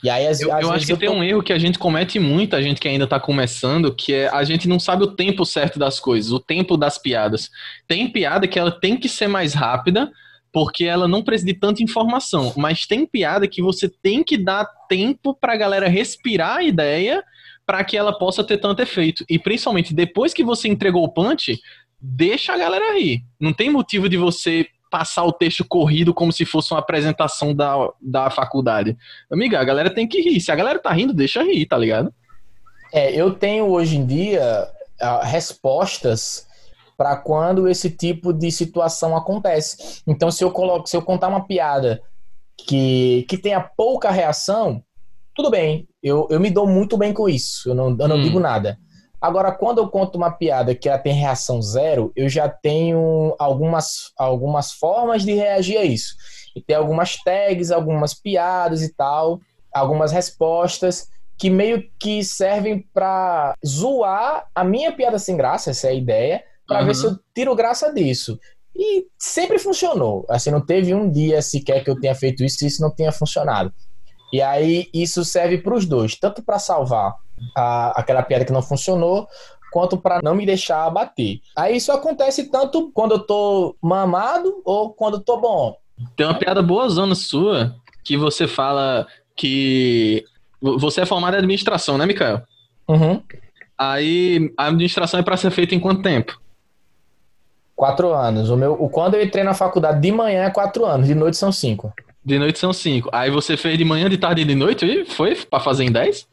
E 0.03 0.09
aí, 0.09 0.27
as, 0.27 0.41
eu, 0.41 0.49
eu 0.49 0.71
acho 0.71 0.85
que 0.85 0.91
eu 0.91 0.97
tem 0.97 1.09
tô... 1.09 1.15
um 1.15 1.23
erro 1.23 1.41
que 1.41 1.53
a 1.53 1.57
gente 1.57 1.79
comete 1.79 2.19
muito, 2.19 2.55
a 2.55 2.61
gente 2.61 2.81
que 2.81 2.87
ainda 2.87 3.07
tá 3.07 3.19
começando, 3.19 3.93
que 3.93 4.13
é 4.13 4.27
a 4.27 4.43
gente 4.43 4.67
não 4.67 4.79
sabe 4.79 5.03
o 5.03 5.15
tempo 5.15 5.45
certo 5.45 5.79
das 5.79 5.99
coisas, 5.99 6.31
o 6.31 6.39
tempo 6.39 6.75
das 6.75 6.97
piadas. 6.97 7.49
Tem 7.87 8.11
piada 8.11 8.47
que 8.47 8.59
ela 8.59 8.71
tem 8.71 8.97
que 8.97 9.07
ser 9.07 9.27
mais 9.27 9.53
rápida 9.53 10.11
porque 10.55 10.85
ela 10.85 11.05
não 11.05 11.21
precisa 11.21 11.47
de 11.47 11.59
tanta 11.59 11.83
informação. 11.83 12.53
Mas 12.55 12.85
tem 12.85 13.05
piada 13.05 13.45
que 13.45 13.61
você 13.61 13.89
tem 13.89 14.23
que 14.23 14.37
dar 14.37 14.63
tempo 14.87 15.33
pra 15.33 15.57
galera 15.57 15.89
respirar 15.89 16.59
a 16.59 16.63
ideia 16.63 17.21
para 17.65 17.83
que 17.83 17.97
ela 17.97 18.17
possa 18.17 18.41
ter 18.41 18.57
tanto 18.59 18.81
efeito. 18.81 19.25
E 19.27 19.37
principalmente 19.37 19.93
depois 19.93 20.33
que 20.33 20.45
você 20.45 20.69
entregou 20.69 21.03
o 21.03 21.11
punch, 21.11 21.59
deixa 21.99 22.53
a 22.53 22.57
galera 22.57 22.97
rir. 22.97 23.25
Não 23.37 23.51
tem 23.51 23.69
motivo 23.69 24.07
de 24.07 24.15
você 24.15 24.65
passar 24.89 25.25
o 25.25 25.33
texto 25.33 25.65
corrido 25.65 26.13
como 26.13 26.31
se 26.31 26.45
fosse 26.45 26.73
uma 26.73 26.79
apresentação 26.79 27.53
da, 27.53 27.75
da 28.01 28.29
faculdade. 28.29 28.95
Amiga, 29.29 29.59
a 29.59 29.63
galera 29.65 29.93
tem 29.93 30.07
que 30.07 30.21
rir. 30.21 30.39
Se 30.39 30.53
a 30.53 30.55
galera 30.55 30.79
tá 30.79 30.89
rindo, 30.89 31.13
deixa 31.13 31.43
rir, 31.43 31.65
tá 31.65 31.77
ligado? 31.77 32.13
É, 32.93 33.13
eu 33.13 33.33
tenho 33.33 33.65
hoje 33.65 33.97
em 33.97 34.05
dia 34.05 34.69
uh, 35.01 35.25
respostas 35.25 36.47
para 36.97 37.15
quando 37.15 37.67
esse 37.67 37.89
tipo 37.89 38.31
de 38.33 38.51
situação 38.51 39.15
acontece. 39.15 40.01
Então, 40.07 40.31
se 40.31 40.43
eu 40.43 40.51
coloco, 40.51 40.87
se 40.87 40.95
eu 40.95 41.01
contar 41.01 41.27
uma 41.27 41.45
piada 41.45 42.01
que, 42.57 43.25
que 43.29 43.37
tenha 43.37 43.59
pouca 43.61 44.11
reação, 44.11 44.83
tudo 45.35 45.49
bem, 45.49 45.87
eu, 46.01 46.27
eu 46.29 46.39
me 46.39 46.49
dou 46.49 46.67
muito 46.67 46.97
bem 46.97 47.13
com 47.13 47.27
isso, 47.27 47.69
eu 47.69 47.75
não, 47.75 47.89
eu 47.89 48.07
não 48.07 48.17
hum. 48.17 48.21
digo 48.21 48.39
nada. 48.39 48.77
Agora, 49.19 49.51
quando 49.51 49.79
eu 49.79 49.89
conto 49.89 50.17
uma 50.17 50.31
piada 50.31 50.75
que 50.75 50.87
ela 50.87 50.99
tem 50.99 51.13
reação 51.13 51.61
zero, 51.61 52.11
eu 52.15 52.29
já 52.29 52.47
tenho 52.47 53.35
algumas, 53.39 54.11
algumas 54.17 54.71
formas 54.71 55.23
de 55.23 55.33
reagir 55.33 55.77
a 55.77 55.83
isso. 55.83 56.15
E 56.55 56.61
tem 56.61 56.75
algumas 56.75 57.15
tags, 57.23 57.71
algumas 57.71 58.13
piadas 58.13 58.83
e 58.83 58.93
tal, 58.93 59.39
algumas 59.73 60.11
respostas 60.11 61.09
que 61.37 61.49
meio 61.49 61.83
que 61.99 62.23
servem 62.23 62.79
para 62.93 63.55
zoar 63.65 64.47
a 64.53 64.63
minha 64.63 64.91
piada 64.91 65.19
sem 65.19 65.35
graça, 65.35 65.71
essa 65.71 65.87
é 65.87 65.89
a 65.89 65.93
ideia, 65.93 66.43
para 66.67 66.81
uhum. 66.81 66.87
ver 66.87 66.95
se 66.95 67.05
eu 67.05 67.19
tiro 67.33 67.55
graça 67.55 67.93
disso. 67.93 68.39
E 68.75 69.07
sempre 69.17 69.57
funcionou. 69.57 70.25
Assim, 70.29 70.51
não 70.51 70.59
teve 70.59 70.93
um 70.93 71.09
dia 71.09 71.41
sequer 71.41 71.83
que 71.83 71.89
eu 71.89 71.99
tenha 71.99 72.13
feito 72.13 72.43
isso 72.43 72.63
e 72.63 72.67
isso 72.67 72.81
não 72.81 72.91
tenha 72.91 73.11
funcionado. 73.11 73.73
E 74.33 74.41
aí 74.41 74.89
isso 74.93 75.23
serve 75.23 75.59
para 75.59 75.75
os 75.75 75.85
dois, 75.85 76.15
tanto 76.15 76.43
para 76.43 76.59
salvar 76.59 77.15
a, 77.55 77.99
aquela 77.99 78.21
piada 78.21 78.43
que 78.43 78.51
não 78.51 78.61
funcionou, 78.61 79.27
quanto 79.71 79.97
para 79.97 80.19
não 80.21 80.35
me 80.35 80.45
deixar 80.45 80.85
abater. 80.85 81.39
Aí 81.55 81.77
isso 81.77 81.91
acontece 81.91 82.49
tanto 82.49 82.91
quando 82.91 83.13
eu 83.13 83.19
tô 83.19 83.75
mamado 83.81 84.61
ou 84.65 84.93
quando 84.93 85.15
eu 85.15 85.21
tô 85.21 85.37
bom. 85.37 85.77
Tem 86.15 86.25
uma 86.25 86.37
piada 86.37 86.61
boa 86.61 86.89
zona 86.89 87.15
sua 87.15 87.75
que 88.03 88.17
você 88.17 88.47
fala 88.47 89.07
que 89.35 90.23
você 90.61 91.01
é 91.01 91.05
formado 91.05 91.35
em 91.35 91.37
administração, 91.37 91.97
né, 91.97 92.05
Mikael? 92.05 92.41
Uhum. 92.87 93.21
Aí 93.77 94.53
a 94.57 94.67
administração 94.67 95.19
é 95.19 95.23
para 95.23 95.37
ser 95.37 95.51
feita 95.51 95.75
em 95.75 95.79
quanto 95.79 96.01
tempo? 96.01 96.39
Quatro 97.75 98.13
anos. 98.13 98.49
O 98.49 98.55
meu, 98.55 98.73
o, 98.73 98.89
quando 98.89 99.15
eu 99.15 99.23
entrei 99.23 99.43
na 99.43 99.53
faculdade 99.53 99.99
de 99.99 100.11
manhã 100.11 100.45
é 100.45 100.49
quatro 100.49 100.85
anos, 100.85 101.07
de 101.07 101.15
noite 101.15 101.37
são 101.37 101.51
cinco. 101.51 101.93
De 102.23 102.39
noite 102.39 102.57
são 102.57 102.71
cinco. 102.71 103.09
Aí 103.11 103.29
você 103.29 103.57
fez 103.57 103.77
de 103.77 103.85
manhã, 103.85 104.09
de 104.09 104.17
tarde 104.17 104.41
e 104.41 104.45
de 104.45 104.55
noite 104.55 104.85
e 104.85 105.05
foi 105.05 105.35
pra 105.35 105.59
fazer 105.59 105.83
em 105.83 105.91
dez? 105.91 106.27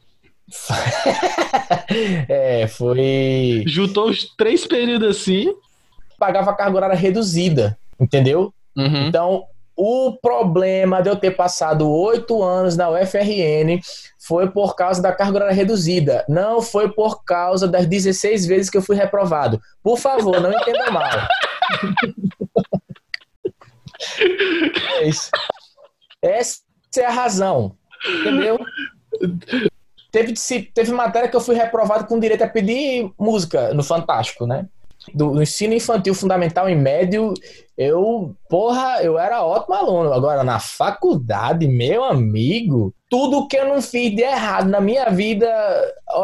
é, 2.27 2.67
foi. 2.67 3.63
Juntou 3.67 4.09
os 4.09 4.33
três 4.35 4.65
períodos 4.65 5.17
assim. 5.17 5.53
Pagava 6.17 6.51
a 6.51 6.55
carga 6.55 6.77
horária 6.77 6.95
reduzida, 6.95 7.77
entendeu? 7.99 8.53
Uhum. 8.75 9.07
Então, 9.07 9.43
o 9.75 10.17
problema 10.21 11.01
de 11.01 11.09
eu 11.09 11.15
ter 11.15 11.31
passado 11.31 11.89
oito 11.89 12.43
anos 12.43 12.77
na 12.77 12.89
UFRN 12.89 13.79
foi 14.19 14.49
por 14.49 14.75
causa 14.75 15.01
da 15.01 15.11
carga 15.11 15.37
horária 15.37 15.55
reduzida. 15.55 16.23
Não 16.29 16.61
foi 16.61 16.91
por 16.91 17.23
causa 17.23 17.67
das 17.67 17.85
16 17.85 18.45
vezes 18.45 18.69
que 18.69 18.77
eu 18.77 18.81
fui 18.81 18.95
reprovado. 18.95 19.59
Por 19.81 19.97
favor, 19.97 20.39
não 20.39 20.53
entenda 20.53 20.91
mal. 20.91 21.03
é 24.99 25.07
isso. 25.07 25.29
Essa 26.21 26.61
é 26.97 27.05
a 27.05 27.11
razão. 27.11 27.75
Entendeu? 28.21 28.59
Teve, 30.11 30.33
teve 30.73 30.91
matéria 30.91 31.27
que 31.27 31.35
eu 31.35 31.41
fui 31.41 31.55
reprovado 31.55 32.05
com 32.05 32.19
direito 32.19 32.43
a 32.43 32.47
pedir 32.47 33.11
música 33.17 33.73
no 33.73 33.83
Fantástico, 33.83 34.45
né? 34.45 34.67
Do 35.13 35.41
ensino 35.41 35.73
infantil 35.73 36.13
fundamental 36.13 36.69
e 36.69 36.75
médio, 36.75 37.33
eu, 37.77 38.35
porra, 38.49 39.01
eu 39.01 39.17
era 39.17 39.43
ótimo 39.43 39.75
aluno. 39.75 40.13
Agora, 40.13 40.43
na 40.43 40.59
faculdade, 40.59 41.67
meu 41.67 42.03
amigo, 42.03 42.93
tudo 43.13 43.47
que 43.47 43.55
eu 43.55 43.67
não 43.67 43.79
fiz 43.79 44.15
de 44.15 44.23
errado 44.23 44.67
na 44.67 44.81
minha 44.81 45.05
vida, 45.11 45.47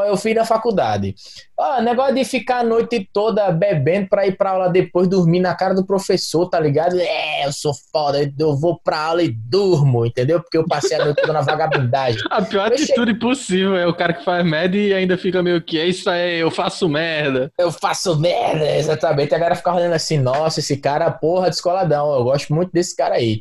eu 0.07 0.17
fiz 0.17 0.33
na 0.33 0.43
faculdade. 0.43 1.13
Ó, 1.55 1.79
negócio 1.81 2.15
de 2.15 2.25
ficar 2.25 2.61
a 2.61 2.63
noite 2.63 3.07
toda 3.13 3.51
bebendo 3.51 4.09
pra 4.09 4.25
ir 4.25 4.35
pra 4.35 4.51
aula 4.51 4.69
depois 4.69 5.07
dormir 5.07 5.39
na 5.39 5.53
cara 5.53 5.75
do 5.75 5.85
professor, 5.85 6.49
tá 6.49 6.59
ligado? 6.59 6.99
É, 6.99 7.45
eu 7.45 7.53
sou 7.53 7.73
foda, 7.91 8.33
eu 8.39 8.57
vou 8.57 8.79
pra 8.83 9.01
aula 9.01 9.21
e 9.21 9.29
durmo, 9.29 10.03
entendeu? 10.03 10.41
Porque 10.41 10.57
eu 10.57 10.65
passei 10.65 10.97
a 10.99 11.05
noite 11.05 11.21
toda 11.21 11.31
na 11.31 11.41
vagabundagem. 11.41 12.23
A 12.31 12.41
pior 12.41 12.69
eu 12.69 12.73
atitude 12.73 13.13
che... 13.13 13.19
possível 13.19 13.77
é 13.77 13.85
o 13.85 13.93
cara 13.93 14.13
que 14.13 14.25
faz 14.25 14.43
merda 14.43 14.75
e 14.75 14.91
ainda 14.91 15.15
fica 15.15 15.43
meio 15.43 15.61
que, 15.61 15.77
é 15.79 15.85
isso 15.85 16.09
aí, 16.09 16.39
eu 16.39 16.49
faço 16.49 16.89
merda. 16.89 17.51
Eu 17.59 17.71
faço 17.71 18.17
merda, 18.17 18.67
exatamente. 18.75 19.35
A 19.35 19.37
galera 19.37 19.55
fica 19.55 19.75
olhando 19.75 19.93
assim, 19.93 20.17
nossa, 20.17 20.59
esse 20.59 20.77
cara, 20.77 21.11
porra, 21.11 21.38
descoladão. 21.47 22.13
Eu 22.13 22.23
gosto 22.23 22.53
muito 22.53 22.71
desse 22.71 22.95
cara 22.95 23.15
aí 23.15 23.39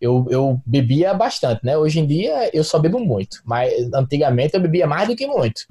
eu, 0.00 0.26
eu 0.30 0.60
bebia 0.64 1.12
bastante, 1.12 1.64
né? 1.64 1.76
Hoje 1.76 2.00
em 2.00 2.06
dia 2.06 2.50
eu 2.52 2.62
só 2.62 2.78
bebo 2.78 3.00
muito, 3.00 3.38
mas 3.44 3.72
antigamente 3.92 4.54
eu 4.54 4.60
bebia 4.60 4.86
mais 4.86 5.08
do 5.08 5.16
que 5.16 5.26
muito. 5.26 5.62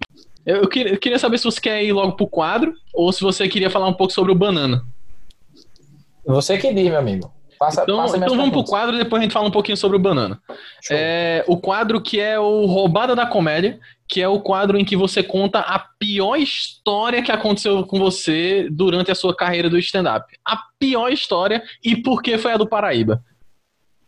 Eu, 0.45 0.57
eu, 0.57 0.67
queria, 0.67 0.93
eu 0.93 0.97
queria 0.97 1.19
saber 1.19 1.38
se 1.38 1.45
você 1.45 1.59
quer 1.59 1.83
ir 1.83 1.93
logo 1.93 2.13
pro 2.13 2.27
quadro 2.27 2.73
ou 2.93 3.11
se 3.11 3.21
você 3.21 3.47
queria 3.47 3.69
falar 3.69 3.88
um 3.88 3.93
pouco 3.93 4.13
sobre 4.13 4.31
o 4.31 4.35
banana. 4.35 4.83
Você 6.25 6.57
que 6.57 6.73
diz, 6.73 6.85
meu 6.85 6.99
amigo. 6.99 7.31
Passa, 7.57 7.83
então, 7.83 7.97
passa 7.97 8.17
então 8.17 8.38
vamos 8.38 8.51
pro 8.51 8.63
quadro 8.63 8.95
e 8.95 8.99
depois 8.99 9.19
a 9.19 9.23
gente 9.23 9.31
fala 9.31 9.47
um 9.47 9.51
pouquinho 9.51 9.77
sobre 9.77 9.97
o 9.97 9.99
banana. 9.99 10.39
É, 10.91 11.43
o 11.47 11.57
quadro 11.57 11.99
que 11.99 12.19
é 12.19 12.39
o 12.39 12.65
Roubada 12.65 13.15
da 13.15 13.25
Comédia, 13.25 13.79
que 14.08 14.22
é 14.22 14.28
o 14.28 14.39
quadro 14.39 14.78
em 14.78 14.86
que 14.86 14.95
você 14.95 15.22
conta 15.22 15.60
a 15.60 15.80
pior 15.80 16.38
história 16.38 17.22
que 17.22 17.32
aconteceu 17.32 17.86
com 17.86 17.99
você 17.99 18.68
durante 18.72 19.12
a 19.12 19.16
sua 19.16 19.36
carreira 19.36 19.70
do 19.70 19.78
stand-up. 19.78 20.26
A 20.45 20.58
pior 20.80 21.12
história 21.12 21.62
e 21.84 21.95
por 21.95 22.22
que 22.22 22.38
foi 22.38 22.53
a 22.53 22.58
do 22.58 22.68
Paraíba. 22.68 23.22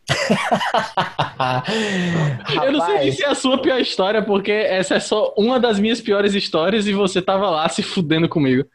eu 2.63 2.71
não 2.71 2.85
sei 2.85 3.11
se 3.11 3.23
é 3.23 3.27
a 3.27 3.35
sua 3.35 3.61
pior 3.61 3.79
história, 3.79 4.23
porque 4.23 4.51
essa 4.51 4.95
é 4.95 4.99
só 4.99 5.33
uma 5.37 5.59
das 5.59 5.79
minhas 5.79 6.01
piores 6.01 6.33
histórias 6.33 6.87
e 6.87 6.93
você 6.93 7.21
tava 7.21 7.49
lá 7.49 7.69
se 7.69 7.83
fudendo 7.83 8.27
comigo. 8.27 8.65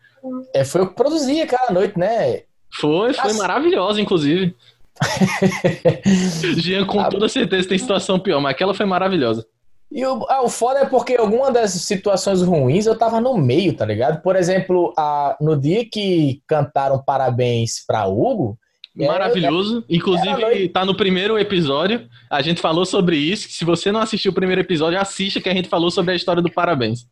É, 0.55 0.65
foi 0.65 0.83
eu 0.83 0.89
que 0.89 0.95
produzi 0.95 1.41
aquela 1.41 1.71
noite, 1.71 1.99
né? 1.99 2.43
Foi, 2.73 3.13
foi 3.13 3.25
Nossa. 3.25 3.39
maravilhosa, 3.39 4.01
inclusive. 4.01 4.55
Jean, 6.57 6.87
com 6.87 7.03
toda 7.09 7.29
certeza, 7.29 7.69
tem 7.69 7.79
situação 7.79 8.19
pior, 8.19 8.41
mas 8.41 8.53
aquela 8.53 8.75
foi 8.75 8.87
maravilhosa. 8.87 9.47
E 9.95 10.05
o, 10.05 10.27
ah, 10.29 10.43
o 10.43 10.49
foda 10.49 10.81
é 10.81 10.85
porque 10.85 11.15
alguma 11.15 11.53
das 11.53 11.71
situações 11.71 12.43
ruins 12.43 12.85
eu 12.85 12.99
tava 12.99 13.21
no 13.21 13.39
meio, 13.39 13.77
tá 13.77 13.87
ligado? 13.87 14.21
Por 14.23 14.35
exemplo, 14.35 14.93
a, 14.99 15.37
no 15.41 15.57
dia 15.57 15.89
que 15.89 16.43
cantaram 16.49 17.01
parabéns 17.01 17.85
pra 17.87 18.05
Hugo, 18.05 18.59
é, 18.99 19.07
Maravilhoso. 19.07 19.85
É, 19.89 19.97
Inclusive, 19.97 20.69
tá 20.69 20.85
no 20.85 20.97
primeiro 20.97 21.39
episódio. 21.39 22.09
A 22.31 22.41
gente 22.43 22.61
falou 22.61 22.85
sobre 22.85 23.17
isso. 23.17 23.49
Se 23.51 23.65
você 23.65 23.91
não 23.91 24.01
assistiu 24.01 24.31
o 24.31 24.35
primeiro 24.35 24.61
episódio, 24.61 25.01
assista 25.01 25.41
que 25.41 25.49
a 25.49 25.55
gente 25.55 25.69
falou 25.69 25.91
sobre 25.91 26.13
a 26.13 26.17
história 26.17 26.41
do 26.41 26.51
Parabéns. 26.51 27.07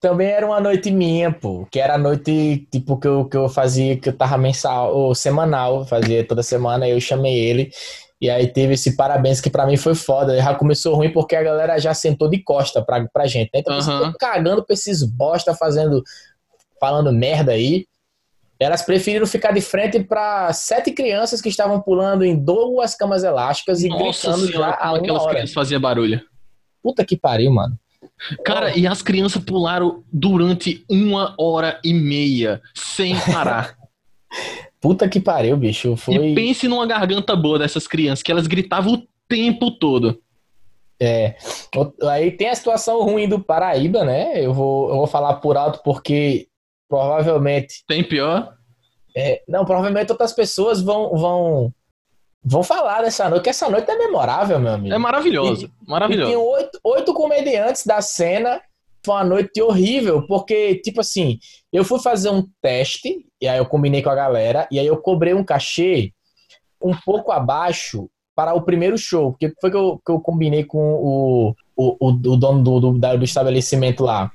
Também 0.00 0.28
era 0.28 0.46
uma 0.46 0.60
noite 0.60 0.90
minha, 0.90 1.30
pô. 1.30 1.66
Que 1.70 1.78
era 1.78 1.94
a 1.94 1.98
noite, 1.98 2.66
tipo, 2.70 2.98
que 2.98 3.08
eu, 3.08 3.24
que 3.26 3.36
eu 3.36 3.48
fazia, 3.48 3.96
que 3.98 4.08
eu 4.08 4.12
tava 4.16 4.38
mensal, 4.38 4.94
ou 4.94 5.14
semanal, 5.14 5.86
fazia 5.86 6.26
toda 6.26 6.42
semana, 6.42 6.88
eu 6.88 7.00
chamei 7.00 7.38
ele. 7.38 7.70
E 8.20 8.30
aí 8.30 8.46
teve 8.46 8.74
esse 8.74 8.96
parabéns 8.96 9.40
que 9.40 9.50
para 9.50 9.66
mim 9.66 9.76
foi 9.76 9.94
foda. 9.94 10.36
Já 10.36 10.54
começou 10.54 10.94
ruim 10.94 11.12
porque 11.12 11.36
a 11.36 11.42
galera 11.42 11.78
já 11.78 11.92
sentou 11.92 12.28
de 12.28 12.42
costa 12.42 12.82
pra, 12.82 13.06
pra 13.12 13.26
gente. 13.26 13.50
Né? 13.52 13.60
Então 13.60 13.74
uhum. 13.74 13.80
você 13.80 13.90
tá 13.90 14.14
cagando 14.18 14.64
pra 14.64 14.74
esses 14.74 15.02
bosta 15.02 15.54
fazendo, 15.54 16.02
falando 16.80 17.12
merda 17.12 17.52
aí. 17.52 17.86
Elas 18.58 18.80
preferiram 18.80 19.26
ficar 19.26 19.52
de 19.52 19.60
frente 19.60 20.02
para 20.02 20.50
sete 20.54 20.90
crianças 20.90 21.42
que 21.42 21.50
estavam 21.50 21.78
pulando 21.80 22.24
em 22.24 22.34
duas 22.34 22.94
camas 22.94 23.22
elásticas 23.22 23.82
e 23.82 23.88
Nossa 23.88 24.30
gritando 24.30 24.46
senhora, 24.46 24.78
já 24.80 24.88
uma 24.88 24.98
aquelas 24.98 25.22
hora. 25.22 25.34
crianças 25.34 25.54
faziam 25.54 25.80
barulho. 25.80 26.22
Puta 26.82 27.04
que 27.04 27.18
pariu, 27.18 27.52
mano. 27.52 27.78
Cara, 28.44 28.72
oh. 28.74 28.78
e 28.78 28.86
as 28.86 29.02
crianças 29.02 29.44
pularam 29.44 30.02
durante 30.10 30.84
uma 30.88 31.34
hora 31.38 31.78
e 31.84 31.92
meia, 31.92 32.62
sem 32.74 33.14
parar. 33.20 33.76
Puta 34.86 35.08
que 35.08 35.18
pariu, 35.18 35.56
bicho. 35.56 35.96
Foi... 35.96 36.14
E 36.14 36.32
pense 36.32 36.68
numa 36.68 36.86
garganta 36.86 37.34
boa 37.34 37.58
dessas 37.58 37.88
crianças, 37.88 38.22
que 38.22 38.30
elas 38.30 38.46
gritavam 38.46 38.94
o 38.94 39.02
tempo 39.28 39.68
todo. 39.72 40.22
É. 41.00 41.34
Aí 42.08 42.30
tem 42.30 42.50
a 42.50 42.54
situação 42.54 43.02
ruim 43.02 43.28
do 43.28 43.40
Paraíba, 43.40 44.04
né? 44.04 44.40
Eu 44.40 44.54
vou, 44.54 44.88
eu 44.88 44.94
vou 44.98 45.08
falar 45.08 45.34
por 45.40 45.56
alto 45.56 45.80
porque 45.82 46.46
provavelmente. 46.88 47.82
Tem 47.88 48.04
pior? 48.04 48.54
É, 49.16 49.42
não, 49.48 49.64
provavelmente 49.64 50.12
outras 50.12 50.32
pessoas 50.32 50.80
vão, 50.80 51.16
vão, 51.16 51.74
vão 52.44 52.62
falar 52.62 53.02
dessa 53.02 53.28
noite, 53.28 53.42
que 53.42 53.50
essa 53.50 53.68
noite 53.68 53.90
é 53.90 53.98
memorável, 53.98 54.60
meu 54.60 54.74
amigo. 54.74 54.94
É 54.94 54.98
maravilhoso, 54.98 55.66
e, 55.66 55.90
maravilhoso. 55.90 56.30
E 56.30 56.32
tem 56.32 56.36
oito, 56.36 56.80
oito 56.84 57.12
comediantes 57.12 57.84
da 57.84 58.00
cena. 58.00 58.62
Foi 59.04 59.16
uma 59.16 59.24
noite 59.24 59.60
horrível, 59.60 60.24
porque, 60.28 60.76
tipo 60.76 61.00
assim, 61.00 61.40
eu 61.72 61.84
fui 61.84 61.98
fazer 61.98 62.30
um 62.30 62.46
teste, 62.62 63.25
e 63.40 63.48
aí 63.48 63.58
eu 63.58 63.66
combinei 63.66 64.02
com 64.02 64.10
a 64.10 64.14
galera, 64.14 64.66
e 64.70 64.78
aí 64.78 64.86
eu 64.86 64.96
cobrei 64.96 65.34
um 65.34 65.44
cachê 65.44 66.12
um 66.82 66.94
pouco 66.94 67.32
abaixo 67.32 68.08
para 68.34 68.54
o 68.54 68.62
primeiro 68.62 68.98
show, 68.98 69.32
porque 69.32 69.52
foi 69.60 69.70
que 69.70 69.76
eu, 69.76 70.00
que 70.04 70.12
eu 70.12 70.20
combinei 70.20 70.64
com 70.64 70.78
o, 70.78 71.54
o, 71.74 71.96
o, 71.98 72.08
o 72.08 72.36
dono 72.36 72.62
do, 72.62 72.80
do, 72.80 72.92
do 72.92 73.24
estabelecimento 73.24 74.04
lá. 74.04 74.30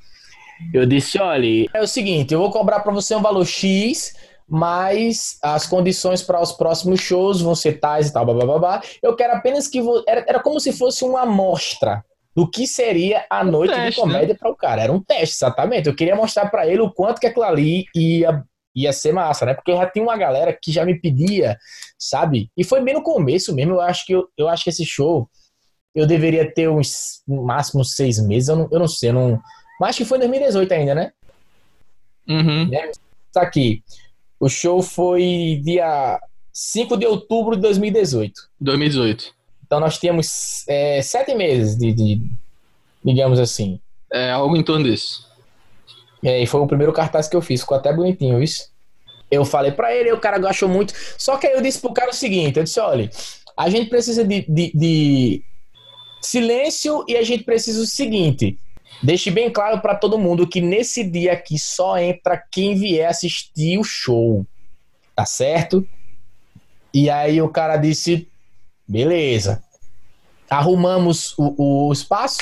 Eu 0.73 0.85
disse, 0.85 1.19
olha, 1.19 1.67
é 1.73 1.81
o 1.81 1.87
seguinte, 1.87 2.33
eu 2.33 2.39
vou 2.39 2.51
cobrar 2.51 2.81
para 2.81 2.91
você 2.91 3.15
um 3.15 3.21
valor 3.21 3.45
X, 3.45 4.13
mas 4.47 5.37
as 5.41 5.65
condições 5.65 6.21
para 6.21 6.41
os 6.41 6.51
próximos 6.51 6.99
shows 6.99 7.41
vão 7.41 7.55
ser 7.55 7.79
tais 7.79 8.09
e 8.09 8.13
tal, 8.13 8.25
blá, 8.25 8.33
blá, 8.33 8.45
blá, 8.45 8.59
blá. 8.59 8.81
Eu 9.01 9.15
quero 9.15 9.33
apenas 9.33 9.67
que... 9.67 9.81
Vo... 9.81 10.03
Era, 10.07 10.25
era 10.27 10.39
como 10.39 10.59
se 10.59 10.73
fosse 10.73 11.03
uma 11.03 11.21
amostra 11.21 12.03
do 12.35 12.49
que 12.49 12.65
seria 12.65 13.25
a 13.29 13.41
um 13.41 13.51
noite 13.51 13.73
teste, 13.73 13.89
de 13.91 13.95
comédia 13.95 14.33
né? 14.33 14.37
para 14.39 14.49
o 14.49 14.55
cara. 14.55 14.83
Era 14.83 14.91
um 14.91 15.01
teste, 15.01 15.35
exatamente. 15.35 15.87
Eu 15.87 15.95
queria 15.95 16.15
mostrar 16.15 16.49
para 16.49 16.67
ele 16.67 16.81
o 16.81 16.91
quanto 16.91 17.19
que 17.19 17.27
aquilo 17.27 17.45
ali 17.45 17.85
ia, 17.95 18.43
ia 18.75 18.93
ser 18.93 19.11
massa, 19.11 19.45
né? 19.45 19.53
Porque 19.53 19.75
já 19.75 19.89
tinha 19.89 20.03
uma 20.03 20.17
galera 20.17 20.57
que 20.59 20.71
já 20.71 20.85
me 20.85 20.99
pedia, 20.99 21.57
sabe? 21.97 22.49
E 22.57 22.63
foi 22.63 22.81
bem 22.81 22.93
no 22.93 23.03
começo 23.03 23.53
mesmo. 23.53 23.73
Eu 23.73 23.81
acho 23.81 24.05
que, 24.05 24.13
eu, 24.13 24.27
eu 24.37 24.47
acho 24.47 24.63
que 24.63 24.69
esse 24.69 24.85
show 24.85 25.29
eu 25.93 26.07
deveria 26.07 26.49
ter 26.51 26.69
uns, 26.69 27.21
no 27.27 27.43
máximo 27.43 27.83
seis 27.83 28.19
meses. 28.25 28.49
Eu 28.49 28.55
não, 28.55 28.69
eu 28.71 28.79
não 28.79 28.87
sei, 28.87 29.09
eu 29.09 29.13
não... 29.13 29.41
mas 29.79 29.89
acho 29.89 29.99
que 29.99 30.05
foi 30.05 30.17
em 30.17 30.21
2018 30.21 30.71
ainda, 30.71 30.95
né? 30.95 31.11
Uhum. 32.27 32.69
Né? 32.69 32.91
Tá 33.33 33.41
aqui. 33.41 33.83
O 34.39 34.49
show 34.49 34.81
foi 34.81 35.61
dia 35.63 36.19
5 36.53 36.97
de 36.97 37.05
outubro 37.05 37.55
de 37.55 37.61
2018. 37.61 38.33
2018. 38.59 39.33
Então 39.65 39.79
nós 39.79 39.97
tínhamos 39.97 40.67
é, 40.67 41.01
sete 41.01 41.33
meses 41.33 41.77
de, 41.77 41.93
de, 41.93 42.21
digamos 43.03 43.39
assim. 43.39 43.79
É 44.11 44.31
algo 44.31 44.55
em 44.57 44.63
torno 44.63 44.85
disso. 44.85 45.30
É, 46.23 46.41
e 46.41 46.45
foi 46.45 46.61
o 46.61 46.67
primeiro 46.67 46.93
cartaz 46.93 47.27
que 47.27 47.35
eu 47.35 47.41
fiz, 47.41 47.61
ficou 47.61 47.77
até 47.77 47.91
bonitinho 47.91 48.41
isso. 48.41 48.69
Eu 49.29 49.45
falei 49.45 49.71
para 49.71 49.95
ele, 49.95 50.11
o 50.11 50.19
cara 50.19 50.37
gostou 50.37 50.67
muito. 50.67 50.93
Só 51.17 51.37
que 51.37 51.47
aí 51.47 51.53
eu 51.53 51.61
disse 51.61 51.79
pro 51.79 51.93
cara 51.93 52.11
o 52.11 52.13
seguinte: 52.13 52.57
eu 52.57 52.63
disse, 52.63 52.79
olha, 52.79 53.09
a 53.55 53.69
gente 53.69 53.89
precisa 53.89 54.23
de, 54.23 54.45
de, 54.47 54.71
de 54.75 55.43
silêncio 56.21 57.05
e 57.07 57.15
a 57.15 57.23
gente 57.23 57.43
precisa 57.43 57.81
o 57.81 57.85
seguinte. 57.85 58.57
Deixe 59.01 59.31
bem 59.31 59.49
claro 59.49 59.81
para 59.81 59.95
todo 59.95 60.19
mundo 60.19 60.47
que 60.47 60.61
nesse 60.61 61.03
dia 61.03 61.33
aqui 61.33 61.57
só 61.57 61.97
entra 61.97 62.37
quem 62.51 62.75
vier 62.75 63.09
assistir 63.09 63.79
o 63.79 63.83
show. 63.83 64.45
Tá 65.15 65.25
certo? 65.25 65.87
E 66.93 67.09
aí 67.09 67.41
o 67.41 67.49
cara 67.49 67.77
disse: 67.77 68.27
Beleza. 68.87 69.63
Arrumamos 70.49 71.33
o, 71.37 71.87
o 71.87 71.93
espaço. 71.93 72.39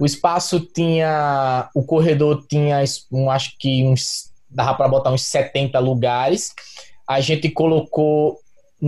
O 0.00 0.06
espaço 0.06 0.60
tinha. 0.60 1.68
O 1.74 1.84
corredor 1.84 2.44
tinha, 2.48 2.82
um, 3.10 3.30
acho 3.30 3.56
que 3.58 3.84
uns. 3.84 4.30
Dava 4.48 4.74
para 4.74 4.88
botar 4.88 5.10
uns 5.10 5.22
70 5.22 5.78
lugares. 5.78 6.52
A 7.08 7.20
gente 7.20 7.48
colocou. 7.50 8.38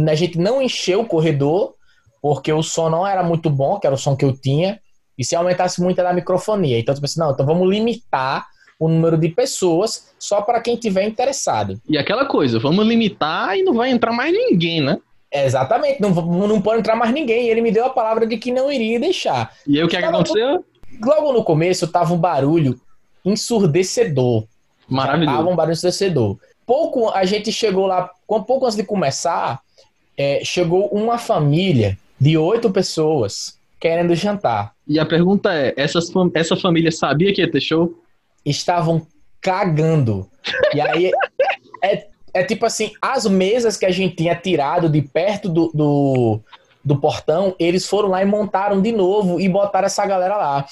A 0.08 0.14
gente 0.14 0.38
não 0.38 0.60
encheu 0.60 1.02
o 1.02 1.06
corredor, 1.06 1.74
porque 2.20 2.52
o 2.52 2.62
som 2.62 2.90
não 2.90 3.06
era 3.06 3.22
muito 3.22 3.48
bom, 3.48 3.78
que 3.78 3.86
era 3.86 3.94
o 3.94 3.98
som 3.98 4.16
que 4.16 4.24
eu 4.24 4.32
tinha. 4.32 4.80
E 5.16 5.24
se 5.24 5.36
aumentasse 5.36 5.80
muito 5.80 6.00
era 6.00 6.10
a 6.10 6.14
microfonia. 6.14 6.78
Então, 6.78 6.94
eu 6.94 7.00
pensei, 7.00 7.22
não, 7.22 7.30
então 7.30 7.46
vamos 7.46 7.68
limitar 7.68 8.46
o 8.78 8.88
número 8.88 9.16
de 9.16 9.28
pessoas 9.28 10.12
só 10.18 10.42
para 10.42 10.60
quem 10.60 10.76
tiver 10.76 11.04
interessado. 11.04 11.80
E 11.88 11.96
aquela 11.96 12.26
coisa, 12.26 12.58
vamos 12.58 12.84
limitar 12.86 13.56
e 13.56 13.62
não 13.62 13.74
vai 13.74 13.90
entrar 13.90 14.12
mais 14.12 14.32
ninguém, 14.32 14.80
né? 14.80 14.98
Exatamente, 15.32 16.00
não, 16.00 16.10
não 16.10 16.62
pode 16.62 16.78
entrar 16.78 16.94
mais 16.94 17.12
ninguém. 17.12 17.48
Ele 17.48 17.60
me 17.60 17.72
deu 17.72 17.86
a 17.86 17.90
palavra 17.90 18.24
de 18.24 18.36
que 18.36 18.52
não 18.52 18.70
iria 18.70 19.00
deixar. 19.00 19.52
E 19.66 19.78
aí 19.78 19.84
o 19.84 19.88
que, 19.88 19.96
é 19.96 20.00
que 20.00 20.06
aconteceu? 20.06 20.64
Logo 21.02 21.32
no 21.32 21.44
começo 21.44 21.86
tava 21.86 22.12
um 22.14 22.18
barulho 22.18 22.80
ensurdecedor. 23.24 24.44
Maravilhoso. 24.88 25.36
Tava 25.36 25.48
um 25.48 25.56
barulho 25.56 25.72
ensurdecedor. 25.72 26.38
Pouco 26.66 27.10
a 27.10 27.24
gente 27.24 27.52
chegou 27.52 27.86
lá, 27.86 28.10
pouco 28.26 28.64
antes 28.64 28.76
de 28.76 28.84
começar, 28.84 29.60
é, 30.16 30.42
chegou 30.44 30.88
uma 30.88 31.18
família 31.18 31.98
de 32.18 32.36
oito 32.38 32.70
pessoas 32.70 33.58
querendo 33.78 34.14
jantar. 34.14 34.72
E 34.86 34.98
a 34.98 35.04
pergunta 35.04 35.52
é: 35.52 35.74
essas, 35.76 36.10
essa 36.34 36.56
família 36.56 36.90
sabia 36.90 37.32
que 37.34 37.40
ia 37.40 37.50
ter 37.50 37.60
show? 37.60 37.94
Estavam 38.44 39.06
cagando. 39.40 40.28
E 40.74 40.80
aí 40.80 41.10
é 41.82 42.08
é 42.34 42.42
tipo 42.42 42.66
assim, 42.66 42.90
as 43.00 43.26
mesas 43.26 43.76
que 43.76 43.86
a 43.86 43.92
gente 43.92 44.16
tinha 44.16 44.34
tirado 44.34 44.88
de 44.88 45.00
perto 45.00 45.48
do, 45.48 45.70
do, 45.72 46.40
do, 46.84 47.00
portão, 47.00 47.54
eles 47.58 47.86
foram 47.86 48.10
lá 48.10 48.22
e 48.22 48.26
montaram 48.26 48.80
de 48.80 48.92
novo 48.92 49.40
e 49.40 49.48
botaram 49.48 49.86
essa 49.86 50.04
galera 50.04 50.36
lá. 50.36 50.66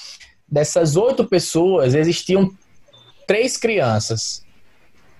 Dessas 0.47 0.95
oito 0.95 1.25
pessoas, 1.25 1.95
existiam 1.95 2.51
três 3.25 3.57
crianças. 3.57 4.43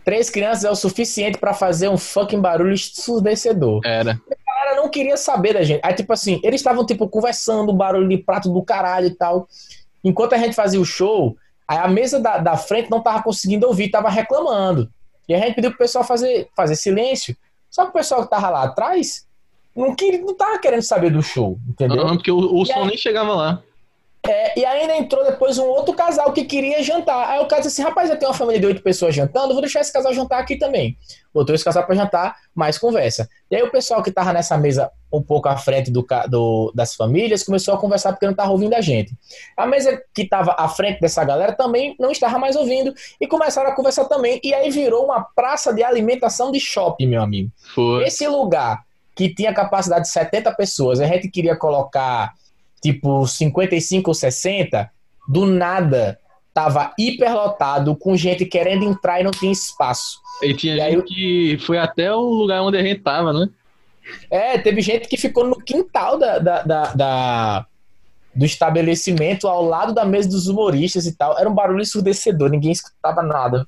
Três 0.05 0.29
crianças 0.29 0.65
é 0.65 0.69
o 0.69 0.75
suficiente 0.75 1.37
para 1.37 1.53
fazer 1.53 1.87
um 1.87 1.97
fucking 1.97 2.39
barulho 2.39 2.73
ensurdecedor. 2.73 3.81
Era. 3.85 4.11
A 4.11 4.53
galera 4.53 4.81
não 4.81 4.89
queria 4.89 5.15
saber 5.15 5.53
da 5.53 5.63
gente. 5.63 5.79
Aí, 5.83 5.93
tipo 5.93 6.11
assim, 6.11 6.39
eles 6.43 6.59
estavam, 6.59 6.85
tipo, 6.85 7.07
conversando, 7.07 7.73
barulho 7.73 8.07
de 8.07 8.17
prato 8.17 8.49
do 8.49 8.61
caralho 8.61 9.07
e 9.07 9.15
tal. 9.15 9.47
Enquanto 10.03 10.33
a 10.33 10.37
gente 10.37 10.53
fazia 10.53 10.79
o 10.79 10.85
show, 10.85 11.37
aí 11.67 11.77
a 11.77 11.87
mesa 11.87 12.19
da, 12.19 12.37
da 12.37 12.57
frente 12.57 12.91
não 12.91 13.01
tava 13.01 13.23
conseguindo 13.23 13.65
ouvir, 13.65 13.89
tava 13.89 14.09
reclamando. 14.09 14.89
E 15.27 15.33
a 15.33 15.39
gente 15.39 15.55
pediu 15.55 15.71
pro 15.71 15.79
pessoal 15.79 16.03
fazer, 16.03 16.49
fazer 16.55 16.75
silêncio. 16.75 17.35
Só 17.69 17.85
que 17.85 17.89
o 17.91 17.93
pessoal 17.93 18.23
que 18.23 18.29
tava 18.29 18.49
lá 18.49 18.63
atrás 18.63 19.25
não, 19.75 19.95
queria, 19.95 20.21
não 20.21 20.35
tava 20.35 20.59
querendo 20.59 20.83
saber 20.83 21.11
do 21.11 21.21
show, 21.21 21.57
entendeu? 21.67 22.05
Não, 22.05 22.15
porque 22.15 22.31
o, 22.31 22.37
o 22.37 22.65
som 22.65 22.81
aí, 22.81 22.87
nem 22.87 22.97
chegava 22.97 23.33
lá. 23.33 23.63
É, 24.25 24.57
e 24.57 24.63
ainda 24.63 24.95
entrou 24.95 25.25
depois 25.25 25.57
um 25.57 25.65
outro 25.65 25.93
casal 25.93 26.31
que 26.31 26.45
queria 26.45 26.81
jantar. 26.81 27.29
Aí 27.29 27.39
o 27.41 27.45
cara 27.45 27.61
disse 27.61 27.81
assim: 27.81 27.89
rapaz, 27.89 28.09
eu 28.09 28.17
tenho 28.17 28.31
uma 28.31 28.37
família 28.37 28.57
de 28.57 28.65
oito 28.67 28.81
pessoas 28.81 29.13
jantando, 29.13 29.51
vou 29.51 29.61
deixar 29.61 29.81
esse 29.81 29.91
casal 29.91 30.13
jantar 30.13 30.39
aqui 30.39 30.55
também. 30.55 30.97
Botou 31.33 31.53
esse 31.53 31.65
casal 31.65 31.85
para 31.85 31.93
jantar, 31.93 32.37
mais 32.55 32.77
conversa. 32.77 33.27
E 33.51 33.55
aí 33.55 33.61
o 33.63 33.69
pessoal 33.69 34.01
que 34.01 34.11
tava 34.11 34.31
nessa 34.31 34.57
mesa 34.57 34.89
um 35.11 35.21
pouco 35.21 35.49
à 35.49 35.57
frente 35.57 35.91
do, 35.91 36.05
do, 36.29 36.71
das 36.73 36.95
famílias 36.95 37.43
começou 37.43 37.73
a 37.73 37.77
conversar 37.77 38.13
porque 38.13 38.25
não 38.25 38.33
tava 38.33 38.51
ouvindo 38.51 38.75
a 38.75 38.81
gente. 38.81 39.13
A 39.57 39.67
mesa 39.67 40.01
que 40.15 40.25
tava 40.25 40.55
à 40.57 40.69
frente 40.69 41.01
dessa 41.01 41.23
galera 41.25 41.51
também 41.51 41.93
não 41.99 42.09
estava 42.09 42.39
mais 42.39 42.55
ouvindo 42.55 42.93
e 43.19 43.27
começaram 43.27 43.71
a 43.71 43.75
conversar 43.75 44.05
também. 44.05 44.39
E 44.41 44.53
aí 44.53 44.69
virou 44.69 45.03
uma 45.03 45.21
praça 45.35 45.73
de 45.73 45.83
alimentação 45.83 46.49
de 46.49 46.61
shopping, 46.61 47.07
meu 47.07 47.21
amigo. 47.21 47.51
Foi. 47.75 48.05
Esse 48.05 48.25
lugar 48.25 48.85
que 49.15 49.33
tinha 49.33 49.53
capacidade 49.53 50.05
de 50.05 50.11
70 50.11 50.51
pessoas, 50.53 50.99
a 50.99 51.05
gente 51.05 51.29
queria 51.29 51.55
colocar 51.55 52.33
tipo 52.81 53.25
55 53.25 54.09
ou 54.09 54.13
60, 54.13 54.89
do 55.27 55.45
nada 55.45 56.19
tava 56.53 56.93
hiperlotado, 56.99 57.95
com 57.95 58.15
gente 58.15 58.45
querendo 58.45 58.85
entrar 58.85 59.19
e 59.19 59.23
não 59.23 59.31
tinha 59.31 59.51
espaço. 59.51 60.19
E 60.41 60.53
tinha 60.53 60.75
e 60.75 60.77
gente 60.77 60.95
aí, 60.95 61.03
que 61.57 61.57
foi 61.65 61.79
até 61.79 62.13
o 62.13 62.21
lugar 62.21 62.61
onde 62.61 62.77
a 62.77 62.83
gente 62.83 63.01
tava, 63.01 63.33
né? 63.33 63.49
É, 64.29 64.57
teve 64.57 64.81
gente 64.81 65.07
que 65.07 65.17
ficou 65.17 65.47
no 65.47 65.55
quintal 65.55 66.19
da, 66.19 66.37
da, 66.37 66.61
da, 66.61 66.93
da, 66.93 67.65
do 68.35 68.45
estabelecimento, 68.45 69.47
ao 69.47 69.63
lado 69.63 69.93
da 69.93 70.05
mesa 70.05 70.29
dos 70.29 70.47
humoristas 70.47 71.07
e 71.07 71.15
tal. 71.15 71.39
Era 71.39 71.49
um 71.49 71.55
barulho 71.55 71.81
ensurdecedor, 71.81 72.49
ninguém 72.49 72.71
escutava 72.71 73.23
nada. 73.23 73.65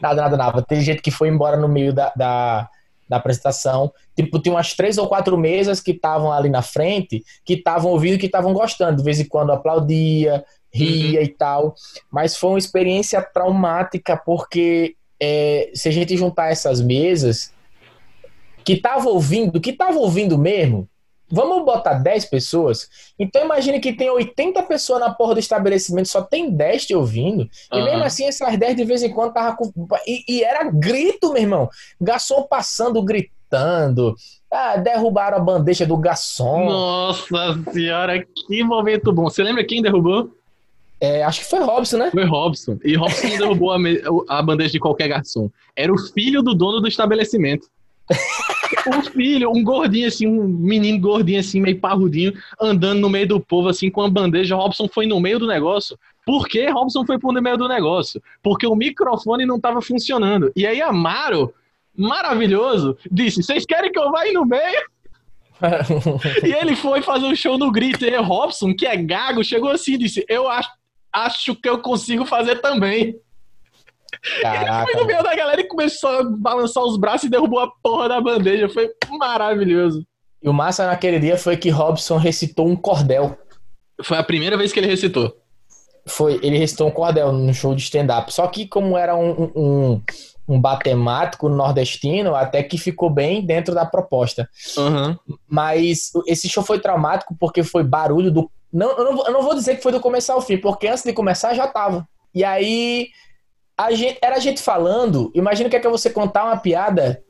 Nada, 0.00 0.22
nada, 0.22 0.36
nada. 0.36 0.62
Teve 0.62 0.82
gente 0.82 1.02
que 1.02 1.10
foi 1.10 1.28
embora 1.28 1.56
no 1.56 1.68
meio 1.68 1.92
da, 1.92 2.12
da, 2.14 2.68
da 3.08 3.16
apresentação. 3.16 3.92
Tipo, 4.16 4.40
tinha 4.40 4.54
umas 4.54 4.74
três 4.74 4.98
ou 4.98 5.08
quatro 5.08 5.36
mesas 5.36 5.80
que 5.80 5.92
estavam 5.92 6.32
ali 6.32 6.48
na 6.48 6.62
frente, 6.62 7.22
que 7.44 7.54
estavam 7.54 7.90
ouvindo, 7.90 8.18
que 8.18 8.26
estavam 8.26 8.52
gostando. 8.52 8.98
De 8.98 9.02
vez 9.02 9.20
em 9.20 9.24
quando 9.24 9.52
aplaudia, 9.52 10.44
ria 10.72 11.20
uhum. 11.20 11.24
e 11.24 11.28
tal. 11.28 11.74
Mas 12.10 12.36
foi 12.36 12.50
uma 12.50 12.58
experiência 12.58 13.22
traumática, 13.22 14.16
porque 14.16 14.96
é, 15.20 15.70
se 15.74 15.88
a 15.88 15.92
gente 15.92 16.16
juntar 16.16 16.50
essas 16.50 16.80
mesas, 16.80 17.52
que 18.64 18.72
estavam 18.72 19.12
ouvindo, 19.12 19.60
que 19.60 19.70
estavam 19.70 20.00
ouvindo 20.00 20.38
mesmo, 20.38 20.88
Vamos 21.34 21.64
botar 21.64 21.94
10 21.94 22.26
pessoas? 22.26 22.88
Então 23.18 23.44
imagine 23.44 23.80
que 23.80 23.92
tem 23.92 24.08
80 24.08 24.62
pessoas 24.62 25.00
na 25.00 25.12
porra 25.12 25.34
do 25.34 25.40
estabelecimento, 25.40 26.08
só 26.08 26.22
tem 26.22 26.48
10 26.48 26.86
te 26.86 26.94
ouvindo. 26.94 27.48
Uhum. 27.72 27.80
E 27.80 27.82
mesmo 27.82 28.04
assim, 28.04 28.26
essas 28.26 28.56
10 28.56 28.76
de 28.76 28.84
vez 28.84 29.02
em 29.02 29.12
quando 29.12 29.32
tava 29.32 29.56
com. 29.56 29.72
E, 30.06 30.24
e 30.28 30.44
era 30.44 30.70
grito, 30.70 31.32
meu 31.32 31.42
irmão. 31.42 31.68
Garçom 32.00 32.44
passando, 32.44 33.02
gritando. 33.02 34.14
Ah, 34.50 34.76
derrubaram 34.76 35.38
a 35.38 35.40
bandeja 35.40 35.84
do 35.84 35.96
garçom. 35.96 36.66
Nossa 36.66 37.58
senhora, 37.72 38.24
que 38.24 38.62
momento 38.62 39.12
bom. 39.12 39.24
Você 39.24 39.42
lembra 39.42 39.64
quem 39.64 39.82
derrubou? 39.82 40.30
É, 41.00 41.24
acho 41.24 41.40
que 41.40 41.46
foi 41.46 41.58
Robson, 41.58 41.98
né? 41.98 42.10
Foi 42.12 42.24
Robson. 42.24 42.78
E 42.84 42.94
Robson 42.94 43.28
derrubou 43.36 43.72
a, 43.72 43.78
a 44.28 44.42
bandeja 44.42 44.70
de 44.70 44.78
qualquer 44.78 45.08
garçom. 45.08 45.50
Era 45.74 45.92
o 45.92 45.98
filho 45.98 46.42
do 46.42 46.54
dono 46.54 46.80
do 46.80 46.86
estabelecimento. 46.86 47.66
um 48.86 49.02
filho, 49.02 49.50
um 49.50 49.62
gordinho 49.62 50.08
assim, 50.08 50.26
um 50.26 50.46
menino 50.46 51.00
gordinho 51.00 51.40
assim, 51.40 51.60
meio 51.60 51.78
parrudinho, 51.78 52.32
andando 52.60 53.00
no 53.00 53.10
meio 53.10 53.26
do 53.26 53.40
povo 53.40 53.68
assim 53.68 53.90
com 53.90 54.02
a 54.02 54.10
bandeja. 54.10 54.56
Robson 54.56 54.88
foi 54.88 55.06
no 55.06 55.20
meio 55.20 55.38
do 55.38 55.46
negócio. 55.46 55.98
Por 56.24 56.48
que 56.48 56.68
Robson 56.70 57.04
foi 57.04 57.18
pro 57.18 57.32
meio 57.32 57.56
do 57.56 57.68
negócio? 57.68 58.22
Porque 58.42 58.66
o 58.66 58.74
microfone 58.74 59.44
não 59.44 59.56
estava 59.56 59.82
funcionando. 59.82 60.50
E 60.56 60.66
aí 60.66 60.80
Amaro, 60.80 61.52
maravilhoso, 61.96 62.96
disse: 63.10 63.42
"Vocês 63.42 63.66
querem 63.66 63.92
que 63.92 63.98
eu 63.98 64.10
vá 64.10 64.24
no 64.32 64.44
meio?" 64.44 64.94
e 66.44 66.52
ele 66.52 66.74
foi 66.76 67.00
fazer 67.02 67.26
um 67.26 67.34
show 67.34 67.56
no 67.58 67.70
grito. 67.70 68.04
E 68.04 68.16
Robson, 68.16 68.74
que 68.74 68.86
é 68.86 68.96
gago, 68.96 69.44
chegou 69.44 69.70
assim 69.70 69.94
e 69.94 69.98
disse: 69.98 70.24
Eu 70.28 70.48
acho, 70.48 70.70
acho 71.12 71.54
que 71.54 71.68
eu 71.68 71.78
consigo 71.78 72.24
fazer 72.24 72.60
também. 72.60 73.16
Caraca, 74.40 74.82
ele 74.82 74.92
foi 74.92 75.00
no 75.00 75.06
meio 75.06 75.22
da 75.22 75.34
galera 75.34 75.60
e 75.60 75.68
começou 75.68 76.10
a 76.10 76.24
balançar 76.24 76.82
os 76.82 76.96
braços 76.96 77.24
e 77.24 77.30
derrubou 77.30 77.60
a 77.60 77.70
porra 77.82 78.08
da 78.08 78.20
bandeja. 78.20 78.68
Foi 78.68 78.90
maravilhoso. 79.18 80.04
E 80.42 80.48
o 80.48 80.52
massa 80.52 80.86
naquele 80.86 81.18
dia 81.18 81.36
foi 81.36 81.56
que 81.56 81.70
Robson 81.70 82.16
recitou 82.16 82.66
um 82.66 82.76
cordel. 82.76 83.36
Foi 84.02 84.16
a 84.16 84.22
primeira 84.22 84.56
vez 84.56 84.72
que 84.72 84.80
ele 84.80 84.86
recitou. 84.86 85.34
Foi, 86.06 86.38
ele 86.42 86.58
recitou 86.58 86.88
um 86.88 86.90
cordel 86.90 87.32
no 87.32 87.52
show 87.52 87.74
de 87.74 87.82
stand-up. 87.82 88.32
Só 88.32 88.46
que 88.46 88.66
como 88.66 88.96
era 88.96 89.16
um, 89.16 89.50
um, 89.54 90.02
um 90.48 90.60
batemático 90.60 91.48
nordestino, 91.48 92.34
até 92.34 92.62
que 92.62 92.76
ficou 92.76 93.08
bem 93.10 93.44
dentro 93.44 93.74
da 93.74 93.86
proposta. 93.86 94.48
Uhum. 94.76 95.16
Mas 95.48 96.12
esse 96.26 96.48
show 96.48 96.62
foi 96.62 96.78
traumático 96.78 97.34
porque 97.38 97.62
foi 97.62 97.82
barulho 97.82 98.30
do. 98.30 98.50
Não, 98.72 98.90
eu, 98.90 99.04
não, 99.04 99.26
eu 99.26 99.32
não 99.32 99.42
vou 99.42 99.54
dizer 99.54 99.76
que 99.76 99.82
foi 99.82 99.92
do 99.92 100.00
começo 100.00 100.32
ao 100.32 100.42
fim, 100.42 100.58
porque 100.58 100.88
antes 100.88 101.04
de 101.04 101.12
começar 101.12 101.54
já 101.54 101.66
tava. 101.66 102.06
E 102.34 102.42
aí 102.44 103.08
a 103.76 103.92
gente, 103.92 104.18
era 104.22 104.36
a 104.36 104.40
gente 104.40 104.62
falando. 104.62 105.30
Imagina 105.34 105.68
que 105.68 105.76
é 105.76 105.80
que 105.80 105.88
você 105.88 106.10
contar 106.10 106.44
uma 106.44 106.56
piada 106.56 107.22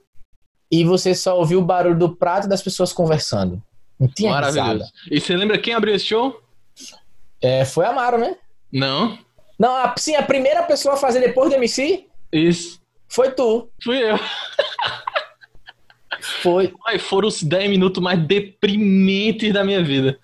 e 0.70 0.84
você 0.84 1.14
só 1.14 1.38
ouviu 1.38 1.60
o 1.60 1.64
barulho 1.64 1.98
do 1.98 2.14
prato 2.16 2.48
das 2.48 2.62
pessoas 2.62 2.92
conversando. 2.92 3.62
Não 3.98 4.08
tinha 4.08 4.30
Maravilhoso. 4.30 4.72
risada. 4.72 4.90
E 5.10 5.20
você 5.20 5.36
lembra 5.36 5.58
quem 5.58 5.74
abriu 5.74 5.94
esse 5.94 6.06
show? 6.06 6.40
É, 7.40 7.64
foi 7.64 7.86
Amaro, 7.86 8.18
né? 8.18 8.36
Não. 8.72 9.18
Não, 9.58 9.74
a, 9.76 9.94
sim, 9.96 10.16
a 10.16 10.22
primeira 10.22 10.62
pessoa 10.64 10.94
a 10.94 10.96
fazer 10.98 11.20
depois 11.20 11.50
do 11.50 11.56
MC 11.56 12.06
Isso. 12.32 12.80
foi 13.08 13.30
tu. 13.30 13.68
Fui 13.82 14.02
eu. 14.02 14.18
Foi. 16.42 16.72
Ai, 16.86 16.98
foram 16.98 17.28
os 17.28 17.42
10 17.42 17.70
minutos 17.70 18.02
mais 18.02 18.18
deprimentes 18.18 19.52
da 19.52 19.62
minha 19.62 19.82
vida. 19.82 20.18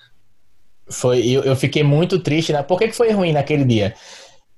Foi, 0.90 1.20
eu, 1.24 1.44
eu 1.44 1.54
fiquei 1.54 1.82
muito 1.82 2.18
triste, 2.18 2.52
né? 2.52 2.62
Por 2.62 2.78
que, 2.78 2.88
que 2.88 2.96
foi 2.96 3.12
ruim 3.12 3.32
naquele 3.32 3.64
dia? 3.64 3.94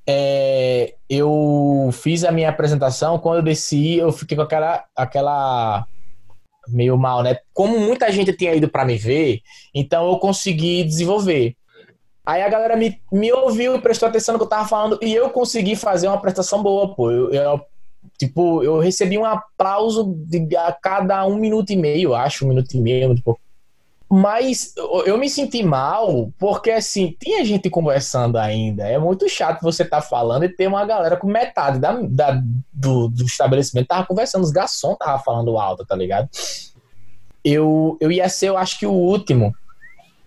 É, 0.06 0.94
eu 1.08 1.90
fiz 1.92 2.24
a 2.24 2.32
minha 2.32 2.48
apresentação, 2.50 3.18
quando 3.18 3.36
eu 3.36 3.42
desci, 3.42 3.96
eu 3.96 4.10
fiquei 4.12 4.36
com 4.36 4.42
aquela, 4.42 4.84
aquela 4.96 5.86
meio 6.68 6.96
mal, 6.98 7.22
né? 7.22 7.38
Como 7.52 7.78
muita 7.78 8.10
gente 8.10 8.32
tinha 8.32 8.54
ido 8.54 8.68
pra 8.68 8.84
me 8.84 8.96
ver, 8.96 9.40
então 9.74 10.08
eu 10.10 10.18
consegui 10.18 10.84
desenvolver. 10.84 11.54
Aí 12.24 12.40
a 12.42 12.48
galera 12.48 12.76
me, 12.76 13.00
me 13.12 13.32
ouviu 13.32 13.74
e 13.74 13.80
prestou 13.80 14.08
atenção 14.08 14.32
no 14.34 14.38
que 14.38 14.44
eu 14.44 14.48
tava 14.48 14.68
falando 14.68 14.98
e 15.02 15.12
eu 15.12 15.28
consegui 15.30 15.74
fazer 15.74 16.06
uma 16.08 16.20
prestação 16.20 16.62
boa, 16.62 16.94
pô. 16.94 17.10
Eu, 17.10 17.30
eu- 17.32 17.60
tipo, 18.18 18.62
eu 18.62 18.78
recebi 18.78 19.18
um 19.18 19.24
aplauso 19.24 20.14
de, 20.26 20.56
a 20.56 20.72
cada 20.72 21.24
um 21.26 21.36
minuto 21.36 21.70
e 21.70 21.76
meio, 21.76 22.14
acho, 22.14 22.44
um 22.44 22.48
minuto 22.48 22.72
e 22.74 22.80
meio, 22.80 23.14
tipo. 23.14 23.38
Mas 24.14 24.74
eu, 24.76 25.16
me 25.16 25.30
senti 25.30 25.62
mal 25.62 26.30
porque, 26.38 26.70
assim, 26.70 27.16
tinha 27.18 27.42
gente 27.46 27.70
conversando 27.70 28.36
ainda. 28.36 28.86
É 28.86 28.98
muito 28.98 29.26
chato 29.26 29.62
você 29.62 29.84
estar 29.84 30.02
falando 30.02 30.44
e 30.44 30.50
ter 30.50 30.66
uma 30.66 30.84
galera 30.84 31.16
com 31.16 31.26
metade 31.26 31.78
da, 31.78 31.92
da- 32.02 32.42
do, 32.70 33.08
do 33.08 33.24
estabelecimento 33.24 33.86
tava 33.86 34.04
conversando. 34.06 34.42
Os 34.44 34.50
garçons 34.50 34.98
tava 34.98 35.18
falando 35.18 35.56
alto, 35.56 35.86
tá 35.86 35.96
ligado? 35.96 36.28
Eu, 37.42 37.96
eu 38.02 38.12
ia 38.12 38.28
ser, 38.28 38.50
eu 38.50 38.58
acho 38.58 38.78
que 38.78 38.86
o 38.86 38.92
último. 38.92 39.54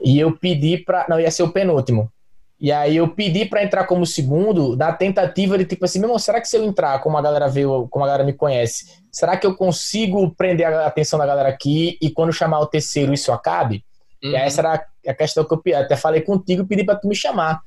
E 0.03 0.19
eu 0.19 0.35
pedi 0.35 0.79
pra. 0.79 1.05
Não, 1.07 1.19
ia 1.19 1.29
ser 1.29 1.43
o 1.43 1.51
penúltimo. 1.51 2.11
E 2.59 2.71
aí 2.71 2.95
eu 2.97 3.07
pedi 3.09 3.45
pra 3.45 3.63
entrar 3.63 3.85
como 3.85 4.03
segundo, 4.03 4.75
na 4.75 4.93
tentativa 4.93 5.59
de 5.59 5.65
tipo 5.65 5.85
assim, 5.85 5.99
meu 5.99 6.07
irmão, 6.07 6.17
será 6.17 6.41
que 6.41 6.47
se 6.47 6.57
eu 6.57 6.63
entrar, 6.63 6.99
como 7.01 7.17
a 7.17 7.21
galera 7.21 7.47
veio, 7.47 7.87
como 7.91 8.03
a 8.03 8.07
galera 8.07 8.23
me 8.23 8.33
conhece, 8.33 8.87
será 9.15 9.37
que 9.37 9.47
eu 9.47 9.55
consigo 9.55 10.29
prender 10.35 10.67
a 10.67 10.85
atenção 10.87 11.17
da 11.17 11.25
galera 11.25 11.47
aqui 11.47 11.97
e 12.01 12.09
quando 12.09 12.33
chamar 12.33 12.59
o 12.59 12.67
terceiro 12.67 13.13
isso 13.13 13.31
acabe? 13.31 13.85
E 14.21 14.27
Uhum. 14.27 14.35
essa 14.35 14.59
era 14.59 14.85
a 15.07 15.13
questão 15.13 15.45
que 15.45 15.53
eu. 15.53 15.77
Até 15.77 15.95
falei 15.95 16.19
contigo 16.19 16.63
e 16.63 16.65
pedi 16.65 16.83
pra 16.83 16.97
tu 16.97 17.07
me 17.07 17.15
chamar. 17.15 17.61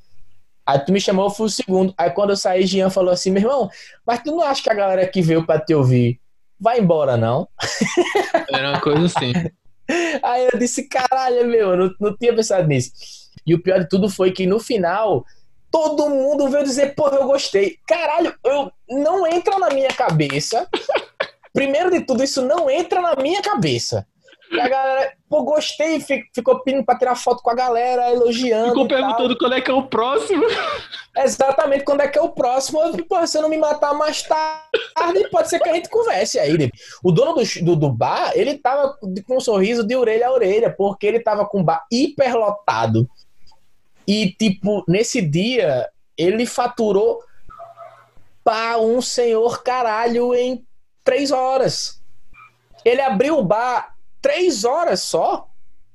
Aí 0.63 0.77
tu 0.77 0.91
me 0.91 1.01
chamou, 1.01 1.25
eu 1.25 1.31
fui 1.31 1.47
o 1.47 1.49
segundo. 1.49 1.91
Aí 1.97 2.11
quando 2.11 2.29
eu 2.29 2.37
saí, 2.37 2.67
Jean 2.67 2.91
falou 2.91 3.11
assim, 3.11 3.31
meu 3.31 3.41
irmão, 3.41 3.67
mas 4.05 4.21
tu 4.21 4.29
não 4.31 4.43
acha 4.43 4.61
que 4.61 4.69
a 4.69 4.75
galera 4.75 5.07
que 5.07 5.23
veio 5.23 5.43
pra 5.43 5.59
te 5.59 5.73
ouvir 5.73 6.19
vai 6.59 6.79
embora, 6.79 7.17
não? 7.17 7.47
Era 8.53 8.69
uma 8.69 8.81
coisa 8.81 9.05
assim. 9.05 9.33
Aí 10.21 10.49
eu 10.53 10.59
disse, 10.59 10.87
caralho, 10.87 11.47
meu, 11.47 11.71
eu 11.71 11.77
não, 11.77 11.91
não 11.99 12.15
tinha 12.15 12.35
pensado 12.35 12.67
nisso. 12.67 12.91
E 13.43 13.55
o 13.55 13.63
pior 13.63 13.79
de 13.79 13.89
tudo 13.89 14.07
foi 14.07 14.31
que 14.31 14.45
no 14.45 14.59
final, 14.59 15.25
todo 15.71 16.09
mundo 16.09 16.47
veio 16.49 16.63
dizer, 16.63 16.93
porra, 16.93 17.17
eu 17.17 17.25
gostei. 17.25 17.77
Caralho, 17.87 18.35
eu 18.43 18.71
não 18.87 19.25
entra 19.25 19.57
na 19.57 19.69
minha 19.71 19.89
cabeça. 19.89 20.67
Primeiro 21.59 21.91
de 21.91 21.99
tudo, 21.99 22.23
isso 22.23 22.41
não 22.41 22.69
entra 22.69 23.01
na 23.01 23.15
minha 23.21 23.41
cabeça. 23.41 24.07
E 24.49 24.57
a 24.59 24.67
galera, 24.69 25.11
pô, 25.29 25.43
gostei, 25.43 25.99
fi- 25.99 26.23
ficou 26.33 26.61
pedindo 26.61 26.85
pra 26.85 26.97
tirar 26.97 27.15
foto 27.15 27.43
com 27.43 27.49
a 27.49 27.53
galera, 27.53 28.09
elogiando. 28.11 28.69
Ficou 28.69 28.87
perguntando 28.87 29.37
quando 29.37 29.55
é 29.55 29.61
que 29.61 29.69
é 29.69 29.73
o 29.73 29.83
próximo. 29.83 30.43
Exatamente 31.17 31.83
quando 31.83 31.99
é 32.01 32.07
que 32.07 32.17
é 32.17 32.21
o 32.21 32.29
próximo. 32.29 32.79
Pô, 33.09 33.27
se 33.27 33.37
eu 33.37 33.41
não 33.41 33.49
me 33.49 33.57
matar 33.57 33.93
mais 33.93 34.23
tarde, 34.23 35.27
pode 35.29 35.49
ser 35.49 35.59
que 35.59 35.67
a 35.67 35.73
gente 35.73 35.89
converse 35.89 36.39
aí. 36.39 36.71
O 37.03 37.11
dono 37.11 37.33
do, 37.33 37.43
do, 37.65 37.75
do 37.75 37.91
bar, 37.91 38.31
ele 38.35 38.57
tava 38.57 38.97
com 39.27 39.35
um 39.35 39.41
sorriso 39.41 39.83
de 39.85 39.97
orelha 39.97 40.27
a 40.27 40.31
orelha, 40.31 40.73
porque 40.73 41.05
ele 41.05 41.19
tava 41.19 41.45
com 41.45 41.59
o 41.59 41.63
bar 41.63 41.85
hiperlotado. 41.91 43.05
E, 44.07 44.31
tipo, 44.31 44.83
nesse 44.87 45.21
dia, 45.21 45.89
ele 46.17 46.45
faturou 46.45 47.19
para 48.43 48.79
um 48.79 49.01
senhor 49.01 49.61
caralho 49.61 50.33
em 50.33 50.65
três 51.09 51.31
horas. 51.31 51.99
Ele 52.85 53.01
abriu 53.01 53.39
o 53.39 53.43
bar 53.43 53.95
três 54.21 54.63
horas 54.63 55.01
só. 55.01 55.47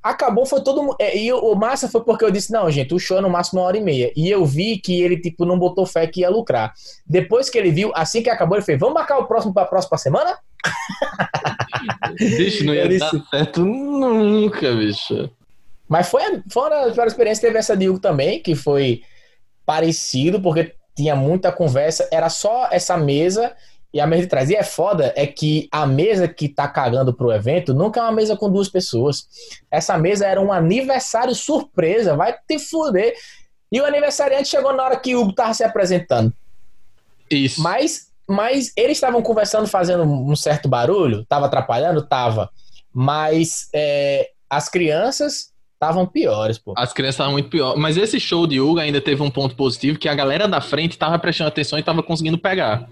Acabou, 0.03 0.45
foi 0.45 0.61
todo 0.63 0.83
mundo. 0.83 0.97
é, 0.99 1.17
E 1.17 1.33
o 1.33 1.55
massa 1.55 1.89
foi 1.89 2.03
porque 2.03 2.25
eu 2.25 2.33
disse: 2.33 2.53
não, 2.53 2.69
gente, 2.69 2.93
o 2.93 2.99
show 2.99 3.19
é 3.19 3.21
no 3.21 3.31
máximo 3.31 3.61
uma 3.61 3.67
hora 3.69 3.79
e 3.79 3.81
meia. 3.81 4.13
E 4.17 4.29
eu 4.29 4.45
vi 4.45 4.77
que 4.79 5.01
ele, 5.01 5.17
tipo, 5.19 5.45
não 5.47 5.57
botou 5.57 5.87
fé 5.87 6.07
que 6.09 6.23
ia 6.23 6.29
lucrar. 6.29 6.75
Depois 7.07 7.49
que 7.49 7.57
ele 7.57 7.71
viu, 7.71 7.93
assim 7.95 8.23
que 8.23 8.29
acabou, 8.29 8.57
ele 8.59 8.65
fez: 8.65 8.79
vamos 8.79 8.95
marcar 8.95 9.19
o 9.19 9.27
próximo 9.27 9.55
para 9.55 9.63
a 9.63 9.67
próxima 9.67 9.97
semana? 9.97 10.37
Bicho, 12.19 12.65
não 12.65 12.75
ia 12.75 12.85
Ele 12.85 12.99
dar 12.99 13.13
certo 13.31 13.65
nunca, 13.65 14.73
bicho. 14.75 15.31
Mas 15.89 16.09
foi, 16.09 16.23
foi 16.51 16.63
uma 16.63 16.71
das 16.87 16.95
piores 16.95 17.13
experiências. 17.13 17.41
Teve 17.41 17.59
essa 17.59 17.77
de 17.77 17.89
Hugo 17.89 18.01
também, 18.01 18.43
que 18.43 18.55
foi 18.55 19.03
parecido, 19.67 20.41
porque 20.41 20.75
tinha 20.97 21.15
muita 21.15 21.53
conversa. 21.53 22.09
Era 22.11 22.29
só 22.29 22.69
essa 22.71 22.97
mesa 22.97 23.55
e 23.95 24.01
a 24.01 24.07
mesa 24.09 24.23
de 24.23 24.29
trás. 24.29 24.51
E 24.51 24.57
é 24.57 24.65
foda, 24.65 25.15
é 25.17 25.25
que 25.25 25.69
a 25.71 25.87
mesa 25.87 26.27
que 26.27 26.49
tá 26.49 26.67
cagando 26.67 27.15
pro 27.15 27.31
evento 27.31 27.73
nunca 27.73 28.01
é 28.01 28.03
uma 28.03 28.11
mesa 28.11 28.37
com 28.37 28.51
duas 28.51 28.69
pessoas. 28.69 29.29
Essa 29.71 29.97
mesa 29.97 30.27
era 30.27 30.41
um 30.41 30.53
aniversário 30.53 31.33
surpresa, 31.33 32.17
vai 32.17 32.35
te 32.47 32.59
fuder. 32.59 33.15
E 33.71 33.81
o 33.81 33.87
aniversariante 33.87 34.49
chegou 34.49 34.75
na 34.75 34.83
hora 34.83 34.97
que 34.99 35.15
o 35.15 35.21
Hugo 35.21 35.33
tava 35.33 35.55
se 35.55 35.63
apresentando. 35.63 36.33
Isso. 37.31 37.63
Mas, 37.63 38.11
mas 38.29 38.73
eles 38.77 38.97
estavam 38.97 39.23
conversando, 39.23 39.69
fazendo 39.69 40.03
um 40.03 40.35
certo 40.35 40.69
barulho, 40.69 41.25
tava 41.27 41.47
atrapalhando? 41.47 42.05
Tava. 42.05 42.51
Mas 42.93 43.69
é, 43.73 44.31
as 44.51 44.69
crianças 44.69 45.53
estavam 45.75 46.05
piores, 46.05 46.59
pô. 46.59 46.75
As 46.77 46.93
crianças 46.93 47.15
estavam 47.15 47.35
muito 47.35 47.49
pior. 47.49 47.77
Mas 47.77 47.97
esse 47.97 48.19
show 48.19 48.45
de 48.45 48.61
Hugo 48.61 48.81
ainda 48.81 49.01
teve 49.01 49.23
um 49.23 49.31
ponto 49.31 49.55
positivo 49.55 50.01
que 50.01 50.09
a 50.09 50.15
galera 50.17 50.49
da 50.49 50.61
frente 50.61 50.99
tava 50.99 51.17
prestando 51.17 51.49
atenção 51.49 51.79
e 51.79 51.83
tava 51.83 52.03
conseguindo 52.03 52.39
pegar. 52.39 52.89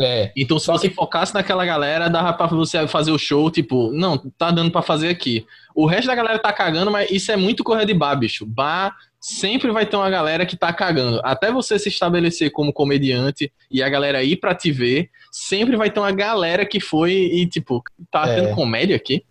É. 0.00 0.30
Então, 0.36 0.58
se 0.60 0.66
Só 0.66 0.72
você 0.78 0.88
que- 0.88 0.94
focasse 0.94 1.34
naquela 1.34 1.64
galera, 1.64 2.08
dava 2.08 2.32
pra 2.32 2.46
você 2.46 2.86
fazer 2.86 3.10
o 3.10 3.18
show, 3.18 3.50
tipo, 3.50 3.90
não, 3.92 4.16
tá 4.16 4.50
dando 4.50 4.70
pra 4.70 4.80
fazer 4.80 5.08
aqui. 5.08 5.44
O 5.74 5.86
resto 5.86 6.06
da 6.06 6.14
galera 6.14 6.38
tá 6.38 6.52
cagando, 6.52 6.90
mas 6.90 7.10
isso 7.10 7.32
é 7.32 7.36
muito 7.36 7.64
correr 7.64 7.84
de 7.84 7.94
bar, 7.94 8.14
bicho. 8.14 8.46
Bar 8.46 8.94
sempre 9.20 9.72
vai 9.72 9.84
ter 9.84 9.96
uma 9.96 10.08
galera 10.08 10.46
que 10.46 10.56
tá 10.56 10.72
cagando. 10.72 11.20
Até 11.24 11.50
você 11.50 11.76
se 11.80 11.88
estabelecer 11.88 12.52
como 12.52 12.72
comediante 12.72 13.52
e 13.68 13.82
a 13.82 13.88
galera 13.88 14.22
ir 14.22 14.36
pra 14.36 14.54
te 14.54 14.70
ver, 14.70 15.10
sempre 15.32 15.76
vai 15.76 15.90
ter 15.90 15.98
uma 15.98 16.12
galera 16.12 16.64
que 16.64 16.78
foi 16.78 17.12
e, 17.12 17.46
tipo, 17.48 17.82
tá 18.12 18.28
É. 18.28 18.36
tendo 18.36 18.54
comédia 18.54 18.94
aqui. 18.94 19.24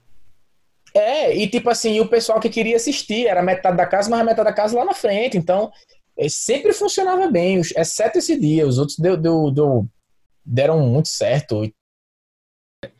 É, 0.93 1.35
e 1.37 1.47
tipo 1.47 1.69
assim, 1.69 1.99
o 1.99 2.07
pessoal 2.07 2.39
que 2.39 2.49
queria 2.49 2.75
assistir 2.75 3.27
era 3.27 3.41
metade 3.41 3.77
da 3.77 3.85
casa, 3.85 4.09
mas 4.09 4.19
a 4.19 4.23
metade 4.23 4.43
da 4.49 4.53
casa 4.53 4.77
lá 4.77 4.83
na 4.83 4.93
frente. 4.93 5.37
Então, 5.37 5.71
é, 6.17 6.27
sempre 6.27 6.73
funcionava 6.73 7.27
bem, 7.29 7.61
exceto 7.77 8.17
esse 8.17 8.37
dia. 8.37 8.67
Os 8.67 8.77
outros 8.79 8.97
deu, 8.97 9.15
deu- 9.15 9.51
deu- 9.51 9.87
deram 10.47 10.79
muito 10.87 11.09
certo. 11.09 11.69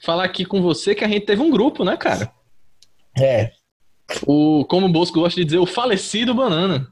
Falar 0.04 0.24
aqui 0.26 0.44
com 0.46 0.62
você 0.62 0.94
que 0.94 1.04
a 1.04 1.08
gente 1.08 1.26
teve 1.26 1.42
um 1.42 1.50
grupo, 1.50 1.84
né, 1.86 1.96
cara? 1.96 2.32
É, 3.18 3.52
O, 4.26 4.66
como 4.66 4.86
o 4.88 4.92
Bosco 4.92 5.20
gosta 5.20 5.40
de 5.40 5.46
dizer, 5.46 5.58
o 5.58 5.66
falecido 5.66 6.34
Banana. 6.34 6.88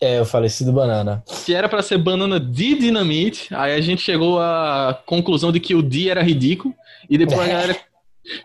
é 0.00 0.20
o 0.20 0.24
falecido 0.24 0.72
Banana. 0.72 1.22
que 1.44 1.54
era 1.54 1.68
pra 1.68 1.82
ser 1.82 1.98
banana 1.98 2.38
de 2.40 2.74
dinamite. 2.78 3.54
Aí 3.54 3.74
a 3.74 3.80
gente 3.80 4.02
chegou 4.02 4.38
à 4.40 5.00
conclusão 5.06 5.50
de 5.52 5.60
que 5.60 5.74
o 5.74 5.82
D 5.82 6.08
era 6.08 6.22
ridículo. 6.22 6.74
E 7.08 7.16
depois 7.18 7.40
a 7.40 7.46
galera 7.48 7.80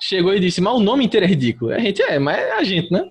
chegou 0.01 0.33
e 0.33 0.39
disse: 0.39 0.61
Mas 0.61 0.73
o 0.73 0.79
nome 0.79 1.05
inteiro 1.05 1.25
é 1.25 1.29
ridículo. 1.29 1.71
A 1.71 1.79
gente 1.79 2.01
é, 2.01 2.19
mas 2.19 2.37
é 2.37 2.51
a 2.53 2.63
gente, 2.63 2.91
né? 2.91 3.09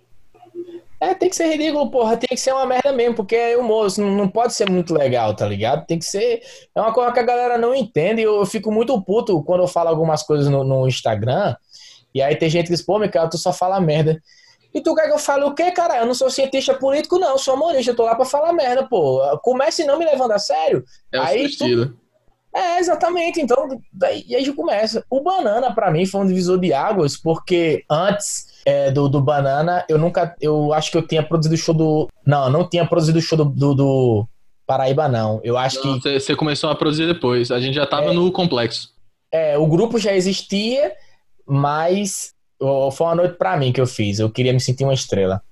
É, 1.02 1.14
tem 1.14 1.28
que 1.28 1.34
ser 1.34 1.48
ridículo, 1.48 1.90
porra. 1.90 2.16
Tem 2.16 2.28
que 2.28 2.36
ser 2.36 2.52
uma 2.52 2.64
merda 2.64 2.92
mesmo, 2.92 3.16
porque 3.16 3.34
é 3.34 3.56
humor, 3.56 3.88
não 3.98 4.10
não 4.12 4.28
pode 4.28 4.54
ser 4.54 4.70
muito 4.70 4.94
legal, 4.94 5.34
tá 5.34 5.44
ligado? 5.44 5.84
Tem 5.84 5.98
que 5.98 6.04
ser. 6.04 6.40
É 6.72 6.80
uma 6.80 6.92
coisa 6.94 7.10
que 7.10 7.18
a 7.18 7.24
galera 7.24 7.58
não 7.58 7.74
entende. 7.74 8.22
Eu, 8.22 8.36
eu 8.36 8.46
fico 8.46 8.70
muito 8.70 9.02
puto 9.02 9.42
quando 9.42 9.62
eu 9.62 9.66
falo 9.68 9.88
algumas 9.88 10.22
coisas 10.22 10.48
no, 10.48 10.62
no 10.62 10.86
Instagram. 10.86 11.56
E 12.14 12.22
aí 12.22 12.36
tem 12.36 12.48
gente 12.48 12.66
que 12.66 12.72
diz, 12.72 12.82
pô, 12.82 13.00
Micael, 13.00 13.28
tu 13.28 13.36
só 13.36 13.52
fala 13.52 13.80
merda. 13.80 14.22
E 14.72 14.80
tu 14.80 14.94
quer 14.94 15.06
que 15.08 15.12
eu 15.12 15.18
fale 15.18 15.42
o 15.42 15.52
quê, 15.54 15.72
cara? 15.72 15.98
Eu 15.98 16.06
não 16.06 16.14
sou 16.14 16.30
cientista 16.30 16.72
político, 16.72 17.18
não. 17.18 17.30
Eu 17.30 17.38
sou 17.38 17.56
humorista. 17.56 17.90
Eu 17.90 17.96
tô 17.96 18.04
lá 18.04 18.14
pra 18.14 18.24
falar 18.24 18.52
merda, 18.52 18.86
pô. 18.88 19.20
Comece 19.42 19.84
não 19.84 19.98
me 19.98 20.04
levando 20.04 20.30
a 20.30 20.38
sério. 20.38 20.84
É 21.12 21.18
o 21.18 21.22
Aí 21.22 21.42
tu- 21.42 21.46
estilo. 21.48 21.96
É, 22.54 22.78
exatamente. 22.78 23.40
Então, 23.40 23.68
daí, 23.92 24.24
e 24.28 24.36
aí 24.36 24.44
já 24.44 24.52
começa. 24.54 25.04
O 25.10 25.20
Banana, 25.20 25.74
para 25.74 25.90
mim, 25.90 26.06
foi 26.06 26.20
um 26.20 26.26
divisor 26.26 26.60
de 26.60 26.72
águas, 26.72 27.16
porque 27.16 27.82
antes 27.90 28.51
é, 28.64 28.90
do, 28.90 29.08
do 29.08 29.20
Banana, 29.20 29.84
eu 29.88 29.98
nunca. 29.98 30.34
Eu 30.40 30.72
acho 30.72 30.90
que 30.90 30.96
eu 30.96 31.06
tinha 31.06 31.22
produzido 31.22 31.54
o 31.54 31.58
show 31.58 31.74
do. 31.74 32.08
Não, 32.26 32.50
não 32.50 32.68
tinha 32.68 32.86
produzido 32.86 33.18
o 33.18 33.22
show 33.22 33.36
do, 33.36 33.44
do, 33.44 33.74
do 33.74 34.28
Paraíba, 34.66 35.08
não. 35.08 35.40
Eu 35.42 35.56
acho 35.56 35.84
não, 35.84 35.98
que. 35.98 36.20
Você 36.20 36.36
começou 36.36 36.70
a 36.70 36.74
produzir 36.74 37.06
depois. 37.06 37.50
A 37.50 37.60
gente 37.60 37.74
já 37.74 37.86
tava 37.86 38.10
é, 38.10 38.12
no 38.12 38.30
complexo. 38.30 38.90
É, 39.30 39.58
o 39.58 39.66
grupo 39.66 39.98
já 39.98 40.14
existia, 40.14 40.92
mas 41.46 42.32
foi 42.92 43.06
uma 43.06 43.14
noite 43.16 43.36
para 43.36 43.56
mim 43.56 43.72
que 43.72 43.80
eu 43.80 43.86
fiz. 43.86 44.18
Eu 44.18 44.30
queria 44.30 44.52
me 44.52 44.60
sentir 44.60 44.84
uma 44.84 44.94
estrela. 44.94 45.42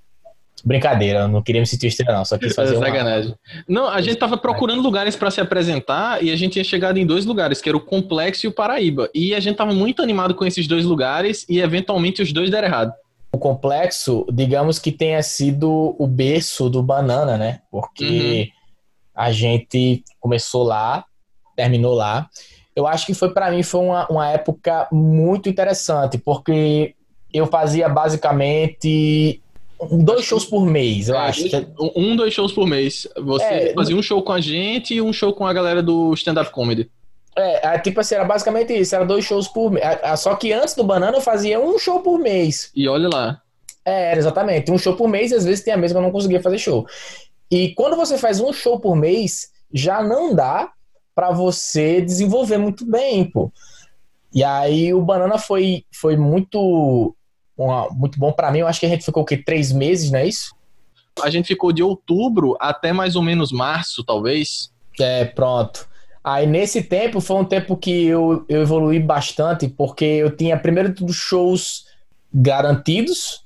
Brincadeira, 0.63 1.27
não 1.27 1.41
queria 1.41 1.61
me 1.61 1.67
sentir 1.67 1.87
estrela, 1.87 2.19
não. 2.19 2.25
Só 2.25 2.37
quis 2.37 2.53
fazer. 2.53 2.75
É 2.75 2.79
sacanagem. 2.79 3.31
Uma... 3.31 3.63
Não, 3.67 3.87
a 3.87 4.01
gente 4.01 4.15
tava 4.17 4.37
procurando 4.37 4.81
lugares 4.81 5.15
para 5.15 5.31
se 5.31 5.41
apresentar 5.41 6.23
e 6.23 6.31
a 6.31 6.35
gente 6.35 6.53
tinha 6.53 6.63
chegado 6.63 6.97
em 6.97 7.05
dois 7.05 7.25
lugares, 7.25 7.61
que 7.61 7.69
era 7.69 7.77
o 7.77 7.81
Complexo 7.81 8.45
e 8.45 8.49
o 8.49 8.51
Paraíba. 8.51 9.09
E 9.13 9.33
a 9.33 9.39
gente 9.39 9.55
tava 9.55 9.73
muito 9.73 10.01
animado 10.01 10.35
com 10.35 10.45
esses 10.45 10.67
dois 10.67 10.85
lugares 10.85 11.45
e 11.49 11.59
eventualmente 11.59 12.21
os 12.21 12.31
dois 12.31 12.49
deram 12.49 12.67
errado. 12.67 12.93
O 13.31 13.37
Complexo, 13.37 14.25
digamos 14.31 14.77
que 14.77 14.91
tenha 14.91 15.23
sido 15.23 15.95
o 15.97 16.05
berço 16.05 16.69
do 16.69 16.83
Banana, 16.83 17.37
né? 17.37 17.61
Porque 17.71 18.51
uhum. 18.51 19.23
a 19.23 19.31
gente 19.31 20.03
começou 20.19 20.63
lá, 20.63 21.05
terminou 21.55 21.93
lá. 21.93 22.29
Eu 22.75 22.85
acho 22.85 23.05
que 23.05 23.13
foi 23.13 23.33
para 23.33 23.49
mim 23.51 23.63
foi 23.63 23.81
uma, 23.81 24.07
uma 24.07 24.29
época 24.29 24.87
muito 24.91 25.49
interessante, 25.49 26.17
porque 26.17 26.93
eu 27.33 27.47
fazia 27.47 27.87
basicamente 27.87 29.41
dois 29.89 30.25
shows 30.25 30.45
por 30.45 30.65
mês, 30.65 31.09
eu 31.09 31.15
é, 31.15 31.19
acho. 31.19 31.43
Um, 31.95 32.15
dois 32.15 32.33
shows 32.33 32.51
por 32.51 32.67
mês. 32.67 33.07
Você 33.17 33.43
é, 33.43 33.73
fazia 33.73 33.95
um 33.95 34.01
show 34.01 34.21
com 34.21 34.31
a 34.31 34.41
gente 34.41 34.93
e 34.93 35.01
um 35.01 35.11
show 35.11 35.33
com 35.33 35.45
a 35.45 35.53
galera 35.53 35.81
do 35.81 36.13
stand-up 36.13 36.51
comedy. 36.51 36.89
É, 37.37 37.75
é, 37.75 37.79
tipo 37.79 37.99
assim, 37.99 38.15
era 38.15 38.25
basicamente 38.25 38.73
isso, 38.73 38.93
era 38.93 39.05
dois 39.05 39.23
shows 39.23 39.47
por 39.47 39.71
mês. 39.71 39.83
Só 40.17 40.35
que 40.35 40.51
antes 40.51 40.75
do 40.75 40.83
Banana 40.83 41.17
eu 41.17 41.21
fazia 41.21 41.59
um 41.59 41.79
show 41.79 42.01
por 42.01 42.19
mês. 42.19 42.71
E 42.75 42.87
olha 42.87 43.09
lá. 43.09 43.41
É, 43.85 44.15
exatamente. 44.17 44.71
Um 44.71 44.77
show 44.77 44.95
por 44.95 45.07
mês 45.07 45.31
e 45.31 45.35
às 45.35 45.45
vezes 45.45 45.63
tem 45.63 45.73
a 45.73 45.77
mesma 45.77 45.99
eu 45.99 46.03
não 46.03 46.11
conseguia 46.11 46.41
fazer 46.41 46.57
show. 46.57 46.85
E 47.49 47.73
quando 47.73 47.95
você 47.95 48.17
faz 48.17 48.39
um 48.39 48.53
show 48.53 48.79
por 48.79 48.95
mês, 48.95 49.51
já 49.73 50.03
não 50.03 50.35
dá 50.35 50.71
para 51.15 51.31
você 51.31 52.01
desenvolver 52.01 52.57
muito 52.57 52.85
bem, 52.85 53.29
pô. 53.29 53.51
E 54.33 54.43
aí 54.43 54.93
o 54.93 55.01
Banana 55.01 55.37
foi, 55.37 55.83
foi 55.91 56.15
muito 56.15 57.15
uma, 57.65 57.89
muito 57.89 58.19
bom 58.19 58.31
para 58.31 58.51
mim. 58.51 58.59
Eu 58.59 58.67
acho 58.67 58.79
que 58.79 58.85
a 58.85 58.89
gente 58.89 59.05
ficou 59.05 59.23
o 59.23 59.25
quê? 59.25 59.37
Três 59.37 59.71
meses, 59.71 60.11
não 60.11 60.19
é 60.19 60.27
isso? 60.27 60.55
A 61.21 61.29
gente 61.29 61.47
ficou 61.47 61.71
de 61.71 61.83
outubro 61.83 62.55
até 62.59 62.93
mais 62.93 63.15
ou 63.15 63.21
menos 63.21 63.51
março, 63.51 64.03
talvez. 64.03 64.71
É, 64.99 65.25
pronto. 65.25 65.87
Aí 66.23 66.45
nesse 66.45 66.83
tempo 66.83 67.19
foi 67.19 67.37
um 67.37 67.45
tempo 67.45 67.75
que 67.75 68.05
eu, 68.05 68.45
eu 68.47 68.61
evolui 68.61 68.99
bastante, 68.99 69.67
porque 69.67 70.05
eu 70.05 70.35
tinha 70.35 70.57
primeiro 70.57 70.89
de 70.89 70.95
tudo 70.95 71.13
shows 71.13 71.85
garantidos. 72.33 73.43